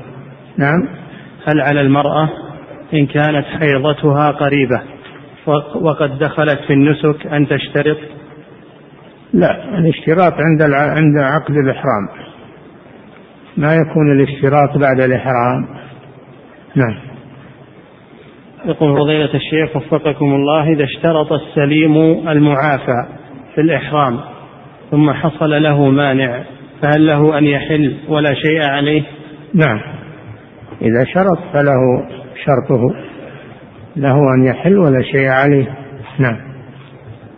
نعم. 0.57 0.87
هل 1.47 1.61
على 1.61 1.81
المرأة 1.81 2.29
إن 2.93 3.05
كانت 3.05 3.45
حيضتها 3.45 4.31
قريبة 4.31 4.81
وقد 5.75 6.19
دخلت 6.19 6.59
في 6.67 6.73
النسك 6.73 7.27
أن 7.27 7.47
تشترط؟ 7.47 7.97
لا 9.33 9.77
الاشتراط 9.77 10.33
عند 10.33 10.61
عند 10.73 11.17
عقد 11.17 11.55
الإحرام. 11.55 12.22
ما 13.57 13.73
يكون 13.73 14.11
الاشتراط 14.11 14.77
بعد 14.77 15.01
الإحرام. 15.01 15.67
نعم. 16.75 17.13
يقول 18.65 18.97
فضيلة 18.97 19.33
الشيخ 19.33 19.75
وفقكم 19.75 20.25
الله 20.25 20.73
إذا 20.73 20.83
اشترط 20.83 21.31
السليم 21.31 21.97
المعافى 22.29 23.05
في 23.55 23.61
الإحرام 23.61 24.19
ثم 24.91 25.11
حصل 25.11 25.63
له 25.63 25.89
مانع 25.89 26.43
فهل 26.81 27.07
له 27.07 27.37
أن 27.37 27.43
يحل 27.43 27.97
ولا 28.07 28.33
شيء 28.33 28.63
عليه؟ 28.63 29.03
نعم. 29.53 29.81
إذا 30.81 31.05
شرط 31.13 31.39
فله 31.53 32.07
شرطه 32.45 32.81
له 33.95 34.15
أن 34.37 34.45
يحل 34.45 34.77
ولا 34.77 35.01
شيء 35.01 35.27
عليه. 35.27 35.65
نعم. 36.19 36.37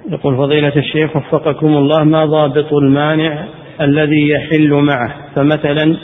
يقول 0.10 0.38
فضيلة 0.38 0.76
الشيخ 0.76 1.16
وفقكم 1.16 1.68
الله 1.68 2.04
ما 2.04 2.26
ضابط 2.26 2.74
المانع 2.74 3.46
الذي 3.82 4.30
يحل 4.30 4.74
معه. 4.74 5.14
فمثلا 5.36 5.98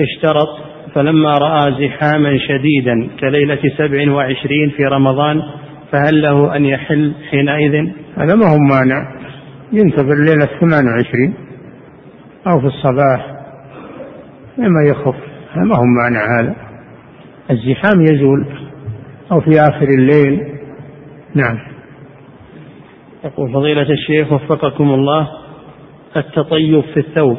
اشترط 0.00 0.66
فلما 0.94 1.38
رأى 1.38 1.88
زحاما 1.88 2.38
شديدا 2.38 3.08
كليلة 3.20 3.58
سبع 3.78 4.12
وعشرين 4.12 4.70
في 4.76 4.84
رمضان 4.84 5.42
فهل 5.92 6.22
له 6.22 6.56
أن 6.56 6.64
يحل 6.64 7.12
حينئذ؟ 7.30 7.88
هذا 8.16 8.34
ما 8.34 8.46
هو 8.46 8.58
مانع. 8.58 8.96
ينتظر 9.72 10.14
ليلة 10.24 10.46
ثمان 10.60 10.84
وعشرين 10.86 11.34
أو 12.46 12.60
في 12.60 12.66
الصباح. 12.66 13.26
لما 14.58 14.82
يخف. 14.88 15.16
ما 15.56 15.76
هو 15.76 15.84
مانع 16.02 16.40
هذا. 16.40 16.56
الزحام 17.50 18.02
يزول 18.02 18.46
أو 19.32 19.40
في 19.40 19.60
آخر 19.60 19.88
الليل. 19.88 20.40
نعم. 21.34 21.58
يقول 23.24 23.52
فضيلة 23.52 23.90
الشيخ 23.90 24.32
وفقكم 24.32 24.84
الله 24.84 25.28
التطيب 26.16 26.80
في 26.80 27.00
الثوب. 27.00 27.38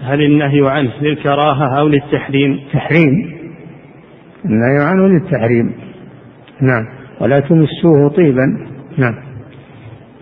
هل 0.00 0.22
النهي 0.22 0.70
عنه 0.70 0.90
للكراهة 1.02 1.78
أو 1.78 1.88
للتحريم؟ 1.88 2.60
تحريم. 2.72 3.34
النهي 4.44 4.84
عنه 4.84 5.08
للتحريم. 5.08 5.74
نعم. 6.60 6.84
ولا 7.20 7.40
تمسوه 7.40 8.08
طيبا. 8.16 8.68
نعم. 8.98 9.14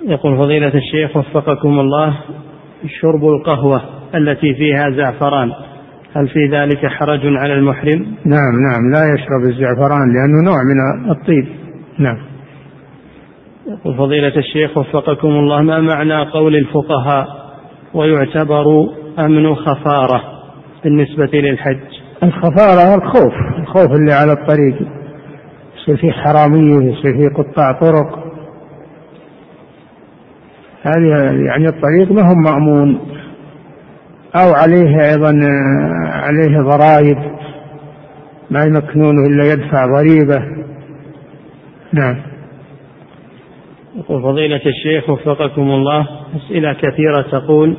يقول 0.06 0.36
فضيلة 0.36 0.74
الشيخ 0.74 1.16
وفقكم 1.16 1.80
الله 1.80 2.18
شرب 3.00 3.24
القهوة 3.24 3.82
التي 4.14 4.54
فيها 4.54 4.90
زعفران 4.90 5.52
هل 6.16 6.28
في 6.28 6.46
ذلك 6.52 6.86
حرج 6.86 7.20
على 7.24 7.54
المحرم؟ 7.54 8.06
نعم 8.24 8.54
نعم. 8.70 8.92
لا 8.92 9.14
يشرب 9.14 9.42
الزعفران 9.42 10.12
لأنه 10.12 10.44
نوع 10.44 10.58
من 10.62 11.10
الطيب. 11.10 11.46
نعم. 11.98 12.18
يقول 13.66 13.96
فضيلة 13.96 14.36
الشيخ 14.36 14.78
وفقكم 14.78 15.28
الله 15.28 15.62
ما 15.62 15.80
معنى 15.80 16.22
قول 16.22 16.56
الفقهاء 16.56 17.41
ويعتبر 17.94 18.64
أمن 19.18 19.54
خفارة 19.54 20.22
بالنسبة 20.84 21.30
للحج. 21.34 21.80
الخفارة 22.22 22.94
الخوف 22.94 23.32
الخوف 23.58 23.92
اللي 23.92 24.12
على 24.12 24.32
الطريق 24.32 24.76
يصير 25.76 25.96
فيه 25.96 26.12
حرامية 26.12 26.92
يصير 26.92 27.12
فيه 27.12 27.28
قطاع 27.28 27.72
طرق. 27.72 28.22
هذه 30.82 31.32
يعني 31.46 31.68
الطريق 31.68 32.12
ما 32.12 32.22
هو 32.28 32.34
مأمون 32.34 32.98
أو 34.36 34.52
عليه 34.52 35.10
أيضا 35.10 35.40
عليه 36.04 36.58
ضرائب 36.58 37.18
ما 38.50 38.64
يمكنونه 38.64 39.26
إلا 39.26 39.52
يدفع 39.52 39.86
ضريبة. 39.86 40.42
نعم. 41.92 42.31
يقول 43.96 44.22
فضيلة 44.22 44.60
الشيخ 44.66 45.10
وفقكم 45.10 45.70
الله 45.70 46.06
أسئلة 46.36 46.72
كثيرة 46.72 47.22
تقول 47.22 47.76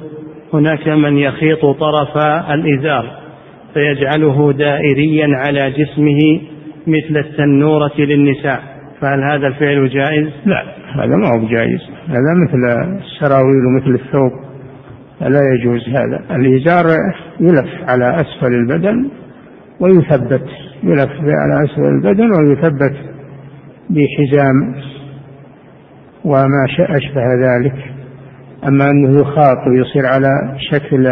هناك 0.54 0.88
من 0.88 1.18
يخيط 1.18 1.66
طرف 1.66 2.18
الإزار 2.52 3.24
فيجعله 3.74 4.54
دائريا 4.54 5.28
على 5.46 5.72
جسمه 5.72 6.42
مثل 6.88 7.18
التنورة 7.18 7.94
للنساء 7.98 8.64
فهل 9.02 9.24
هذا 9.24 9.48
الفعل 9.48 9.90
جائز؟ 9.90 10.28
لا 10.46 10.64
هذا 10.96 11.16
ما 11.16 11.28
هو 11.28 11.48
جائز 11.48 11.82
هذا 12.08 12.34
مثل 12.48 12.92
السراويل 13.04 13.66
ومثل 13.66 14.04
الثوب 14.04 14.32
لا 15.22 15.42
يجوز 15.56 15.90
هذا 15.90 16.36
الإزار 16.36 16.86
يلف 17.40 17.90
على 17.90 18.16
أسفل 18.16 18.54
البدن 18.54 19.10
ويثبت 19.80 20.46
يلف 20.84 21.12
على 21.22 21.66
أسفل 21.66 21.82
البدن 21.82 22.30
ويثبت 22.32 22.96
بحزام 23.90 24.76
وما 26.26 26.66
أشبه 26.80 27.26
ذلك. 27.46 27.94
أما 28.68 28.86
أنه 28.92 29.22
يخاط 29.22 29.58
ويصير 29.68 30.06
على 30.06 30.58
شكل 30.72 31.08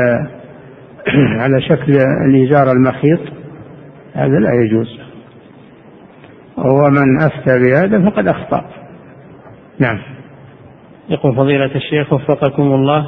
على 1.44 1.62
شكل 1.62 1.98
الإزار 2.28 2.72
المخيط 2.72 3.20
هذا 4.14 4.40
لا 4.40 4.50
يجوز. 4.66 5.00
ومن 6.58 7.22
أفتى 7.22 7.60
بهذا 7.60 8.10
فقد 8.10 8.28
أخطأ. 8.28 8.66
نعم. 9.80 10.00
يقول 11.10 11.36
فضيلة 11.36 11.76
الشيخ 11.76 12.14
وفقكم 12.14 12.64
الله 12.64 13.08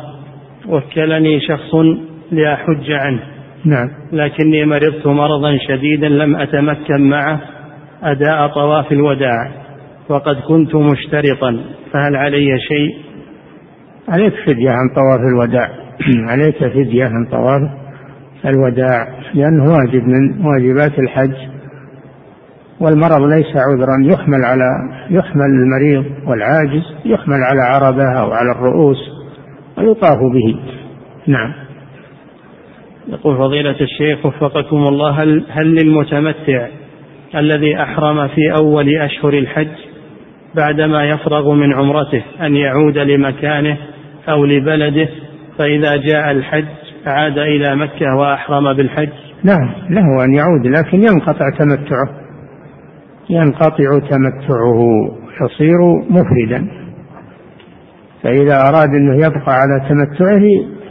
وكلني 0.67 1.39
شخص 1.39 1.75
لأحج 2.31 2.91
عنه. 2.91 3.19
نعم. 3.65 3.89
لكني 4.11 4.65
مرضت 4.65 5.07
مرضا 5.07 5.57
شديدا 5.67 6.09
لم 6.09 6.35
أتمكن 6.35 7.09
معه 7.09 7.39
أداء 8.03 8.47
طواف 8.47 8.91
الوداع. 8.91 9.62
وقد 10.09 10.35
كنت 10.47 10.75
مشترطا 10.75 11.63
فهل 11.91 12.15
علي 12.15 12.59
شيء؟ 12.59 12.97
عليك 14.09 14.33
فدية 14.47 14.69
عن 14.69 14.89
طواف 14.95 15.19
الوداع. 15.19 15.69
عليك 16.31 16.57
فدية 16.57 17.05
عن 17.05 17.25
طواف 17.31 17.61
الوداع 18.45 19.07
لأنه 19.33 19.63
واجب 19.63 20.03
من 20.07 20.45
واجبات 20.45 20.99
الحج. 20.99 21.35
والمرض 22.79 23.21
ليس 23.21 23.55
عذرا 23.55 24.13
يحمل 24.13 24.45
على 24.45 24.69
يحمل 25.09 25.45
المريض 25.45 26.05
والعاجز 26.27 26.83
يحمل 27.05 27.43
على 27.43 27.61
عربة 27.61 28.19
أو 28.19 28.31
على 28.31 28.51
الرؤوس 28.51 28.97
ويطاف 29.77 30.17
به. 30.33 30.59
نعم. 31.27 31.53
يقول 33.07 33.37
فضيلة 33.37 33.81
الشيخ 33.81 34.25
وفقكم 34.25 34.87
الله 34.87 35.09
هل, 35.09 35.45
هل 35.49 35.75
للمتمتع 35.75 36.67
الذي 37.35 37.81
أحرم 37.81 38.27
في 38.27 38.55
أول 38.55 38.89
أشهر 38.89 39.33
الحج؟ 39.33 39.92
بعدما 40.55 41.05
يفرغ 41.05 41.53
من 41.53 41.73
عمرته 41.73 42.23
أن 42.41 42.55
يعود 42.55 42.97
لمكانه 42.97 43.77
أو 44.29 44.45
لبلده 44.45 45.09
فإذا 45.57 45.95
جاء 45.95 46.31
الحج 46.31 46.65
عاد 47.05 47.37
إلى 47.37 47.75
مكة 47.75 48.15
وأحرم 48.19 48.73
بالحج. 48.73 49.09
نعم 49.43 49.73
له 49.89 50.25
أن 50.25 50.33
يعود 50.33 50.67
لكن 50.67 51.03
ينقطع 51.03 51.49
تمتعه. 51.59 52.09
ينقطع 53.29 53.99
تمتعه 54.09 54.81
يصير 55.41 55.77
مفردا 56.09 56.67
فإذا 58.23 58.55
أراد 58.69 58.89
أنه 58.89 59.15
يبقى 59.15 59.53
على 59.53 59.89
تمتعه 59.89 60.43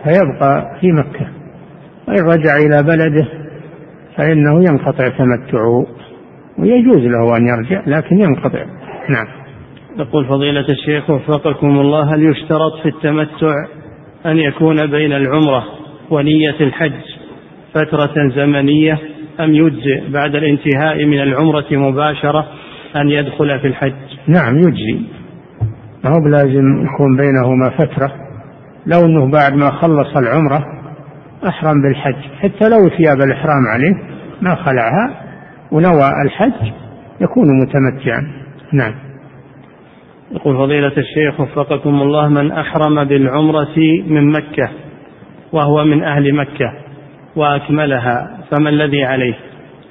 فيبقى 0.05 0.77
في 0.81 0.93
مكة. 0.93 1.27
وإن 2.09 2.25
رجع 2.25 2.57
إلى 2.57 2.83
بلده 2.83 3.29
فإنه 4.17 4.65
ينقطع 4.65 5.09
تمتعه. 5.09 5.87
ويجوز 6.59 6.99
له 6.99 7.37
أن 7.37 7.47
يرجع 7.47 7.83
لكن 7.87 8.19
ينقطع. 8.19 8.65
نعم. 9.09 9.42
يقول 9.99 10.29
فضيلة 10.29 10.67
الشيخ 10.69 11.11
وفقكم 11.11 11.81
الله 11.81 12.15
هل 12.15 12.23
يشترط 12.23 12.83
في 12.83 12.89
التمتع 12.89 13.55
أن 14.27 14.39
يكون 14.39 14.91
بين 14.91 15.13
العمرة 15.13 15.65
ونية 16.11 16.57
الحج 16.61 17.01
فترة 17.75 18.29
زمنية 18.37 18.99
أم 19.41 19.55
يجزئ 19.55 20.11
بعد 20.11 20.35
الانتهاء 20.35 21.05
من 21.05 21.23
العمرة 21.23 21.67
مباشرة 21.71 22.47
أن 22.97 23.09
يدخل 23.09 23.61
في 23.61 23.67
الحج؟ 23.67 23.93
نعم 24.27 24.57
يجزي. 24.57 25.07
ما 26.05 26.11
هو 26.11 26.25
بلازم 26.25 26.85
يكون 26.85 27.17
بينهما 27.17 27.71
فترة. 27.71 28.13
لو 28.87 29.01
أنه 29.05 29.31
بعد 29.31 29.55
ما 29.55 29.71
خلص 29.71 30.17
العمرة 30.17 30.65
أحرم 31.49 31.83
بالحج. 31.83 32.23
حتى 32.41 32.69
لو 32.69 32.89
ثياب 32.97 33.21
الإحرام 33.21 33.67
عليه 33.73 33.95
ما 34.43 34.55
خلعها 34.55 35.23
ونوى 35.73 36.09
الحج 36.25 36.73
يكون 37.21 37.47
متمتعا. 37.63 38.23
نعم. 38.73 39.12
يقول 40.35 40.57
فضيلة 40.57 40.93
الشيخ 40.97 41.41
وفقكم 41.41 42.03
الله 42.03 42.29
من 42.29 42.53
أحرم 42.53 43.05
بالعمرة 43.05 43.77
من 44.07 44.33
مكة 44.33 44.71
وهو 45.53 45.85
من 45.85 46.05
أهل 46.05 46.35
مكة 46.35 46.73
وأكملها 47.37 48.39
فما 48.51 48.71
الذي 48.71 49.05
عليه؟ 49.05 49.35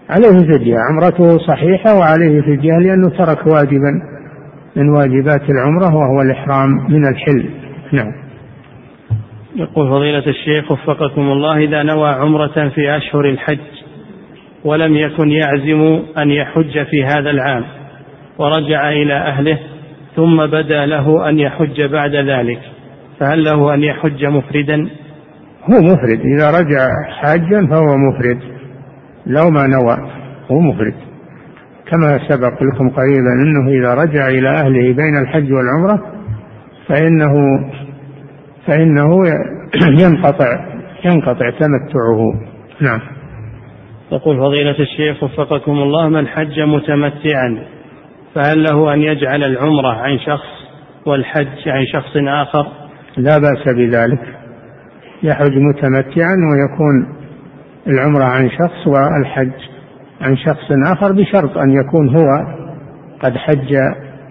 عليه 0.09 0.37
فدية 0.53 0.75
عمرته 0.89 1.37
صحيحة 1.37 1.97
وعليه 1.97 2.41
فدية 2.41 2.77
لأنه 2.77 3.09
ترك 3.09 3.47
واجبا 3.47 4.01
من 4.75 4.89
واجبات 4.89 5.41
العمرة 5.49 5.95
وهو 5.95 6.21
الإحرام 6.21 6.69
من 6.89 7.07
الحل. 7.07 7.49
نعم. 7.91 8.11
يقول 9.55 9.89
فضيلة 9.89 10.27
الشيخ 10.27 10.71
وفقكم 10.71 11.21
الله 11.21 11.57
إذا 11.57 11.83
نوى 11.83 12.09
عمرة 12.09 12.69
في 12.75 12.97
أشهر 12.97 13.29
الحج 13.29 13.59
ولم 14.65 14.95
يكن 14.95 15.31
يعزم 15.31 16.03
أن 16.17 16.31
يحج 16.31 16.83
في 16.83 17.03
هذا 17.03 17.29
العام 17.29 17.63
ورجع 18.37 18.89
إلى 18.89 19.13
أهله 19.13 19.59
ثم 20.15 20.37
بدا 20.45 20.85
له 20.85 21.29
أن 21.29 21.39
يحج 21.39 21.83
بعد 21.91 22.15
ذلك. 22.15 22.59
فهل 23.19 23.43
له 23.43 23.73
أن 23.73 23.83
يحج 23.83 24.25
مفردا؟ 24.25 24.89
هو 25.63 25.81
مفرد. 25.81 26.19
إذا 26.35 26.51
رجع 26.51 26.87
حاجا 27.21 27.67
فهو 27.69 27.97
مفرد. 27.97 28.39
لو 29.25 29.49
ما 29.49 29.67
نوى 29.67 30.11
هو 30.51 30.59
مفرد. 30.59 30.93
كما 31.91 32.19
سبق 32.27 32.63
لكم 32.63 32.89
قريبا 32.89 33.33
أنه 33.43 33.69
إذا 33.79 33.93
رجع 33.93 34.27
إلى 34.27 34.49
أهله 34.49 34.93
بين 34.93 35.17
الحج 35.17 35.53
والعمرة 35.53 36.11
فإنه 36.87 37.33
فإنه 38.67 39.17
ينقطع 40.03 40.65
ينقطع 41.05 41.49
تمتعه. 41.49 42.33
نعم. 42.81 42.99
يقول 44.11 44.37
فضيلة 44.37 44.79
الشيخ 44.79 45.23
وفقكم 45.23 45.71
الله 45.71 46.09
من 46.09 46.27
حج 46.27 46.59
متمتعا؟ 46.59 47.63
فهل 48.35 48.63
له 48.63 48.93
أن 48.93 49.01
يجعل 49.01 49.43
العمرة 49.43 49.93
عن 49.93 50.19
شخص 50.19 50.49
والحج 51.05 51.67
عن 51.67 51.85
شخص 51.85 52.11
آخر؟ 52.27 52.67
لا 53.17 53.37
بأس 53.37 53.75
بذلك. 53.75 54.35
يحج 55.23 55.57
متمتعا 55.57 56.35
ويكون 56.51 57.15
العمرة 57.87 58.23
عن 58.23 58.49
شخص 58.49 58.87
والحج 58.87 59.51
عن 60.21 60.37
شخص 60.37 60.71
آخر 60.91 61.11
بشرط 61.11 61.57
أن 61.57 61.71
يكون 61.71 62.09
هو 62.09 62.27
قد 63.23 63.37
حج 63.37 63.75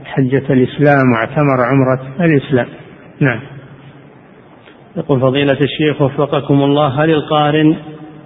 حجة 0.05 0.53
الإسلام 0.53 1.13
واعتمر 1.13 1.61
عمرة 1.61 2.25
الإسلام. 2.25 2.67
نعم. 3.21 3.41
يقول 4.97 5.21
فضيلة 5.21 5.59
الشيخ 5.63 6.03
وفقكم 6.03 6.55
الله 6.55 7.05
هل 7.05 7.11
القارن 7.11 7.77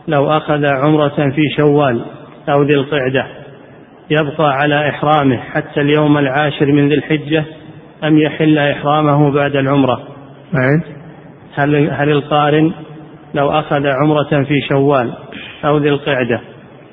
لو 0.08 0.30
أخذ 0.30 0.64
عمرة 0.64 1.30
في 1.30 1.42
شوال 1.56 2.04
أو 2.48 2.62
ذي 2.62 2.74
القعدة 2.74 3.43
يبقى 4.10 4.52
على 4.52 4.88
إحرامه 4.88 5.36
حتى 5.36 5.80
اليوم 5.80 6.18
العاشر 6.18 6.66
من 6.66 6.88
ذي 6.88 6.94
الحجة 6.94 7.44
أم 8.04 8.18
يحل 8.18 8.58
إحرامه 8.58 9.30
بعد 9.30 9.56
العمرة. 9.56 10.02
هل, 11.54 11.90
هل 11.90 12.10
القارن 12.10 12.72
لو 13.34 13.50
أخذ 13.50 13.86
عمرة 13.86 14.44
في 14.44 14.60
شوال 14.68 15.12
أو 15.64 15.78
ذي 15.78 15.88
القعدة 15.88 16.40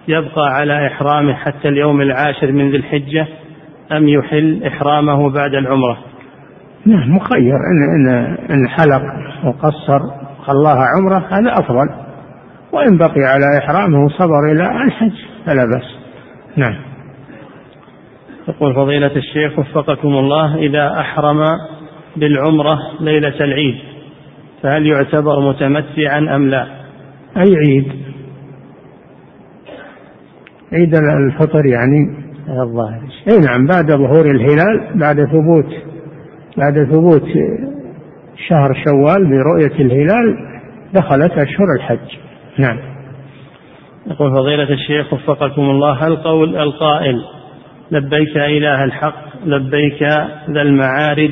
يبقى 0.08 0.54
على 0.54 0.88
إحرامه 0.88 1.34
حتى 1.34 1.68
اليوم 1.68 2.02
العاشر 2.02 2.52
من 2.52 2.72
ذي 2.72 2.78
الحجة 2.78 3.28
أم 3.92 4.08
يحل 4.08 4.64
إحرامه 4.68 5.30
بعد 5.30 5.54
العمرة؟ 5.54 5.98
نعم 6.86 7.16
مخير. 7.16 7.56
إن, 7.56 8.08
إن, 8.08 8.38
إن 8.50 8.70
حلق 8.70 9.02
وقصر 9.46 10.00
خلاها 10.46 10.86
عمرة 10.98 11.28
هذا 11.32 11.54
أفضل. 11.54 11.90
وإن 12.74 12.98
بقي 12.98 13.24
على 13.24 13.46
إحرامه 13.58 14.10
صبر 14.10 14.52
إلى 14.52 14.84
الحج 14.86 15.14
فلا 15.46 15.66
بأس. 15.66 15.96
نعم. 16.58 16.91
يقول 18.48 18.76
فضيلة 18.76 19.16
الشيخ 19.16 19.60
وفقكم 19.60 20.08
الله 20.08 20.56
إذا 20.56 21.00
أحرم 21.00 21.44
بالعمرة 22.16 22.80
ليلة 23.00 23.36
العيد 23.42 23.76
فهل 24.64 24.88
يعتبر 24.88 25.50
متمتعا 25.50 26.36
أم 26.36 26.50
لا؟ 26.50 26.68
أي 27.38 27.56
عيد؟ 27.56 27.92
عيد 30.74 30.96
الفطر 30.96 31.66
يعني؟ 31.66 32.22
الظاهر. 32.50 33.02
أي 33.32 33.40
نعم 33.40 33.68
بعد 33.68 33.92
ظهور 33.92 34.32
الهلال 34.32 35.00
بعد 35.00 35.16
ثبوت 35.26 35.74
بعد 36.58 36.84
ثبوت 36.92 37.28
شهر 38.50 38.74
شوال 38.86 39.30
برؤية 39.30 39.86
الهلال 39.86 40.38
دخلت 40.94 41.32
أشهر 41.32 41.68
الحج. 41.78 42.18
نعم. 42.58 42.80
يقول 44.08 44.32
فضيلة 44.32 44.70
الشيخ 44.74 45.14
وفقكم 45.14 45.62
الله 45.62 46.08
هل 46.08 46.16
قول 46.16 46.58
القائل 46.58 47.22
لبيك 47.92 48.38
إله 48.38 48.84
الحق 48.84 49.46
لبيك 49.46 50.04
ذا 50.50 50.62
المعارج 50.62 51.32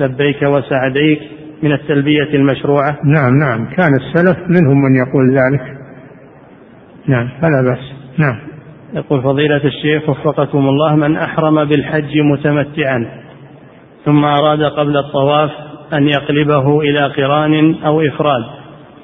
لبيك 0.00 0.42
وسعديك 0.42 1.20
من 1.62 1.72
التلبية 1.72 2.34
المشروعة. 2.34 2.98
نعم 3.04 3.38
نعم. 3.38 3.66
كان 3.76 3.92
السلف 3.94 4.36
منهم 4.48 4.82
من 4.82 4.96
يقول 4.96 5.30
ذلك. 5.30 5.62
نعم 7.06 7.28
فلا 7.42 7.62
بأس. 7.62 7.92
نعم. 8.18 8.38
يقول 8.94 9.22
فضيلة 9.22 9.64
الشيخ 9.64 10.08
وفقكم 10.08 10.58
الله 10.58 10.96
من 10.96 11.16
أحرم 11.16 11.64
بالحج 11.64 12.18
متمتعا 12.18 13.06
ثم 14.04 14.24
أراد 14.24 14.62
قبل 14.62 14.96
الطواف 14.96 15.50
أن 15.92 16.08
يقلبه 16.08 16.80
إلى 16.80 17.06
قران 17.06 17.74
أو 17.74 18.00
إفراد 18.00 18.42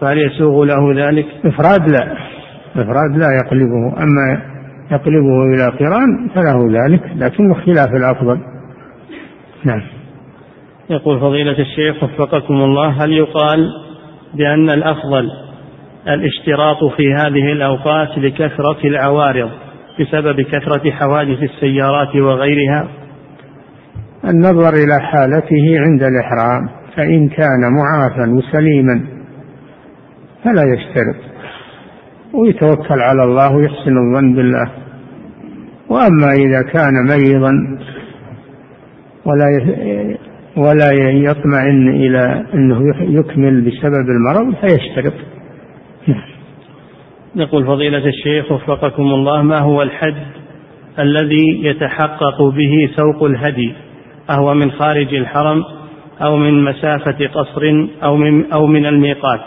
فهل 0.00 0.18
يسوغ 0.18 0.64
له 0.64 1.06
ذلك؟ 1.06 1.26
إفراد 1.44 1.90
لا. 1.90 2.16
إفراد 2.72 3.16
لا 3.16 3.28
يقلبه. 3.44 4.02
أما 4.02 4.55
يقلبه 4.90 5.44
إلى 5.54 5.68
قران 5.68 6.28
فله 6.34 6.82
ذلك 6.82 7.02
لكنه 7.16 7.54
خلاف 7.54 7.88
الأفضل. 7.88 8.38
نعم. 9.64 9.82
يقول 10.90 11.20
فضيلة 11.20 11.58
الشيخ 11.58 12.02
وفقكم 12.02 12.54
الله 12.54 13.04
هل 13.04 13.12
يقال 13.12 13.70
بأن 14.34 14.70
الأفضل 14.70 15.30
الاشتراط 16.08 16.84
في 16.96 17.14
هذه 17.14 17.52
الأوقات 17.52 18.18
لكثرة 18.18 18.78
العوارض 18.84 19.50
بسبب 20.00 20.40
كثرة 20.40 20.90
حوادث 20.90 21.42
السيارات 21.42 22.16
وغيرها؟ 22.16 22.88
النظر 24.24 24.68
إلى 24.68 25.00
حالته 25.00 25.78
عند 25.78 26.02
الإحرام 26.02 26.68
فإن 26.96 27.28
كان 27.28 27.60
معافى 27.78 28.30
وسليما 28.30 29.06
فلا 30.44 30.62
يشترط. 30.74 31.35
ويتوكل 32.36 33.00
على 33.00 33.24
الله 33.24 33.56
ويحسن 33.56 33.96
الظن 33.98 34.34
بالله. 34.34 34.70
وأما 35.88 36.32
إذا 36.32 36.62
كان 36.62 37.06
مريضا 37.08 37.52
ولا 39.24 39.46
ولا 40.56 40.90
يطمئن 41.10 41.88
إلى 41.88 42.44
أنه 42.54 42.80
يكمل 43.00 43.60
بسبب 43.60 44.06
المرض 44.08 44.54
فيشترط. 44.54 45.12
يقول 47.36 47.66
فضيلة 47.66 48.06
الشيخ 48.06 48.52
وفقكم 48.52 49.02
الله 49.02 49.42
ما 49.42 49.58
هو 49.58 49.82
الحد 49.82 50.16
الذي 50.98 51.64
يتحقق 51.64 52.42
به 52.42 52.90
سوق 52.96 53.24
الهدي؟ 53.24 53.74
أهو 54.30 54.54
من 54.54 54.70
خارج 54.70 55.14
الحرم 55.14 55.62
أو 56.22 56.36
من 56.36 56.64
مسافة 56.64 57.26
قصر 57.26 57.62
أو 58.02 58.16
من, 58.16 58.52
أو 58.52 58.66
من 58.66 58.86
الميقات. 58.86 59.40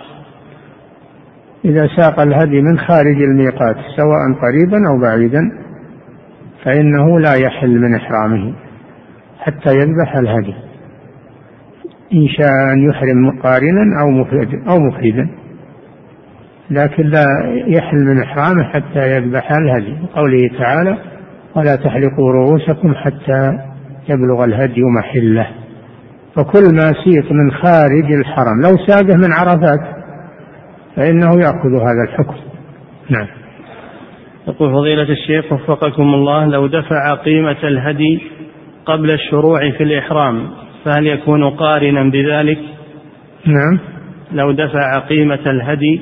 إذا 1.66 1.88
ساق 1.98 2.20
الهدي 2.20 2.62
من 2.62 2.80
خارج 2.80 3.22
الميقات 3.22 3.76
سواء 3.98 4.34
قريبا 4.42 4.90
أو 4.90 5.02
بعيدا 5.02 5.52
فإنه 6.64 7.20
لا 7.20 7.34
يحل 7.34 7.80
من 7.80 7.96
إحرامه 7.96 8.54
حتى 9.40 9.76
يذبح 9.76 10.16
الهدي 10.16 10.54
إن 12.14 12.28
شاء 12.28 12.74
أن 12.74 12.90
يحرم 12.90 13.40
قارنا 13.44 14.02
أو 14.02 14.10
مفردا 14.10 14.70
أو 14.70 14.80
مفردا 14.80 15.30
لكن 16.72 17.04
لا 17.04 17.26
يحل 17.68 17.98
من 17.98 18.22
إحرامه 18.22 18.64
حتى 18.64 19.16
يذبح 19.16 19.52
الهدي. 19.52 19.98
قوله 20.16 20.50
تعالى 20.60 20.98
ولا 21.56 21.76
تحلقوا 21.76 22.32
رؤوسكم 22.32 22.94
حتى 22.94 23.58
يبلغ 24.10 24.44
الهدي 24.44 24.82
محله. 24.98 25.48
فكل 26.36 26.76
ما 26.76 26.94
سيق 27.06 27.32
من 27.32 27.52
خارج 27.52 28.12
الحرم 28.12 28.62
لو 28.62 28.78
ساقه 28.88 29.16
من 29.16 29.34
عرفات 29.34 29.99
فإنه 30.96 31.40
يأخذ 31.40 31.74
هذا 31.74 32.04
الحكم. 32.10 32.36
نعم. 33.10 33.28
يقول 34.48 34.74
فضيلة 34.74 35.10
الشيخ 35.10 35.54
وفقكم 35.54 36.14
الله 36.14 36.46
لو 36.46 36.68
دفع 36.68 37.14
قيمة 37.16 37.58
الهدي 37.64 38.22
قبل 38.86 39.12
الشروع 39.12 39.72
في 39.78 39.84
الإحرام 39.84 40.50
فهل 40.86 41.08
يكون 41.08 41.50
قارنا 41.50 42.10
بذلك؟ 42.10 42.60
نعم. 43.46 43.80
لو 44.32 44.52
دفع 44.52 45.00
قيمة 45.00 45.40
الهدي 45.46 46.02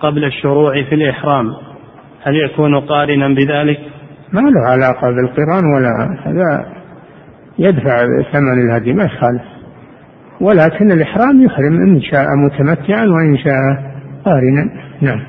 قبل 0.00 0.24
الشروع 0.24 0.72
في 0.82 0.94
الإحرام 0.94 1.46
هل 2.22 2.36
يكون 2.36 2.80
قارنا 2.80 3.28
بذلك؟ 3.28 3.80
ما 4.32 4.40
له 4.40 4.68
علاقة 4.68 5.08
بالقرآن 5.10 5.64
ولا 5.74 6.16
هذا. 6.26 6.66
يدفع 7.58 8.06
ثمن 8.32 8.68
الهدي 8.68 8.92
ما 8.92 9.04
يخالف. 9.04 9.42
ولكن 10.40 10.92
الإحرام 10.92 11.42
يحرم 11.42 11.74
إن 11.86 12.02
شاء 12.02 12.26
متمتعا 12.46 13.04
وإن 13.04 13.36
شاء 13.44 13.89
قارنا 14.24 14.70
نعم. 15.00 15.20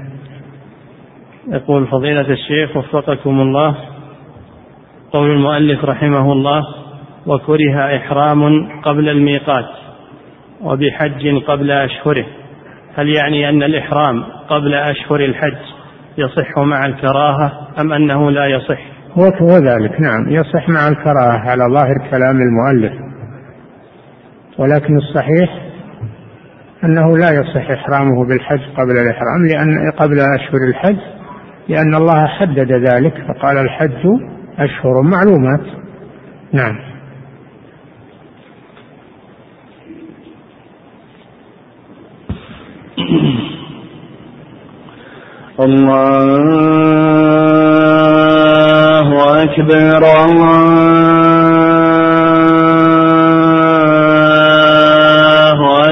يقول 1.47 1.87
فضيلة 1.87 2.29
الشيخ 2.29 2.77
وفقكم 2.77 3.41
الله 3.41 3.75
قول 5.13 5.31
المؤلف 5.31 5.85
رحمه 5.85 6.31
الله 6.31 6.61
وكره 7.27 7.95
إحرام 7.95 8.69
قبل 8.81 9.09
الميقات 9.09 9.65
وبحج 10.61 11.43
قبل 11.47 11.71
أشهره. 11.71 12.25
هل 12.95 13.09
يعني 13.09 13.49
أن 13.49 13.63
الإحرام 13.63 14.23
قبل 14.49 14.73
أشهر 14.73 15.19
الحج 15.19 15.57
يصح 16.17 16.57
مع 16.57 16.85
الكراهة 16.85 17.67
أم 17.79 17.93
أنه 17.93 18.31
لا 18.31 18.45
يصح؟ 18.45 18.79
هو 19.17 19.57
ذلك 19.57 20.01
نعم 20.01 20.29
يصح 20.29 20.69
مع 20.69 20.87
الكراهة 20.87 21.49
على 21.49 21.63
ظاهر 21.73 22.09
كلام 22.11 22.37
المؤلف. 22.41 22.93
ولكن 24.57 24.97
الصحيح 24.97 25.70
أنه 26.83 27.17
لا 27.17 27.29
يصح 27.31 27.71
إحرامه 27.71 28.25
بالحج 28.25 28.59
قبل 28.77 28.91
الإحرام 28.91 29.45
لأن 29.47 29.91
قبل 29.97 30.19
أشهر 30.19 30.67
الحج 30.67 30.99
لأن 31.69 31.95
الله 31.95 32.27
حدد 32.27 32.71
ذلك 32.71 33.13
فقال 33.27 33.57
الحج 33.57 34.05
أشهر 34.59 35.01
معلومات. 35.01 35.65
نعم. 36.53 36.91
الله 48.11 49.43
أكبر 49.43 50.03
الله 50.25 51.50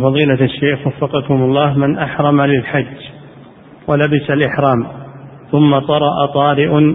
فضيلة 0.00 0.44
الشيخ 0.44 0.86
وفقكم 0.86 1.34
الله 1.34 1.78
من 1.78 1.98
أحرم 1.98 2.42
للحج 2.42 2.96
ولبس 3.88 4.30
الإحرام 4.30 4.86
ثم 5.52 5.78
طرأ 5.78 6.26
طارئ 6.34 6.94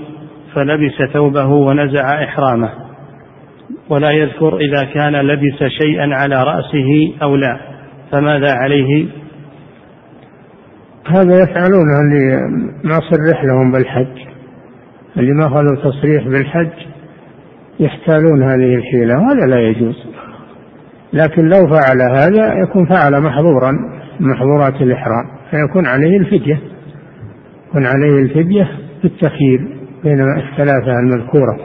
فلبس 0.54 1.12
ثوبه 1.14 1.46
ونزع 1.46 2.24
إحرامه 2.24 2.70
ولا 3.90 4.12
يذكر 4.12 4.58
إذا 4.58 4.84
كان 4.94 5.16
لبس 5.16 5.64
شيئا 5.64 6.16
على 6.16 6.44
رأسه 6.44 7.14
أو 7.22 7.36
لا 7.36 7.60
فماذا 8.12 8.52
عليه؟ 8.52 9.06
هذا 11.08 11.44
يفعلونه 11.44 12.00
اللي 12.02 12.40
ما 12.84 13.00
صرح 13.00 13.44
لهم 13.44 13.72
بالحج 13.72 14.18
اللي 15.18 15.32
ما 15.32 15.48
أخذوا 15.48 15.76
تصريح 15.76 16.28
بالحج 16.28 16.74
يحتالون 17.80 18.44
هذه 18.44 18.76
الحيلة 18.76 19.14
وهذا 19.18 19.48
لا 19.48 19.62
يجوز. 19.62 20.15
لكن 21.16 21.46
لو 21.46 21.68
فعل 21.68 22.02
هذا 22.02 22.54
يكون 22.64 22.86
فعل 22.86 23.22
محظورا 23.22 23.72
محظورات 24.20 24.82
الإحرام 24.82 25.26
فيكون 25.52 25.86
عليه 25.86 26.18
الفدية 26.18 26.60
يكون 27.70 27.86
عليه 27.86 28.22
الفدية 28.22 28.68
بالتخيير 29.04 29.60
بين 30.04 30.20
الثلاثة 30.22 31.00
المذكورة. 31.00 31.60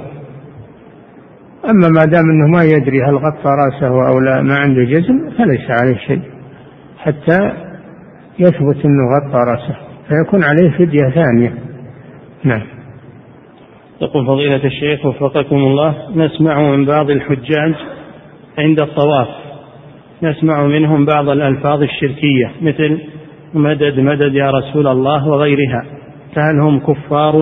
أما 1.70 1.89
ما 1.89 2.05
دام 2.05 2.31
أنه 2.31 2.47
ما 2.47 2.64
يدري 2.64 3.02
هل 3.02 3.16
غطى 3.16 3.48
رأسه 3.48 4.09
أو 4.09 4.20
لا 4.20 4.43
ما 4.43 4.55
عنده 4.59 4.82
جزم 4.85 5.31
فليس 5.31 5.70
عليه 5.70 5.97
شيء 5.97 6.22
حتى 6.98 7.52
يثبت 8.39 8.85
أنه 8.85 9.02
غطى 9.16 9.39
رأسه 9.51 9.77
فيكون 10.09 10.44
عليه 10.44 10.70
فدية 10.78 11.10
ثانية. 11.14 11.55
نعم. 12.44 12.62
يقول 14.02 14.27
فضيلة 14.27 14.64
الشيخ 14.64 15.06
وفقكم 15.06 15.56
الله 15.56 15.94
نسمع 16.16 16.60
من 16.60 16.86
بعض 16.86 17.10
الحجاج 17.10 17.74
عند 18.59 18.81
الطواف. 18.81 19.28
نسمع 20.22 20.66
منهم 20.66 21.06
بعض 21.06 21.28
الألفاظ 21.28 21.82
الشركية 21.82 22.51
مثل 22.62 22.98
مدد 23.55 24.01
مدد 24.01 24.35
يا 24.35 24.51
رسول 24.51 24.89
الله 24.89 25.28
وغيرها. 25.28 25.85
فهل 26.36 26.60
هم 26.60 26.81
كفار 26.81 27.40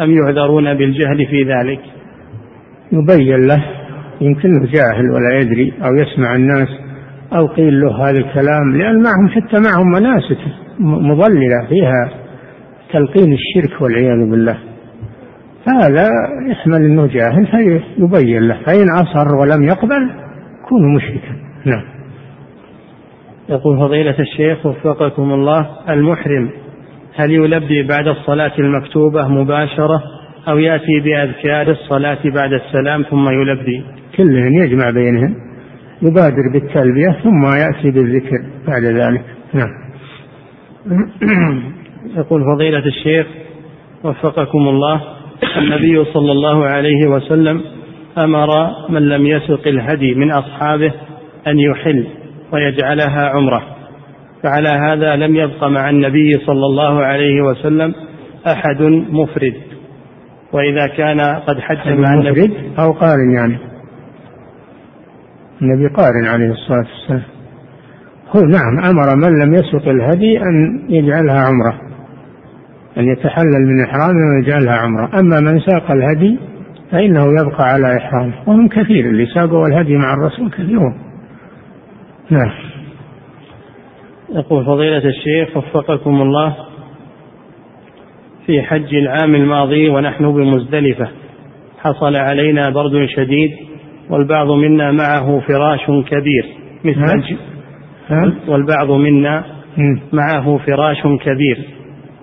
أم 0.00 0.10
يعذرون 0.10 0.74
بالجهل 0.74 1.26
في 1.26 1.42
ذلك؟ 1.42 1.80
يبين 2.92 3.46
له 3.46 3.64
يمكنه 4.20 4.66
جاهل 4.66 5.10
ولا 5.10 5.40
يدري 5.40 5.72
أو 5.84 5.94
يسمع 5.94 6.34
الناس 6.34 6.68
أو 7.32 7.46
قيل 7.46 7.80
له 7.80 8.08
هذا 8.08 8.18
الكلام 8.18 8.76
لأن 8.76 9.02
معهم 9.02 9.28
حتى 9.28 9.60
معهم 9.60 9.86
مناسك 9.90 10.38
مضللة 10.80 11.66
فيها 11.68 12.10
تلقين 12.92 13.32
الشرك 13.32 13.82
والعياذ 13.82 14.30
بالله. 14.30 14.58
هذا 15.68 16.08
يحمل 16.50 16.84
إنه 16.84 17.06
جاهل 17.06 17.46
فيبين 17.46 18.42
له. 18.48 18.58
فإن 18.66 18.86
اصر 18.90 19.36
ولم 19.40 19.62
يقبل 19.62 20.10
يكون 20.70 20.94
مشركا. 20.94 21.36
نعم. 21.64 21.84
يقول 23.48 23.78
فضيلة 23.78 24.18
الشيخ 24.18 24.66
وفقكم 24.66 25.32
الله 25.32 25.66
المحرم 25.88 26.50
هل 27.14 27.30
يلبي 27.30 27.82
بعد 27.82 28.08
الصلاة 28.08 28.52
المكتوبة 28.58 29.28
مباشرة 29.28 30.02
أو 30.48 30.58
يأتي 30.58 31.00
بأذكار 31.04 31.70
الصلاة 31.70 32.18
بعد 32.24 32.52
السلام 32.52 33.02
ثم 33.02 33.28
يلبي؟ 33.28 33.84
كلهن 34.16 34.54
يجمع 34.54 34.90
بينهن 34.90 35.34
يبادر 36.02 36.52
بالتلبية 36.52 37.16
ثم 37.22 37.44
يأتي 37.44 37.90
بالذكر 37.90 38.38
بعد 38.66 38.84
ذلك. 38.84 39.24
نعم. 39.54 39.70
يقول 42.18 42.42
فضيلة 42.54 42.86
الشيخ 42.86 43.26
وفقكم 44.04 44.68
الله 44.68 45.00
النبي 45.56 46.04
صلى 46.04 46.32
الله 46.32 46.64
عليه 46.64 47.06
وسلم 47.06 47.79
أمر 48.18 48.48
من 48.88 49.08
لم 49.08 49.26
يسق 49.26 49.68
الهدي 49.68 50.14
من 50.14 50.30
أصحابه 50.30 50.92
أن 51.46 51.58
يحل 51.58 52.06
ويجعلها 52.52 53.28
عمرة. 53.28 53.62
فعلى 54.42 54.68
هذا 54.68 55.16
لم 55.16 55.36
يبق 55.36 55.64
مع 55.64 55.90
النبي 55.90 56.32
صلى 56.46 56.66
الله 56.66 57.04
عليه 57.04 57.42
وسلم 57.42 57.94
أحد 58.46 58.82
مفرد. 59.10 59.54
وإذا 60.52 60.86
كان 60.86 61.20
قد 61.20 61.60
حج 61.60 61.88
مع 61.88 62.14
النبي 62.14 62.52
أو 62.78 62.92
قارن 62.92 63.34
يعني. 63.34 63.58
النبي 65.62 65.94
قارن 65.94 66.26
عليه 66.26 66.50
الصلاة 66.50 66.78
والسلام. 66.78 67.22
هو 68.36 68.40
نعم 68.40 68.84
أمر 68.84 69.16
من 69.16 69.42
لم 69.42 69.54
يسق 69.54 69.88
الهدي 69.88 70.38
أن 70.38 70.84
يجعلها 70.88 71.40
عمرة 71.40 71.80
أن 72.98 73.04
يتحلل 73.08 73.66
من 73.66 73.84
إحرامه 73.84 74.36
ويجعلها 74.36 74.74
عمرة. 74.74 75.10
أما 75.20 75.40
من 75.40 75.60
ساق 75.60 75.90
الهدي 75.90 76.38
فإنه 76.90 77.24
يبقى 77.40 77.64
على 77.64 77.96
إحرامه. 77.96 78.34
وهم 78.46 78.68
كثير 78.68 79.04
اللي 79.04 79.26
ساقوا 79.26 79.66
الهدي 79.66 79.96
مع 79.96 80.14
الرسول 80.14 80.50
كثيرون 80.50 80.98
نعم. 82.30 82.50
يقول 84.34 84.64
فضيلة 84.64 85.08
الشيخ 85.08 85.56
وفقكم 85.56 86.22
الله 86.22 86.56
في 88.46 88.62
حج 88.62 88.94
العام 88.94 89.34
الماضي 89.34 89.88
ونحن 89.88 90.32
بمزدلفة 90.32 91.08
حصل 91.78 92.16
علينا 92.16 92.70
برد 92.70 93.06
شديد 93.16 93.50
والبعض 94.10 94.50
منا 94.50 94.92
معه 94.92 95.40
فراش 95.40 95.86
كبير 95.86 96.46
مثل 96.84 97.00
والبعض 98.48 98.90
منا 98.90 99.44
معه 100.12 100.58
فراش 100.66 101.02
كبير 101.02 101.58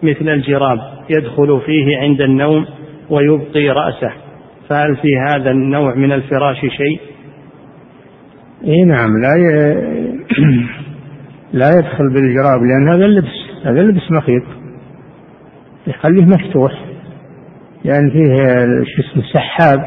مثل 0.03 0.29
الجراب 0.29 0.79
يدخل 1.09 1.61
فيه 1.65 1.97
عند 1.97 2.21
النوم 2.21 2.65
ويبقي 3.09 3.69
رأسه. 3.69 4.26
فهل 4.69 4.97
في 4.97 5.17
هذا 5.29 5.51
النوع 5.51 5.95
من 5.95 6.11
الفراش 6.11 6.59
شيء؟ 6.59 6.99
اي 8.63 8.83
نعم 8.83 9.21
لا 9.21 9.35
ي... 9.35 9.75
لا 11.59 11.69
يدخل 11.69 12.13
بالجراب 12.13 12.61
لأن 12.63 12.89
هذا 12.89 13.05
اللبس 13.05 13.47
هذا 13.65 13.81
اللبس 13.81 14.11
مخيط. 14.11 14.43
يخليه 15.87 16.25
مفتوح. 16.25 16.71
لأن 17.85 17.95
يعني 17.95 18.11
فيه 18.11 18.83
شو 18.83 19.01
اسمه 19.01 19.23
سحاب. 19.33 19.79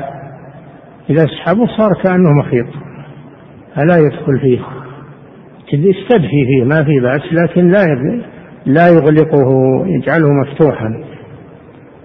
إذا 1.11 1.27
سحبه 1.27 1.67
صار 1.67 1.91
كأنه 2.03 2.31
مخيط. 2.31 2.67
فلا 3.75 3.97
يدخل 3.99 4.41
فيه. 4.41 4.61
يستدفي 5.73 6.47
فيه 6.47 6.65
ما 6.65 6.85
في 6.85 7.01
بأس 7.01 7.33
لكن 7.33 7.69
لا 7.69 7.85
لا 8.67 8.89
يغلقه 8.89 9.51
يجعله 9.87 10.29
مفتوحا. 10.33 11.05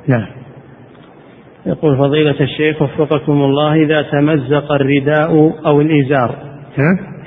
نعم. 0.08 0.45
يقول 1.66 1.98
فضيلة 1.98 2.42
الشيخ 2.42 2.82
وفقكم 2.82 3.34
الله 3.34 3.74
إذا 3.74 4.02
تمزق 4.02 4.72
الرداء 4.72 5.54
أو 5.66 5.82
الإزار؟ 5.82 6.36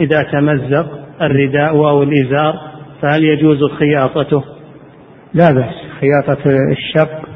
إذا 0.00 0.22
تمزق 0.22 0.86
الرداء 1.22 1.76
أو 1.76 2.02
الإزار 2.02 2.54
فهل 3.02 3.24
يجوز 3.24 3.58
خياطته؟ 3.78 4.42
لا 5.34 5.52
بأس 5.52 5.74
خياطة 6.00 6.38
الشق 6.70 7.28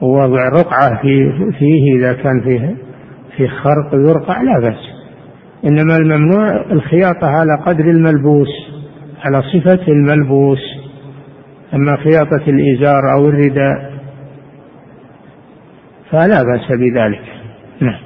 ووضع 0.00 0.48
رقعة 0.48 1.02
في 1.02 1.32
فيه 1.58 1.96
إذا 1.96 2.12
كان 2.12 2.40
فيه 2.44 2.76
في 3.36 3.48
خرق 3.48 3.94
يرقع 3.94 4.42
لا 4.42 4.60
بأس 4.60 5.00
إنما 5.64 5.96
الممنوع 5.96 6.72
الخياطة 6.72 7.26
على 7.26 7.62
قدر 7.66 7.84
الملبوس 7.84 8.48
على 9.24 9.42
صفة 9.42 9.88
الملبوس 9.88 10.60
أما 11.74 11.96
خياطة 11.96 12.42
الإزار 12.48 13.00
أو 13.18 13.28
الرداء 13.28 13.99
فلا 16.10 16.42
بأس 16.42 16.78
بذلك. 16.78 17.22
نعم. 17.80 18.00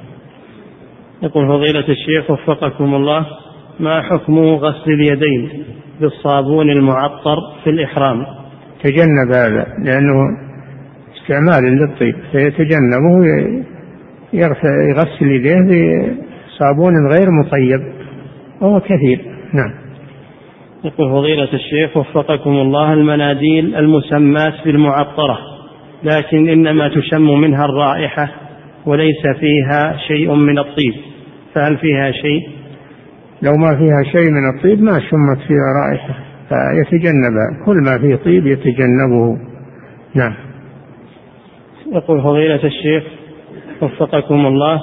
يقول 1.23 1.47
فضيلة 1.47 1.85
الشيخ 1.89 2.31
وفقكم 2.31 2.95
الله 2.95 3.25
ما 3.79 4.01
حكم 4.01 4.39
غسل 4.39 4.91
اليدين 4.91 5.63
بالصابون 6.01 6.69
المعطر 6.69 7.37
في 7.63 7.69
الإحرام؟ 7.69 8.25
تجنب 8.83 9.35
هذا 9.35 9.65
لأنه 9.83 10.13
استعمال 11.15 11.63
للطيب 11.63 12.15
فيتجنبه 12.31 13.25
يغسل 14.33 15.31
يديه 15.31 16.15
بصابون 16.47 16.93
غير 17.11 17.27
مطيب 17.31 17.93
وهو 18.61 18.79
كثير. 18.79 19.21
نعم. 19.53 19.73
يقول 20.83 21.09
فضيلة 21.09 21.53
الشيخ 21.53 21.97
وفقكم 21.97 22.49
الله 22.49 22.93
المناديل 22.93 23.75
المسماة 23.75 24.53
بالمعطرة. 24.65 25.54
لكن 26.03 26.49
إنما 26.49 26.87
تشم 26.87 27.41
منها 27.41 27.65
الرائحة 27.65 28.31
وليس 28.85 29.27
فيها 29.39 29.97
شيء 30.07 30.33
من 30.33 30.59
الطيب. 30.59 30.93
فهل 31.53 31.77
فيها 31.77 32.11
شيء؟ 32.11 32.49
لو 33.41 33.51
ما 33.51 33.77
فيها 33.77 34.11
شيء 34.11 34.31
من 34.31 34.57
الطيب 34.57 34.81
ما 34.81 34.99
شمت 34.99 35.37
فيها 35.47 35.67
رائحة 35.83 36.15
فيتجنبها 36.49 37.65
كل 37.65 37.75
ما 37.85 37.97
فيه 37.97 38.15
طيب 38.15 38.47
يتجنبه. 38.47 39.37
نعم. 40.15 40.33
يقول 41.93 42.21
فضيلة 42.21 42.63
الشيخ 42.63 43.03
وفقكم 43.81 44.45
الله 44.45 44.79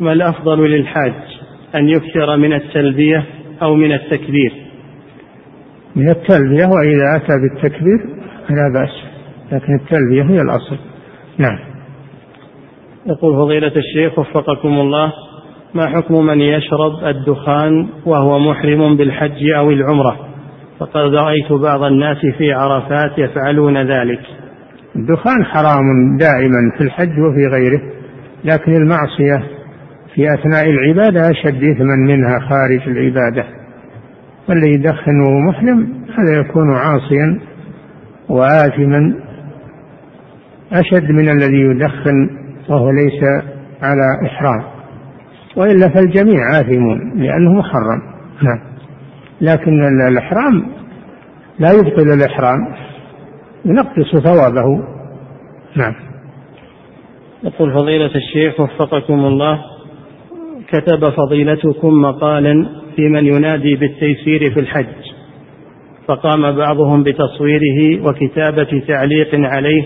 ما 0.00 0.12
الأفضل 0.12 0.70
للحاج 0.70 1.12
أن 1.74 1.88
يكثر 1.88 2.36
من 2.36 2.52
التلبية 2.52 3.24
أو 3.62 3.74
من 3.74 3.92
التكبير؟ 3.92 4.52
من 5.96 6.10
التلبية 6.10 6.66
وإذا 6.66 7.16
أتى 7.16 7.34
بالتكبير 7.42 7.98
فلا 8.48 8.72
بأس. 8.74 9.07
لكن 9.52 9.74
التلبية 9.74 10.22
هي 10.22 10.40
الأصل. 10.40 10.76
نعم. 11.38 11.58
يقول 13.06 13.36
فضيلة 13.36 13.72
الشيخ 13.76 14.18
وفقكم 14.18 14.68
الله 14.68 15.12
ما 15.74 15.86
حكم 15.86 16.26
من 16.26 16.40
يشرب 16.40 17.04
الدخان 17.04 17.88
وهو 18.06 18.38
محرم 18.38 18.96
بالحج 18.96 19.50
أو 19.58 19.70
العمرة؟ 19.70 20.16
فقد 20.78 21.14
رأيت 21.14 21.52
بعض 21.52 21.82
الناس 21.82 22.16
في 22.38 22.52
عرفات 22.52 23.18
يفعلون 23.18 23.76
ذلك. 23.76 24.20
الدخان 24.96 25.44
حرام 25.44 26.16
دائما 26.18 26.72
في 26.78 26.84
الحج 26.84 27.12
وفي 27.18 27.46
غيره 27.52 27.80
لكن 28.44 28.72
المعصية 28.72 29.42
في 30.14 30.34
أثناء 30.34 30.70
العبادة 30.70 31.30
أشد 31.30 31.64
إثما 31.64 31.96
منها 31.96 32.38
خارج 32.38 32.88
العبادة. 32.88 33.44
والذي 34.48 34.70
يدخن 34.70 35.20
وهو 35.20 35.50
محرم 35.50 35.88
هذا 36.18 36.40
يكون 36.40 36.74
عاصيا 36.74 37.40
وآثما 38.28 39.27
أشد 40.72 41.10
من 41.10 41.28
الذي 41.28 41.60
يدخن 41.60 42.30
وهو 42.68 42.90
ليس 42.90 43.22
على 43.82 44.26
إحرام. 44.26 44.62
وإلا 45.56 45.88
فالجميع 45.88 46.60
آثمون 46.60 47.12
لأنه 47.16 47.52
محرم. 47.52 48.02
نعم. 48.42 48.60
لكن 49.40 49.82
الإحرام 50.08 50.66
لا 51.58 51.72
يبطل 51.72 52.12
الإحرام 52.12 52.58
ينقص 53.64 54.16
ثوابه. 54.16 54.84
نعم. 55.76 55.94
يقول 57.44 57.72
فضيلة 57.72 58.10
الشيخ 58.14 58.60
وفقكم 58.60 59.14
الله 59.14 59.58
كتب 60.68 61.10
فضيلتكم 61.10 61.88
مقالا 61.88 62.68
في 62.96 63.02
من 63.08 63.26
ينادي 63.26 63.76
بالتيسير 63.76 64.54
في 64.54 64.60
الحج 64.60 64.86
فقام 66.06 66.56
بعضهم 66.56 67.02
بتصويره 67.02 68.08
وكتابة 68.08 68.82
تعليق 68.88 69.28
عليه 69.34 69.84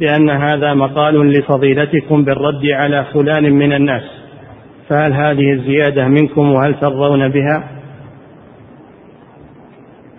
بأن 0.00 0.30
هذا 0.30 0.74
مقال 0.74 1.30
لفضيلتكم 1.32 2.24
بالرد 2.24 2.66
على 2.72 3.06
فلان 3.14 3.52
من 3.52 3.72
الناس. 3.72 4.02
فهل 4.88 5.12
هذه 5.12 5.52
الزيادة 5.52 6.08
منكم 6.08 6.52
وهل 6.52 6.80
ترضون 6.80 7.28
بها؟ 7.28 7.64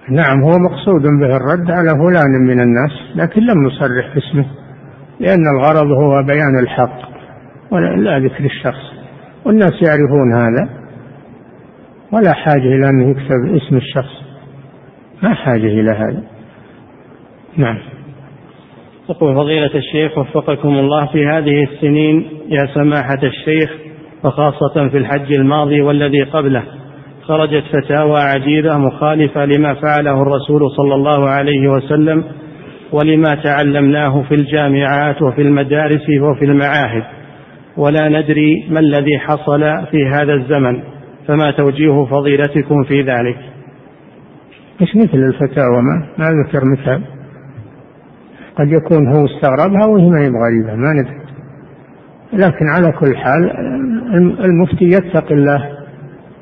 نعم 0.10 0.44
هو 0.44 0.58
مقصود 0.58 1.02
به 1.02 1.36
الرد 1.38 1.72
على 1.72 1.90
فلان 1.90 2.48
من 2.48 2.60
الناس 2.62 2.92
لكن 3.16 3.42
لم 3.42 3.64
نصرح 3.68 4.16
باسمه 4.16 4.46
لأن 5.20 5.48
الغرض 5.58 5.88
هو 5.88 6.24
بيان 6.24 6.60
الحق 6.60 7.10
ولا 7.72 8.20
ذكر 8.20 8.46
الشخص. 8.46 8.94
والناس 9.46 9.74
يعرفون 9.88 10.34
هذا 10.34 10.70
ولا 12.14 12.34
حاجة 12.34 12.76
إلى 12.76 12.90
أن 12.90 13.10
يكتب 13.10 13.56
اسم 13.56 13.78
الشخص. 13.78 14.24
ما 15.24 15.34
حاجة 15.34 15.68
إلى 15.68 15.92
هذا. 15.92 16.24
نعم. 17.58 17.99
يقول 19.10 19.36
فضيلة 19.36 19.76
الشيخ 19.76 20.18
وفقكم 20.18 20.70
الله 20.70 21.06
في 21.06 21.26
هذه 21.26 21.64
السنين 21.64 22.28
يا 22.50 22.68
سماحة 22.74 23.20
الشيخ 23.24 23.72
وخاصة 24.24 24.90
في 24.90 24.98
الحج 24.98 25.34
الماضي 25.34 25.82
والذي 25.82 26.24
قبله. 26.24 26.64
خرجت 27.22 27.64
فتاوى 27.74 28.20
عديدة 28.20 28.78
مخالفة 28.78 29.46
لما 29.46 29.74
فعله 29.74 30.22
الرسول 30.22 30.62
صلى 30.78 30.96
الله 30.96 31.30
عليه 31.30 31.68
وسلم 31.68 32.24
ولما 32.92 33.36
تعلمناه 33.36 34.22
في 34.22 34.36
الجامعات 34.36 35.22
وفي 35.22 35.42
المدارس 35.42 36.06
وفي 36.22 36.46
المعاهد. 36.46 37.04
ولا 37.78 38.10
ندري 38.10 38.68
ما 38.70 38.80
الذي 38.80 39.20
حصل 39.20 39.62
في 39.92 40.06
هذا 40.08 40.34
الزمن 40.34 40.84
فما 41.28 41.52
توجيه 41.52 42.06
فضيلتكم 42.06 42.84
في 42.84 43.02
ذلك. 43.02 43.38
مش 44.82 44.96
مثل 44.96 45.18
الفتاوى؟ 45.18 45.82
ما, 45.82 46.08
ما 46.18 46.26
ذكر 46.46 46.62
مثال. 46.78 47.19
قد 48.60 48.72
يكون 48.72 49.08
هو 49.08 49.26
استغربها 49.26 49.86
وهي 49.86 50.10
ما 50.10 50.22
هي 50.22 50.30
بغريبة 50.30 50.76
ما 50.76 50.94
ندري. 50.94 51.20
لكن 52.34 52.68
على 52.68 52.92
كل 52.92 53.18
حال 53.18 53.52
المفتي 54.46 54.86
يتقي 54.86 55.36
الله 55.36 55.70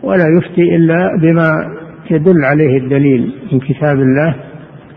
ولا 0.04 0.26
يفتي 0.38 0.76
إلا 0.76 1.18
بما 1.22 1.50
يدل 2.12 2.46
عليه 2.46 2.78
الدليل 2.78 3.34
من 3.52 3.60
كتاب 3.60 3.96
الله 3.96 4.36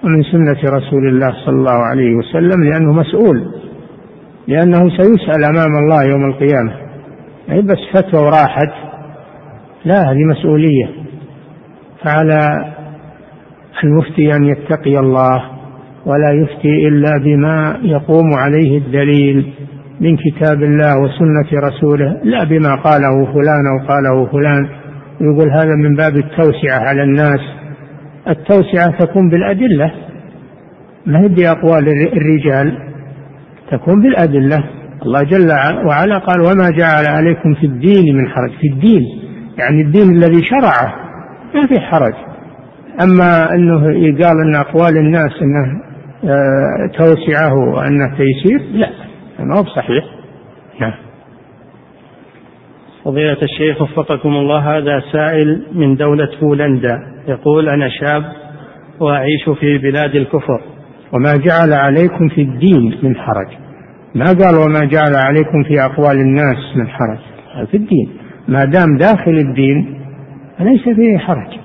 ومن 0.04 0.22
سنة 0.22 0.70
رسول 0.76 1.08
الله 1.08 1.32
صلى 1.46 1.56
الله 1.56 1.78
عليه 1.90 2.14
وسلم 2.14 2.64
لأنه 2.64 2.92
مسؤول 2.92 3.44
لأنه 4.48 4.88
سيسأل 4.88 5.44
أمام 5.44 5.76
الله 5.82 6.02
يوم 6.04 6.24
القيامة. 6.24 6.72
أي 7.50 7.62
بس 7.62 7.78
فتوى 7.94 8.20
وراحت 8.20 8.72
لا 9.84 10.10
هذه 10.10 10.24
مسؤولية. 10.30 10.86
فعلى 12.04 12.72
المفتي 13.84 14.36
أن 14.36 14.44
يتقي 14.44 14.98
الله 14.98 15.49
ولا 16.06 16.30
يفتي 16.30 16.88
إلا 16.88 17.18
بما 17.24 17.78
يقوم 17.82 18.34
عليه 18.34 18.78
الدليل 18.78 19.52
من 20.00 20.16
كتاب 20.16 20.62
الله 20.62 20.94
وسنة 21.00 21.60
رسوله 21.68 22.20
لا 22.24 22.44
بما 22.44 22.74
قاله 22.74 23.24
فلان 23.24 23.66
أو 23.66 23.86
قاله 23.88 24.26
فلان. 24.32 24.68
يقول 25.20 25.50
هذا 25.52 25.74
من 25.74 25.96
باب 25.96 26.16
التوسعة 26.16 26.78
على 26.88 27.02
الناس. 27.02 27.40
التوسعة 28.28 28.98
تكون 28.98 29.28
بالأدلة. 29.28 29.92
ما 31.06 31.20
هي 31.20 31.28
بأقوال 31.28 31.88
الرجال؟ 31.88 32.78
تكون 33.70 34.02
بالأدلة. 34.02 34.64
الله 35.02 35.22
جل 35.22 35.50
وعلا 35.86 36.18
قال 36.18 36.40
وما 36.40 36.70
جعل 36.70 37.06
عليكم 37.06 37.54
في 37.54 37.66
الدين 37.66 38.16
من 38.16 38.28
حرج. 38.28 38.50
في 38.60 38.68
الدين 38.68 39.02
يعني 39.58 39.82
الدين 39.82 40.10
الذي 40.10 40.44
شرعه 40.44 40.94
ما 41.54 41.66
في 41.66 41.80
حرج. 41.80 42.14
أما 43.02 43.54
أنه 43.54 43.90
يقال 43.90 44.40
أن 44.46 44.54
أقوال 44.54 44.96
الناس 44.96 45.30
أنه 45.42 45.89
توسعه 46.98 47.54
وأنه 47.74 48.16
تيسير؟ 48.16 48.62
لا. 48.72 48.90
ما 49.38 49.58
هو 49.58 49.64
صحيح 49.64 50.04
نعم 50.80 50.94
فضيلة 53.04 53.36
الشيخ 53.42 53.82
وفقكم 53.82 54.28
الله 54.28 54.78
هذا 54.78 55.02
سائل 55.12 55.62
من 55.72 55.96
دولة 55.96 56.28
بولندا 56.40 56.98
يقول 57.28 57.68
أنا 57.68 57.88
شاب 57.88 58.24
وأعيش 59.00 59.48
في 59.60 59.78
بلاد 59.78 60.16
الكفر 60.16 60.60
وما 61.12 61.36
جعل 61.36 61.72
عليكم 61.72 62.28
في 62.28 62.42
الدين 62.42 62.98
من 63.02 63.16
حرج. 63.16 63.48
ما 64.14 64.24
قال 64.24 64.54
وما 64.56 64.84
جعل 64.84 65.14
عليكم 65.14 65.62
في 65.68 65.80
أقوال 65.80 66.16
الناس 66.16 66.76
من 66.76 66.88
حرج؟ 66.88 67.18
في 67.70 67.76
الدين. 67.76 68.10
ما 68.48 68.64
دام 68.64 68.98
داخل 68.98 69.30
الدين 69.30 70.00
فليس 70.58 70.82
فيه 70.82 71.18
حرج. 71.18 71.58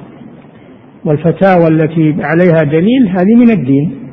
والفتاوى 1.05 1.67
التي 1.67 2.15
عليها 2.19 2.63
دليل 2.63 3.07
هذه 3.09 3.35
من 3.35 3.49
الدين. 3.49 4.04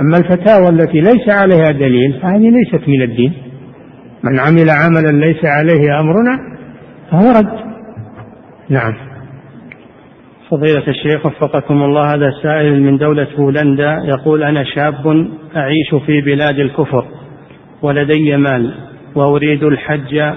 أما 0.00 0.16
الفتاوى 0.16 0.68
التي 0.68 1.00
ليس 1.00 1.28
عليها 1.28 1.70
دليل 1.70 2.12
فهذه 2.22 2.50
ليست 2.50 2.88
من 2.88 3.02
الدين. 3.02 3.32
من 4.24 4.40
عمل 4.40 4.70
عملا 4.70 5.26
ليس 5.26 5.44
عليه 5.44 6.00
أمرنا 6.00 6.38
فهو 7.10 7.30
رد. 7.30 7.64
نعم. 8.68 8.94
فضيلة 10.50 10.88
الشيخ 10.88 11.26
وفقكم 11.26 11.82
الله 11.82 12.14
هذا 12.14 12.30
سائل 12.42 12.82
من 12.82 12.96
دولة 12.96 13.26
بولندا 13.36 13.96
يقول 14.04 14.42
أنا 14.42 14.64
شاب 14.64 15.28
أعيش 15.56 15.94
في 16.06 16.20
بلاد 16.20 16.58
الكفر 16.58 17.06
ولدي 17.82 18.36
مال 18.36 18.74
وأريد 19.14 19.64
الحج 19.64 20.34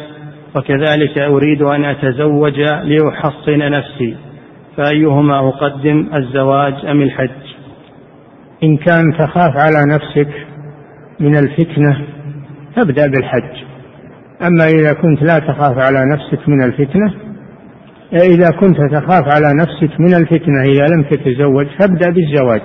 وكذلك 0.55 1.19
أريد 1.19 1.61
أن 1.61 1.85
أتزوج 1.85 2.59
لأحصن 2.59 3.57
نفسي 3.57 4.15
فأيهما 4.77 5.39
أقدم 5.39 6.09
الزواج 6.15 6.85
أم 6.85 7.01
الحج؟ 7.01 7.56
إن 8.63 8.77
كان 8.77 9.03
تخاف 9.19 9.57
على 9.57 9.93
نفسك 9.93 10.29
من 11.19 11.37
الفتنة 11.37 12.05
فابدأ 12.75 13.07
بالحج. 13.07 13.63
أما 14.47 14.67
إذا 14.67 14.93
كنت 14.93 15.23
لا 15.23 15.39
تخاف 15.39 15.77
على 15.77 15.99
نفسك 16.13 16.49
من 16.49 16.63
الفتنة 16.63 17.13
إذا 18.13 18.49
كنت 18.59 18.77
تخاف 18.91 19.23
على 19.27 19.53
نفسك 19.53 19.99
من 19.99 20.13
الفتنة 20.13 20.61
إذا 20.61 20.85
لم 20.95 21.03
تتزوج 21.03 21.67
فابدأ 21.79 22.09
بالزواج 22.09 22.61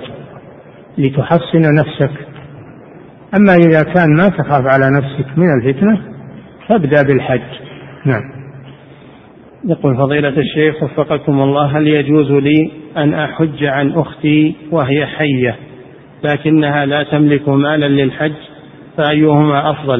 لتحصن 0.97 1.75
نفسك. 1.75 2.11
أما 3.37 3.55
إذا 3.55 3.83
كان 3.83 4.15
ما 4.17 4.29
تخاف 4.29 4.65
على 4.65 4.85
نفسك 4.89 5.37
من 5.37 5.47
الفتنة 5.59 6.01
فابدأ 6.67 7.03
بالحج. 7.03 7.41
نعم. 8.05 8.21
يقول 9.65 9.97
فضيلة 9.97 10.33
الشيخ 10.37 10.83
وفقكم 10.83 11.41
الله 11.41 11.77
هل 11.77 11.87
يجوز 11.87 12.31
لي 12.31 12.71
أن 12.97 13.13
أحج 13.13 13.63
عن 13.63 13.91
أختي 13.91 14.55
وهي 14.71 15.05
حية؟ 15.05 15.57
لكنها 16.23 16.85
لا 16.85 17.03
تملك 17.03 17.49
مالا 17.49 17.85
للحج 17.85 18.33
فأيهما 18.97 19.71
أفضل؟ 19.71 19.99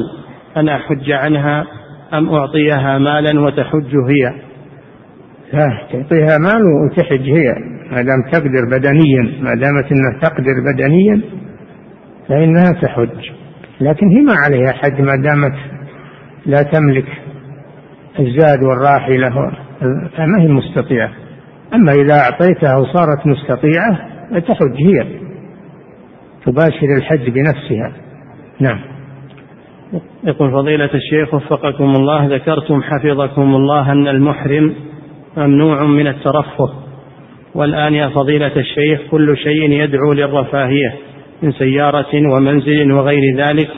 أن 0.56 0.68
أحج 0.68 1.10
عنها 1.12 1.66
أم 2.14 2.28
أعطيها 2.28 2.98
مالا 2.98 3.40
وتحج 3.40 3.94
هي؟ 4.08 4.32
لا 5.52 5.68
تعطيها 5.92 6.38
مال 6.38 6.62
وتحج 6.84 7.28
هي. 7.28 7.48
ما 7.90 8.02
دام 8.02 8.30
تقدر 8.32 8.64
بدنيا 8.72 9.42
ما 9.42 9.54
دامت 9.54 9.92
إنها 9.92 10.20
تقدر 10.22 10.54
بدنيا 10.72 11.20
فإنها 12.28 12.72
تحج. 12.82 13.30
لكن 13.80 14.08
هي 14.08 14.22
ما 14.22 14.34
عليها 14.44 14.72
حج 14.72 15.00
ما 15.00 15.16
دامت 15.16 15.54
لا 16.46 16.62
تملك 16.62 17.06
الزاد 18.18 18.62
والراحلة. 18.62 19.30
فما 20.16 20.40
هي 20.40 20.48
مستطيعة. 20.48 21.10
أما 21.74 21.92
إذا 21.92 22.14
أعطيتها 22.14 22.76
وصارت 22.76 23.26
مستطيعة 23.26 23.98
فتحج 24.30 24.76
هي. 24.78 25.23
تباشر 26.46 26.96
الحج 26.96 27.30
بنفسها. 27.30 27.92
نعم. 28.60 28.78
يقول 30.24 30.52
فضيلة 30.52 30.90
الشيخ 30.94 31.34
وفقكم 31.34 31.84
الله 31.84 32.26
ذكرتم 32.26 32.82
حفظكم 32.82 33.54
الله 33.54 33.92
أن 33.92 34.08
المحرم 34.08 34.74
ممنوع 35.36 35.84
من 35.86 36.06
الترفه. 36.06 36.70
والآن 37.54 37.94
يا 37.94 38.08
فضيلة 38.08 38.56
الشيخ 38.56 39.00
كل 39.10 39.36
شيء 39.36 39.70
يدعو 39.70 40.12
للرفاهية 40.12 40.94
من 41.42 41.52
سيارة 41.52 42.32
ومنزل 42.32 42.92
وغير 42.92 43.36
ذلك 43.36 43.68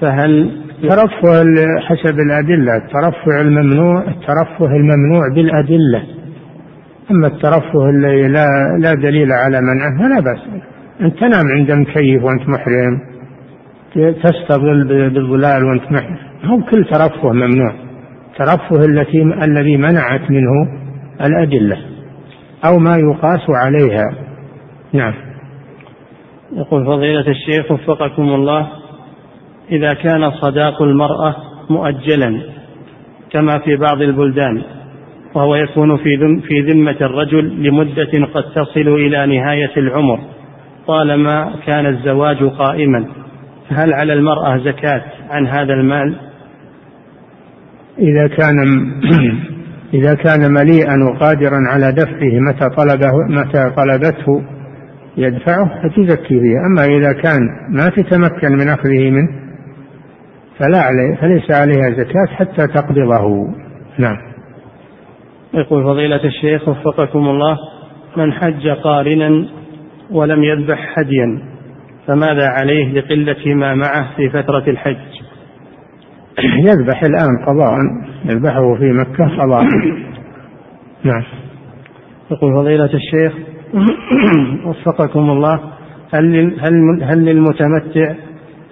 فهل 0.00 0.50
الترفه 0.84 1.44
حسب 1.80 2.14
الأدلة 2.18 2.72
الترفع 2.76 3.40
الممنوع 3.40 4.00
الترفه 4.00 4.66
الممنوع 4.66 5.34
بالأدلة. 5.34 6.02
أما 7.10 7.26
الترفه 7.26 7.90
الذي 7.90 8.28
لا, 8.28 8.46
لا 8.80 8.94
دليل 8.94 9.32
على 9.32 9.60
منعه 9.60 9.98
فلا 9.98 10.20
بأس. 10.20 10.69
أنت 11.00 11.18
تنام 11.18 11.44
عند 11.56 11.72
مكيف 11.72 12.22
وأنت 12.22 12.48
محرم. 12.48 13.00
تستظل 14.22 15.10
بالظلال 15.10 15.64
وأنت 15.64 15.92
محرم. 15.92 16.18
هو 16.44 16.62
كل 16.70 16.84
ترفه 16.84 17.32
ممنوع. 17.32 17.74
الترفه 18.30 18.84
التي 18.84 19.22
الذي 19.22 19.76
منعت 19.76 20.30
منه 20.30 20.80
الأدلة 21.20 21.76
أو 22.64 22.78
ما 22.78 22.96
يقاس 22.96 23.44
عليها. 23.48 24.04
نعم. 24.92 25.14
يقول 26.56 26.86
فضيلة 26.86 27.28
الشيخ 27.28 27.70
وفقكم 27.70 28.22
الله 28.22 28.68
إذا 29.72 29.92
كان 29.92 30.30
صداق 30.30 30.82
المرأة 30.82 31.36
مؤجلا 31.70 32.40
كما 33.32 33.58
في 33.58 33.76
بعض 33.76 34.02
البلدان 34.02 34.62
وهو 35.34 35.54
يكون 35.54 35.96
في 36.40 36.60
ذمة 36.60 36.96
الرجل 37.00 37.62
لمدة 37.62 38.26
قد 38.34 38.44
تصل 38.54 38.88
إلى 38.88 39.26
نهاية 39.26 39.70
العمر 39.76 40.20
طالما 40.86 41.52
كان 41.66 41.86
الزواج 41.86 42.44
قائما 42.44 43.06
هل 43.68 43.92
على 43.92 44.12
المرأة 44.12 44.58
زكاة 44.58 45.02
عن 45.30 45.46
هذا 45.46 45.72
المال؟ 45.72 46.16
إذا 47.98 48.26
كان 48.26 48.56
إذا 49.94 50.14
كان 50.14 50.52
مليئا 50.52 50.96
وقادرا 51.10 51.58
على 51.68 51.92
دفعه 51.92 52.38
متى 52.48 52.68
طلبه 52.76 53.12
متى 53.28 53.70
طلبته 53.76 54.42
يدفعه 55.16 55.82
فتزكي 55.82 56.34
به 56.34 56.66
أما 56.66 56.84
إذا 56.84 57.12
كان 57.12 57.40
ما 57.70 57.88
تتمكن 57.88 58.52
من 58.52 58.68
أخذه 58.68 59.10
منه 59.10 59.40
فلا 60.58 60.78
عليه 60.78 61.16
فليس 61.20 61.50
عليها 61.50 61.90
زكاة 61.90 62.26
حتى 62.36 62.66
تقبضه. 62.66 63.54
نعم. 63.98 64.16
يقول 65.54 65.84
فضيلة 65.84 66.24
الشيخ 66.24 66.68
وفقكم 66.68 67.28
الله 67.28 67.56
من 68.16 68.32
حج 68.32 68.68
قارنا 68.68 69.59
ولم 70.12 70.44
يذبح 70.44 70.98
هديا 70.98 71.42
فماذا 72.06 72.48
عليه 72.48 72.92
لقلة 72.92 73.54
ما 73.54 73.74
معه 73.74 74.16
في 74.16 74.30
فترة 74.30 74.64
الحج؟ 74.70 74.96
يذبح 76.68 77.02
الآن 77.02 77.44
قضاء 77.46 77.74
يذبحه 78.24 78.74
في 78.74 78.92
مكة 78.92 79.42
قضاء. 79.42 79.64
نعم. 81.04 81.22
يقول 82.30 82.54
فضيلة 82.56 82.90
الشيخ 82.94 83.32
وفقكم 84.66 85.30
الله 85.30 85.60
هل 86.14 86.54
هل 86.60 87.02
هل 87.02 87.24
للمتمتع 87.24 88.14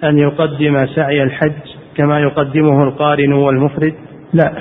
أن 0.03 0.17
يقدم 0.17 0.85
سعي 0.95 1.23
الحج 1.23 1.61
كما 1.97 2.19
يقدمه 2.19 2.83
القارن 2.83 3.33
والمفرد؟ 3.33 3.93
لا. 4.33 4.53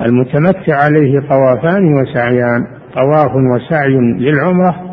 المتمتع 0.00 0.76
عليه 0.76 1.20
طوافان 1.20 1.94
وسعيان 1.94 2.66
طواف 2.94 3.30
وسعي 3.54 3.96
للعمرة 4.18 4.87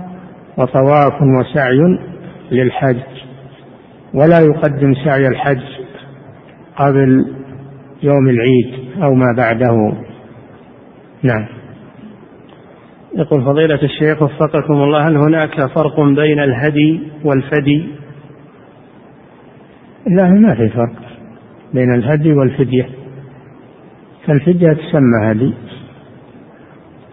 وطواف 0.57 1.13
وسعي 1.39 1.99
للحج. 2.51 2.97
ولا 4.13 4.39
يقدم 4.39 4.93
سعي 5.05 5.27
الحج 5.27 5.63
قبل 6.75 7.25
يوم 8.03 8.29
العيد 8.29 9.03
أو 9.03 9.13
ما 9.13 9.33
بعده. 9.37 9.93
نعم. 11.23 11.45
يقول 13.15 13.45
فضيلة 13.45 13.83
الشيخ 13.83 14.21
وفقكم 14.21 14.73
الله 14.73 15.07
هل 15.07 15.17
هناك 15.17 15.73
فرق 15.75 15.99
بين 16.01 16.39
الهدي 16.39 16.99
والفدي؟ 17.23 17.87
لا 20.07 20.29
ما 20.29 20.55
في 20.55 20.69
فرق 20.69 20.95
بين 21.73 21.93
الهدي 21.93 22.33
والفدية. 22.33 22.89
فالفدية 24.27 24.73
تسمى 24.73 25.31
هدي 25.31 25.53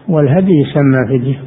والهدي 0.09 0.51
يسمى 0.51 1.07
فدية. 1.07 1.39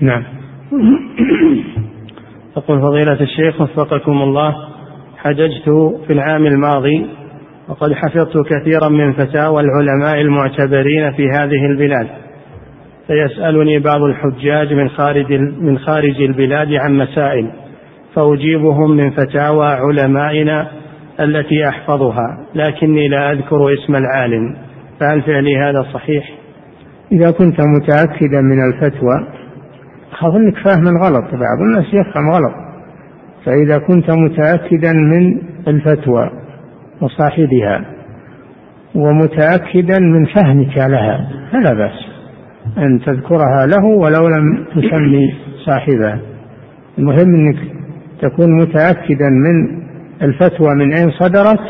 نعم. 0.00 0.37
يقول 2.56 2.80
فضيلة 2.80 3.20
الشيخ 3.20 3.60
وفقكم 3.60 4.22
الله 4.22 4.54
حججت 5.16 5.70
في 6.06 6.12
العام 6.12 6.46
الماضي 6.46 7.06
وقد 7.68 7.92
حفظت 7.92 8.36
كثيرا 8.48 8.88
من 8.88 9.12
فتاوى 9.12 9.60
العلماء 9.60 10.20
المعتبرين 10.20 11.12
في 11.12 11.28
هذه 11.28 11.66
البلاد 11.66 12.08
فيسألني 13.06 13.78
بعض 13.78 14.02
الحجاج 14.02 14.72
من 14.72 14.88
خارج 14.88 15.32
من 15.60 15.78
خارج 15.78 16.22
البلاد 16.22 16.74
عن 16.74 16.98
مسائل 16.98 17.50
فأجيبهم 18.14 18.90
من 18.90 19.10
فتاوى 19.10 19.66
علمائنا 19.66 20.70
التي 21.20 21.68
أحفظها 21.68 22.46
لكني 22.54 23.08
لا 23.08 23.32
أذكر 23.32 23.74
اسم 23.74 23.96
العالم 23.96 24.56
فهل 25.00 25.22
فعلي 25.22 25.56
هذا 25.56 25.86
صحيح؟ 25.94 26.30
إذا 27.12 27.30
كنت 27.30 27.60
متأكدا 27.60 28.40
من 28.40 28.72
الفتوى 28.72 29.37
أنك 30.24 30.54
فاهم 30.54 30.98
غلط 30.98 31.24
بعض 31.24 31.60
الناس 31.60 31.84
يفهم 31.84 32.30
غلط. 32.30 32.54
فإذا 33.44 33.78
كنت 33.78 34.10
متأكدا 34.10 34.92
من 34.92 35.38
الفتوى 35.68 36.30
وصاحبها 37.00 37.84
ومتأكدا 38.94 39.98
من 39.98 40.24
فهمك 40.24 40.76
لها 40.76 41.28
فلا 41.52 41.74
بأس 41.74 41.98
أن 42.78 43.00
تذكرها 43.00 43.66
له 43.66 43.84
ولو 43.84 44.28
لم 44.28 44.64
تسمي 44.64 45.34
صاحبها. 45.66 46.20
المهم 46.98 47.34
أنك 47.34 47.58
تكون 48.22 48.60
متأكدا 48.60 49.28
من 49.30 49.82
الفتوى 50.22 50.74
من 50.74 50.94
أين 50.94 51.10
صدرت 51.10 51.60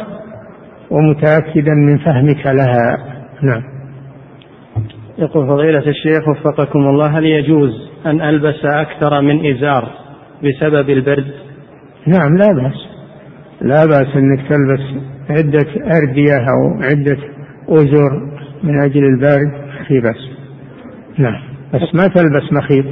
ومتأكدا 0.90 1.74
من 1.74 1.98
فهمك 1.98 2.46
لها. 2.46 2.98
نعم. 3.42 3.62
يقول 5.18 5.46
فضيلة 5.46 5.88
الشيخ 5.88 6.28
وفقكم 6.28 6.78
الله 6.78 7.18
هل 7.18 7.24
يجوز 7.24 7.87
أن 8.06 8.20
ألبس 8.20 8.64
أكثر 8.64 9.20
من 9.20 9.46
إزار 9.46 9.92
بسبب 10.44 10.90
البرد؟ 10.90 11.32
نعم 12.06 12.36
لا 12.36 12.52
بأس. 12.52 12.88
لا 13.60 13.86
بأس 13.86 14.16
أنك 14.16 14.48
تلبس 14.48 15.02
عدة 15.30 15.96
أردية 15.96 16.36
أو 16.36 16.82
عدة 16.82 17.18
أزر 17.68 18.10
من 18.62 18.82
أجل 18.84 19.04
البرد 19.04 19.52
في 19.88 20.00
بأس. 20.00 20.28
نعم 21.18 21.40
بس 21.74 21.94
ما 21.94 22.06
تلبس 22.06 22.52
مخيط 22.52 22.86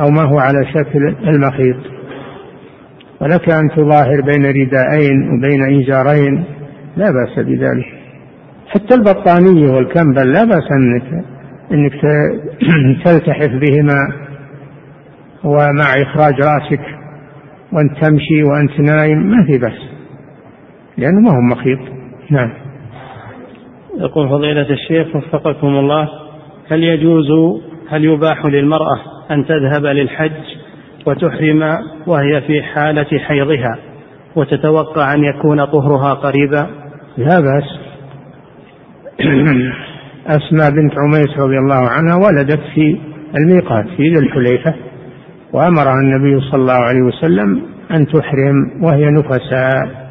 أو 0.00 0.10
ما 0.10 0.22
هو 0.22 0.38
على 0.38 0.66
شكل 0.74 1.16
المخيط. 1.28 1.76
ولك 3.20 3.50
أن 3.50 3.68
تظاهر 3.76 4.20
بين 4.20 4.46
رداءين 4.46 5.28
وبين 5.28 5.82
إزارين 5.82 6.44
لا 6.96 7.10
بأس 7.10 7.46
بذلك. 7.46 7.86
حتى 8.68 8.94
البطانية 8.94 9.70
والكمبل 9.72 10.32
لا 10.32 10.44
بأس 10.44 10.64
أنك 10.72 11.24
أنك 11.72 11.92
تلتحف 13.04 13.50
بهما 13.50 14.26
ومع 15.44 16.02
إخراج 16.02 16.34
رأسك 16.34 16.80
وأنت 17.72 18.04
تمشي 18.04 18.42
وأنت 18.42 18.80
نايم 18.80 19.18
ما 19.18 19.46
في 19.46 19.58
بأس 19.58 19.96
لأنه 20.98 21.20
ما 21.20 21.30
هو 21.30 21.40
مخيط. 21.40 21.78
نعم. 22.30 22.52
يقول 23.98 24.28
فضيلة 24.28 24.70
الشيخ 24.70 25.16
وفقكم 25.16 25.66
الله 25.66 26.08
هل 26.70 26.84
يجوز 26.84 27.26
هل 27.88 28.04
يباح 28.04 28.46
للمرأة 28.46 28.98
أن 29.30 29.46
تذهب 29.46 29.86
للحج 29.86 30.32
وتحرم 31.06 31.78
وهي 32.06 32.42
في 32.46 32.62
حالة 32.62 33.18
حيضها 33.18 33.78
وتتوقع 34.36 35.14
أن 35.14 35.24
يكون 35.24 35.64
طهرها 35.64 36.14
قريبا؟ 36.14 36.66
لا 37.16 37.40
بأس. 37.40 37.64
أسماء 40.26 40.70
بنت 40.70 40.92
عميس 40.98 41.38
رضي 41.38 41.58
الله 41.58 41.88
عنها 41.88 42.16
ولدت 42.16 42.60
في 42.74 43.00
الميقات 43.38 43.84
في 43.96 44.02
ذي 44.02 44.18
الحليفة 44.18 44.74
وأمرها 45.52 45.94
النبي 45.94 46.40
صلى 46.40 46.60
الله 46.60 46.84
عليه 46.88 47.02
وسلم 47.02 47.62
أن 47.90 48.06
تحرم 48.06 48.82
وهي 48.82 49.10
نفساء. 49.10 50.06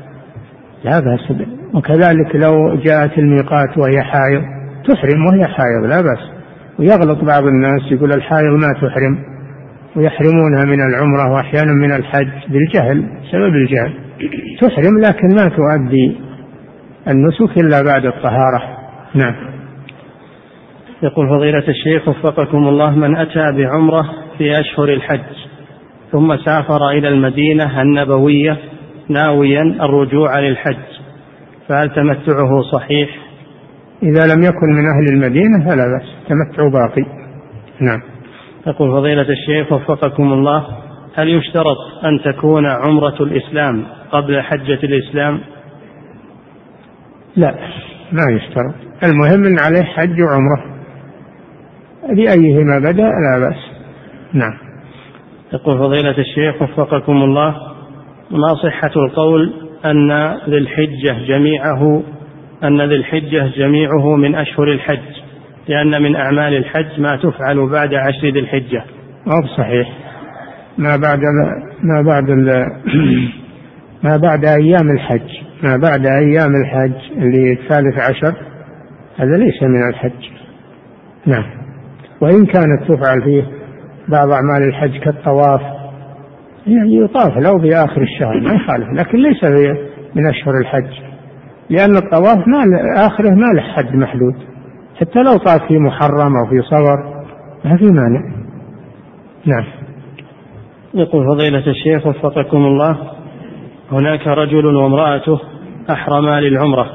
لا 0.83 0.99
بأس 0.99 1.47
وكذلك 1.73 2.35
لو 2.35 2.75
جاءت 2.75 3.17
الميقات 3.17 3.77
وهي 3.77 4.01
حائض 4.01 4.41
تحرم 4.87 5.25
وهي 5.25 5.47
حائض 5.47 5.85
لا 5.89 6.01
بأس. 6.01 6.19
ويغلط 6.79 7.23
بعض 7.23 7.43
الناس 7.43 7.91
يقول 7.91 8.13
الحائض 8.13 8.51
ما 8.51 8.73
تحرم. 8.73 9.17
ويحرمونها 9.95 10.65
من 10.65 10.81
العمرة 10.81 11.33
وأحيانا 11.33 11.73
من 11.73 11.91
الحج 11.91 12.51
بالجهل 12.51 13.09
سبب 13.31 13.53
الجهل. 13.55 13.93
تحرم 14.61 14.99
لكن 14.99 15.27
ما 15.27 15.49
تؤدي 15.49 16.17
النسك 17.07 17.57
إلا 17.57 17.81
بعد 17.81 18.05
الطهارة. 18.05 18.61
نعم. 19.15 19.54
يقول 21.05 21.29
فضيلة 21.29 21.63
الشيخ 21.67 22.07
وفقكم 22.07 22.67
الله 22.67 22.95
من 22.95 23.17
أتى 23.17 23.51
بعمرة 23.57 24.05
في 24.37 24.59
أشهر 24.59 24.89
الحج 24.89 25.35
ثم 26.11 26.37
سافر 26.37 26.89
إلى 26.89 27.07
المدينة 27.07 27.81
النبوية 27.81 28.57
ناويا 29.09 29.61
الرجوع 29.61 30.39
للحج 30.39 30.83
فهل 31.67 31.89
تمتعه 31.89 32.61
صحيح؟ 32.73 33.09
إذا 34.03 34.33
لم 34.33 34.43
يكن 34.43 34.67
من 34.73 34.85
أهل 34.95 35.13
المدينة 35.13 35.65
فلا 35.65 35.83
بأس 35.85 36.09
تمتع 36.29 36.67
باقي 36.67 37.05
نعم 37.81 38.01
يقول 38.67 38.91
فضيلة 38.91 39.29
الشيخ 39.29 39.71
وفقكم 39.71 40.33
الله 40.33 40.67
هل 41.15 41.29
يشترط 41.29 41.77
أن 42.05 42.33
تكون 42.33 42.65
عمرة 42.65 43.23
الإسلام 43.23 43.85
قبل 44.11 44.41
حجة 44.41 44.79
الإسلام؟ 44.83 45.39
لا 47.35 47.55
ما 48.11 48.23
يشترط 48.31 48.75
المهم 49.03 49.45
أن 49.45 49.59
عليه 49.59 49.83
حج 49.83 50.21
وعمرة 50.21 50.74
بأيهما 52.09 52.79
بدأ 52.79 53.03
لا 53.03 53.39
بأس. 53.39 53.75
نعم. 54.33 54.57
يقول 55.53 55.77
فضيلة 55.77 56.17
الشيخ 56.17 56.61
وفقكم 56.61 57.23
الله 57.23 57.55
ما 58.31 58.55
صحة 58.63 58.91
القول 58.95 59.53
أن 59.85 60.11
ذي 60.49 60.57
الحجة 60.57 61.25
جميعه 61.27 62.03
أن 62.63 62.81
ذي 62.89 62.95
الحجة 62.95 63.51
جميعه 63.57 64.15
من 64.15 64.35
أشهر 64.35 64.71
الحج؟ 64.71 65.25
لأن 65.67 66.01
من 66.01 66.15
أعمال 66.15 66.57
الحج 66.57 66.99
ما 66.99 67.15
تفعل 67.15 67.69
بعد 67.69 67.93
عشر 67.93 68.29
ذي 68.29 68.39
الحجة. 68.39 68.83
ما 69.25 69.47
صحيح. 69.57 69.89
ما 70.77 70.97
بعد 70.97 71.19
ما 71.83 72.01
بعد 72.01 72.29
ما 74.05 74.17
بعد 74.17 74.45
أيام 74.45 74.91
الحج. 74.91 75.29
ما 75.63 75.77
بعد 75.77 76.05
أيام 76.05 76.51
الحج 76.55 77.11
اللي 77.17 77.51
الثالث 77.51 77.99
عشر 77.99 78.35
هذا 79.17 79.37
ليس 79.37 79.63
من 79.63 79.89
الحج. 79.89 80.29
نعم. 81.25 81.64
وإن 82.21 82.45
كانت 82.45 82.83
تفعل 82.87 83.23
فيه 83.23 83.43
بعض 84.07 84.31
أعمال 84.31 84.67
الحج 84.67 84.97
كالطواف 84.99 85.61
يعني 86.67 86.95
يطاف 86.95 87.37
له 87.37 87.59
في 87.59 87.75
آخر 87.75 88.01
الشهر 88.01 88.41
ما 88.41 88.53
يخالف 88.53 88.87
لكن 88.93 89.17
ليس 89.17 89.43
من 90.15 90.27
أشهر 90.29 90.53
الحج. 90.61 90.91
لأن 91.69 91.95
الطواف 91.95 92.37
ما 92.47 92.63
آخره 93.05 93.29
ما 93.29 93.53
له 93.55 93.61
حد 93.61 93.95
محدود. 93.95 94.35
حتى 94.99 95.19
لو 95.23 95.37
طاف 95.37 95.67
في 95.67 95.79
محرم 95.79 96.35
أو 96.37 96.49
في 96.49 96.61
صور 96.61 97.25
ما 97.65 97.77
في 97.77 97.85
مانع. 97.85 98.21
نعم. 99.45 99.65
يقول 100.93 101.25
فضيلة 101.27 101.67
الشيخ 101.67 102.07
وفقكم 102.07 102.57
الله 102.57 102.97
هناك 103.91 104.27
رجل 104.27 104.75
وامرأته 104.75 105.39
أحرما 105.91 106.41
للعمرة 106.41 106.91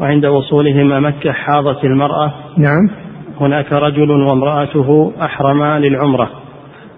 وعند 0.00 0.26
وصولهما 0.26 1.00
مكة 1.00 1.32
حاضت 1.32 1.84
المرأة 1.84 2.34
نعم. 2.56 3.07
هناك 3.40 3.72
رجل 3.72 4.10
وامرأته 4.10 5.12
أحرما 5.22 5.78
للعمرة 5.78 6.30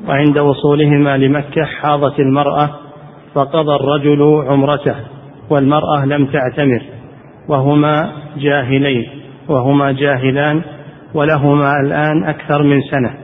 وعند 0.09 0.39
وصولهما 0.39 1.17
لمكة 1.17 1.65
حاضت 1.65 2.21
المرأة 2.21 2.71
فقضى 3.35 3.75
الرجل 3.75 4.45
عمرته 4.49 4.95
والمرأة 5.51 6.05
لم 6.05 6.27
تعتمر 6.27 6.83
وهما 7.49 8.13
جاهلين 8.37 9.07
وهما 9.49 9.93
جاهلان 9.93 10.63
ولهما 11.15 11.73
الآن 11.85 12.25
أكثر 12.25 12.63
من 12.63 12.81
سنة 12.83 13.15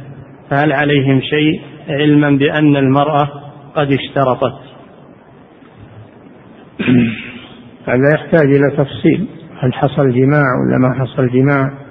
فهل 0.50 0.72
عليهم 0.72 1.20
شيء 1.20 1.60
علما 1.88 2.30
بأن 2.30 2.76
المرأة 2.76 3.28
قد 3.74 3.92
اشترطت؟ 3.92 4.66
هذا 7.86 8.14
يحتاج 8.14 8.46
إلى 8.46 8.76
تفصيل 8.76 9.26
هل 9.60 9.74
حصل 9.74 10.12
جماع 10.12 10.44
ولا 10.60 10.78
ما 10.78 10.94
حصل 11.00 11.28
جماع؟ 11.28 11.85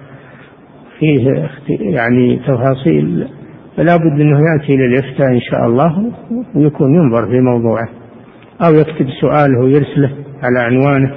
فيه 0.99 1.49
يعني 1.79 2.39
تفاصيل 2.47 3.27
فلا 3.77 3.95
بد 3.95 4.21
أنه 4.21 4.39
يأتي 4.39 4.75
للإفتاء 4.75 5.27
إن 5.27 5.41
شاء 5.41 5.65
الله 5.65 6.11
ويكون 6.55 6.95
ينظر 6.95 7.25
في 7.25 7.39
موضوعه. 7.41 7.89
أو 8.67 8.73
يكتب 8.73 9.07
سؤاله 9.21 9.59
ويرسله 9.63 10.11
على 10.43 10.59
عنوانه 10.59 11.11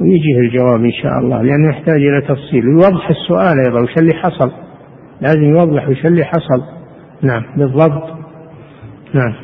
ويجيه 0.00 0.38
الجواب 0.38 0.84
إن 0.84 0.92
شاء 1.02 1.18
الله 1.18 1.42
لأنه 1.42 1.68
يحتاج 1.70 1.96
إلى 1.96 2.20
تفصيل. 2.28 2.68
ويوضح 2.68 3.10
السؤال 3.10 3.58
أيضا 3.66 3.80
وش 3.80 3.94
اللي 4.00 4.14
حصل. 4.14 4.52
لازم 5.20 5.42
يوضح 5.42 5.88
وش 5.88 6.06
اللي 6.06 6.24
حصل. 6.24 6.62
نعم 7.22 7.42
بالضبط. 7.56 8.04
نعم. 9.14 9.34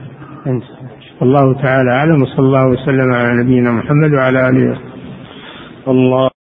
الله 1.23 1.62
تعالى 1.62 1.90
أعلم 1.90 2.23
وصلى 2.23 2.47
الله 2.47 2.66
وسلم 2.69 3.12
على 3.12 3.43
نبينا 3.43 3.73
محمد 3.73 4.15
وعلى 4.15 4.48
آله 4.48 4.78
الله 5.89 6.34